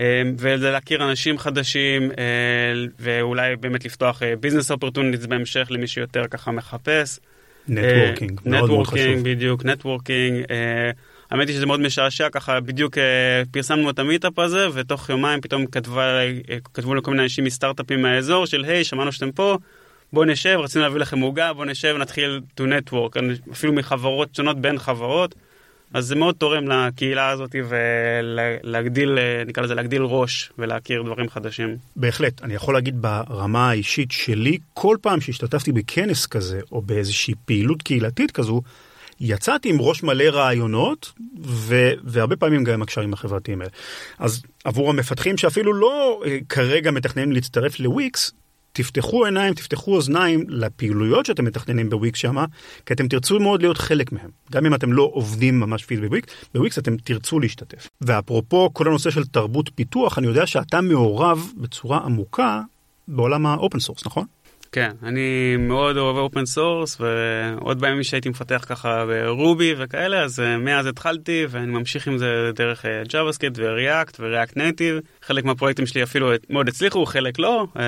אה, 0.00 0.22
וזה 0.38 0.70
להכיר 0.70 1.10
אנשים 1.10 1.38
חדשים, 1.38 2.10
אה, 2.10 2.84
ואולי 2.98 3.56
באמת 3.56 3.84
לפתוח 3.84 4.22
business 4.40 4.70
opportunities 4.70 5.26
בהמשך 5.26 5.68
למי 5.70 5.86
שיותר 5.86 6.22
ככה 6.30 6.50
מחפש. 6.50 7.20
networking, 7.70 8.40
מאוד 8.44 8.70
מאוד 8.70 8.86
חשוב. 8.86 8.98
networking, 8.98 9.24
בדיוק, 9.24 9.64
networking. 9.64 10.44
אה, 10.50 10.90
האמת 11.30 11.48
היא 11.48 11.56
שזה 11.56 11.66
מאוד 11.66 11.80
משעשע, 11.80 12.28
ככה 12.28 12.60
בדיוק 12.60 12.98
אה, 12.98 13.42
פרסמנו 13.50 13.90
את 13.90 13.98
המיטאפ 13.98 14.38
הזה, 14.38 14.66
ותוך 14.72 15.10
יומיים 15.10 15.40
פתאום 15.40 15.66
כתבה, 15.66 16.20
אה, 16.20 16.58
כתבו 16.74 16.94
לכל 16.94 17.10
מיני 17.10 17.22
אנשים 17.22 17.44
מסטארט-אפים 17.44 18.02
מהאזור 18.02 18.46
של 18.46 18.64
היי, 18.64 18.84
שמענו 18.84 19.12
שאתם 19.12 19.32
פה, 19.32 19.58
בואו 20.12 20.24
נשב, 20.24 20.58
רצינו 20.62 20.84
להביא 20.84 21.00
לכם 21.00 21.20
עוגה, 21.20 21.52
בואו 21.52 21.64
נשב, 21.64 21.96
נתחיל 21.98 22.40
to 22.60 22.62
network, 22.62 23.18
אפילו 23.52 23.72
מחברות 23.72 24.34
שונות 24.34 24.60
בין 24.60 24.78
חברות. 24.78 25.34
אז 25.94 26.06
זה 26.06 26.14
מאוד 26.14 26.34
תורם 26.34 26.68
לקהילה 26.68 27.28
הזאת 27.28 27.54
ולהגדיל, 27.68 29.18
נקרא 29.46 29.62
לזה, 29.62 29.74
להגדיל 29.74 30.02
ראש 30.02 30.52
ולהכיר 30.58 31.02
דברים 31.02 31.28
חדשים. 31.28 31.76
בהחלט, 31.96 32.42
אני 32.42 32.54
יכול 32.54 32.74
להגיד 32.74 33.02
ברמה 33.02 33.70
האישית 33.70 34.10
שלי, 34.10 34.58
כל 34.74 34.96
פעם 35.00 35.20
שהשתתפתי 35.20 35.72
בכנס 35.72 36.26
כזה, 36.26 36.60
או 36.72 36.82
באיזושהי 36.82 37.34
פעילות 37.44 37.82
קהילתית 37.82 38.30
כזו, 38.30 38.62
יצאתי 39.20 39.68
עם 39.68 39.76
ראש 39.80 40.02
מלא 40.02 40.24
רעיונות, 40.24 41.12
ו- 41.44 41.92
והרבה 42.04 42.36
פעמים 42.36 42.64
גם 42.64 42.74
עם 42.74 42.82
הקשרים 42.82 43.12
החברתיים 43.12 43.60
האלה. 43.60 43.70
אז 44.18 44.42
עבור 44.64 44.90
המפתחים 44.90 45.36
שאפילו 45.36 45.72
לא 45.72 46.22
אה, 46.26 46.38
כרגע 46.48 46.90
מתכננים 46.90 47.32
להצטרף 47.32 47.80
לוויקס, 47.80 48.32
תפתחו 48.72 49.24
עיניים, 49.24 49.54
תפתחו 49.54 49.94
אוזניים 49.94 50.44
לפעילויות 50.48 51.26
שאתם 51.26 51.44
מתכננים 51.44 51.90
בוויקס 51.90 52.18
שמה, 52.18 52.44
כי 52.86 52.94
אתם 52.94 53.08
תרצו 53.08 53.40
מאוד 53.40 53.62
להיות 53.62 53.78
חלק 53.78 54.12
מהם. 54.12 54.30
גם 54.52 54.66
אם 54.66 54.74
אתם 54.74 54.92
לא 54.92 55.10
עובדים 55.12 55.60
ממש 55.60 55.84
פיזית 55.84 56.04
בוויקס, 56.04 56.32
בוויקס 56.54 56.78
אתם 56.78 56.96
תרצו 56.96 57.40
להשתתף. 57.40 57.88
ואפרופו 58.00 58.70
כל 58.72 58.86
הנושא 58.88 59.10
של 59.10 59.24
תרבות 59.24 59.70
פיתוח, 59.74 60.18
אני 60.18 60.26
יודע 60.26 60.46
שאתה 60.46 60.80
מעורב 60.80 61.52
בצורה 61.56 61.98
עמוקה 61.98 62.60
בעולם 63.08 63.46
ה 63.46 63.53
open 63.53 63.80
source, 63.80 64.06
נכון? 64.06 64.24
כן, 64.72 64.90
אני 65.02 65.56
מאוד 65.58 65.96
אוהב 65.96 66.16
open 66.16 66.46
source, 66.46 67.00
ועוד 67.00 67.80
בימים 67.80 68.02
שהייתי 68.02 68.28
מפתח 68.28 68.64
ככה 68.68 69.04
ב 69.06 69.20
Ruby 69.20 69.74
וכאלה, 69.78 70.24
אז 70.24 70.40
אה, 70.40 70.58
מאז 70.58 70.86
התחלתי, 70.86 71.46
ואני 71.50 71.66
ממשיך 71.66 72.08
עם 72.08 72.18
זה 72.18 72.50
דרך 72.54 72.84
JavaScript 72.84 73.56
ו 73.56 73.67
React 73.67 74.20
ו 74.20 74.26
React 74.26 74.56
Native. 74.56 75.00
חלק 75.22 75.44
מהפרויקטים 75.44 75.86
שלי 75.86 76.02
אפילו 76.02 76.30
מאוד 76.50 76.68
הצליחו, 76.68 77.06
חלק 77.06 77.38
לא. 77.38 77.66
אה, 77.76 77.82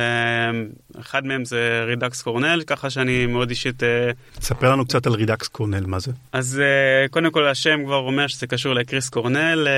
אחד 1.00 1.26
מהם 1.26 1.44
זה 1.44 1.84
Redux 1.86 2.22
Cornell, 2.22 2.62
ככה 2.66 2.90
שאני 2.90 3.26
מאוד 3.26 3.50
אישית... 3.50 3.82
אה, 3.82 4.10
ספר 4.40 4.72
לנו 4.72 4.84
קצת 4.84 5.06
על 5.06 5.12
Redux 5.12 5.48
Cornell, 5.48 5.86
מה 5.86 5.98
זה? 5.98 6.12
אז 6.32 6.62
קודם 7.10 7.30
כל 7.30 7.48
השם 7.48 7.84
כבר 7.84 7.96
אומר 7.96 8.26
שזה 8.26 8.46
קשור 8.46 8.74
לקריס 8.74 9.08
קורנל. 9.08 9.68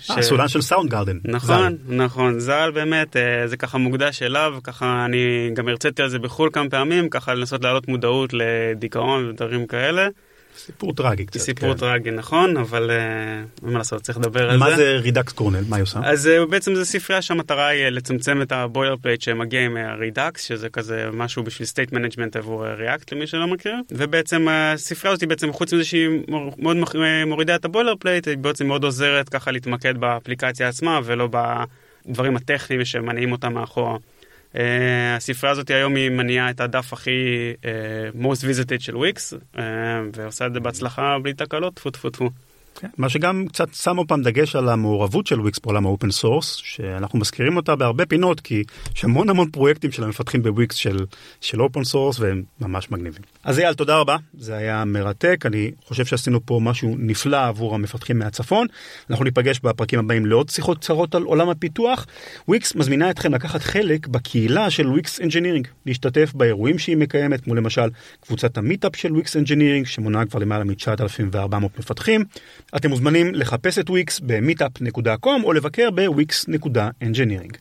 ש... 0.00 0.10
סולן 0.20 0.48
של 0.48 0.62
Soundgarden. 0.62 1.18
נכון, 1.24 1.76
ז"ל. 1.86 1.94
נכון, 1.94 2.40
ז"ל 2.40 2.70
באמת, 2.74 3.16
זה 3.46 3.56
ככה 3.56 3.78
מוקדש 3.78 4.22
אליו, 4.22 4.54
ככה 4.62 5.04
אני 5.04 5.50
גם 5.54 5.68
הרציתי 5.68 6.02
על 6.02 6.08
זה 6.08 6.18
בחו"ל 6.18 6.50
כמה 6.52 6.70
פעמים, 6.70 7.08
ככה 7.08 7.34
לנסות 7.34 7.64
להעלות 7.64 7.88
מודעות 7.88 8.30
לדיכאון 8.32 9.28
ודברים 9.28 9.66
כאלה. 9.66 10.08
סיפור 10.56 10.94
טרגי 10.94 11.26
קצת. 11.26 11.40
סיפור 11.40 11.72
כן. 11.72 11.78
טרגי, 11.78 12.10
נכון, 12.10 12.56
אבל 12.56 12.90
אין 12.90 13.68
uh, 13.68 13.72
מה 13.72 13.78
לעשות, 13.78 14.02
צריך 14.02 14.18
לדבר 14.18 14.50
על 14.50 14.58
זה. 14.58 14.64
מה 14.64 14.76
זה 14.76 14.96
Redux 14.96 15.32
Cornell? 15.32 15.64
מה 15.68 15.76
היא 15.76 15.82
עושה? 15.82 16.00
אז 16.04 16.26
uh, 16.26 16.50
בעצם 16.50 16.74
זה 16.74 16.84
ספרייה 16.84 17.22
שהמטרה 17.22 17.66
היא 17.66 17.88
לצמצם 17.88 18.42
את 18.42 18.52
ה 18.52 18.96
boilerplate 18.96 19.20
שמגיע 19.20 19.64
עם 19.64 19.76
ה 19.76 19.86
Redux, 19.86 20.44
שזה 20.44 20.68
כזה 20.68 21.08
משהו 21.12 21.42
בשביל 21.42 21.66
state 21.66 21.92
management 21.92 22.36
עבור 22.36 22.66
React, 22.66 23.12
למי 23.12 23.26
שלא 23.26 23.46
מכיר. 23.46 23.74
ובעצם 23.90 24.46
הספרייה 24.50 25.12
הזאת 25.12 25.28
בעצם, 25.28 25.52
חוץ 25.52 25.72
מזה 25.72 25.84
שהיא 25.84 26.08
מאוד 26.58 26.76
מורידה 27.26 27.54
את 27.54 27.64
ה 27.64 27.94
boilerplate, 28.00 28.28
היא 28.28 28.38
בעצם 28.38 28.66
מאוד 28.66 28.84
עוזרת 28.84 29.28
ככה 29.28 29.50
להתמקד 29.50 29.98
באפליקציה 29.98 30.68
עצמה 30.68 31.00
ולא 31.04 31.28
בדברים 32.06 32.36
הטכניים 32.36 32.84
שמניעים 32.84 33.32
אותה 33.32 33.48
מאחורה. 33.48 33.96
Uh, 34.52 34.58
הספרייה 35.16 35.52
הזאת 35.52 35.70
היום 35.70 35.94
היא 35.94 36.10
מניעה 36.10 36.50
את 36.50 36.60
הדף 36.60 36.92
הכי 36.92 37.52
uh, 37.62 38.22
most 38.22 38.42
visited 38.42 38.80
של 38.80 38.96
וויקס, 38.96 39.34
uh, 39.34 39.58
ועושה 40.14 40.46
את 40.46 40.52
זה 40.52 40.60
בהצלחה 40.60 41.18
בלי 41.22 41.34
תקלות, 41.34 41.74
טפו 41.74 41.90
טפו 41.90 42.10
טפו. 42.10 42.30
כן, 42.80 42.88
מה 42.98 43.08
שגם 43.08 43.46
קצת 43.48 43.74
שם 43.74 43.90
עוד 43.90 44.06
פעם 44.06 44.22
דגש 44.22 44.56
על 44.56 44.68
המעורבות 44.68 45.26
של 45.26 45.40
וויקס 45.40 45.58
בעולם 45.58 45.86
ה 45.86 45.91
open 45.91 46.10
source, 46.10 46.56
שאנחנו 46.56 47.18
מזכירים 47.18 47.56
אותה 47.56 47.76
בהרבה 47.76 48.06
פינות, 48.06 48.40
כי 48.40 48.64
יש 48.96 49.04
המון 49.04 49.28
המון 49.28 49.50
פרויקטים 49.50 49.92
של 49.92 50.04
המפתחים 50.04 50.42
בוויקס 50.42 50.76
של 51.40 51.60
open 51.60 51.84
source, 51.84 52.20
והם 52.20 52.42
ממש 52.60 52.90
מגניבים. 52.90 53.22
אז 53.44 53.58
אייל, 53.58 53.74
תודה 53.74 53.96
רבה, 53.96 54.16
זה 54.38 54.56
היה 54.56 54.84
מרתק, 54.84 55.46
אני 55.46 55.70
חושב 55.84 56.04
שעשינו 56.04 56.46
פה 56.46 56.60
משהו 56.62 56.94
נפלא 56.98 57.46
עבור 57.46 57.74
המפתחים 57.74 58.18
מהצפון. 58.18 58.66
אנחנו 59.10 59.24
ניפגש 59.24 59.60
בפרקים 59.60 59.98
הבאים 59.98 60.26
לעוד 60.26 60.48
שיחות 60.48 60.78
קצרות 60.78 61.14
על 61.14 61.22
עולם 61.22 61.48
הפיתוח. 61.48 62.06
וויקס 62.48 62.74
מזמינה 62.74 63.10
אתכם 63.10 63.34
לקחת 63.34 63.62
חלק 63.62 64.06
בקהילה 64.06 64.70
של 64.70 64.86
Wix 64.86 65.20
Engineering, 65.20 65.68
להשתתף 65.86 66.32
באירועים 66.34 66.78
שהיא 66.78 66.96
מקיימת, 66.96 67.40
כמו 67.40 67.54
למשל 67.54 67.88
קבוצת 68.20 68.58
המיטאפ 68.58 68.96
של 68.96 69.12
Wix 69.12 69.36
Engineering, 69.36 69.86
שמונה 69.86 70.26
כבר 70.26 70.40
למעלה 70.40 70.64
מ-9,400 70.64 71.56
מפתחים. 71.78 72.24
אתם 72.76 72.90
מוזמנים 72.90 73.34
לחפש 73.34 73.78
את 73.78 73.90
וויקס 73.90 74.20
ב-meetup.com 74.20 75.44
או 75.44 75.52
לבקר 75.52 75.90
ב-wix.engineering. 75.90 77.56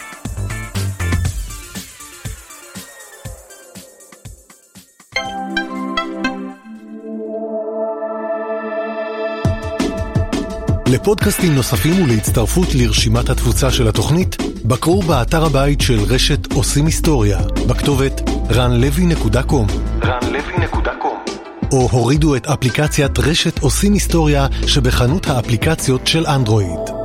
לפודקאסטים 10.93 11.55
נוספים 11.55 12.03
ולהצטרפות 12.03 12.69
לרשימת 12.75 13.31
התפוצה 13.31 13.71
של 13.71 13.89
התוכנית, 13.89 14.37
בקרו 14.65 15.03
באתר 15.03 15.45
הבית 15.45 15.81
של 15.81 16.01
רשת 16.01 16.53
עושים 16.53 16.87
היסטוריה, 16.87 17.39
בכתובת 17.69 18.21
ranlevy.com 18.49 20.03
ranlevy.com 20.03 21.31
או 21.73 21.89
הורידו 21.91 22.37
את 22.37 22.47
אפליקציית 22.47 23.19
רשת 23.19 23.59
עושים 23.59 23.93
היסטוריה 23.93 24.47
שבחנות 24.67 25.27
האפליקציות 25.27 26.07
של 26.07 26.27
אנדרואיד. 26.27 27.02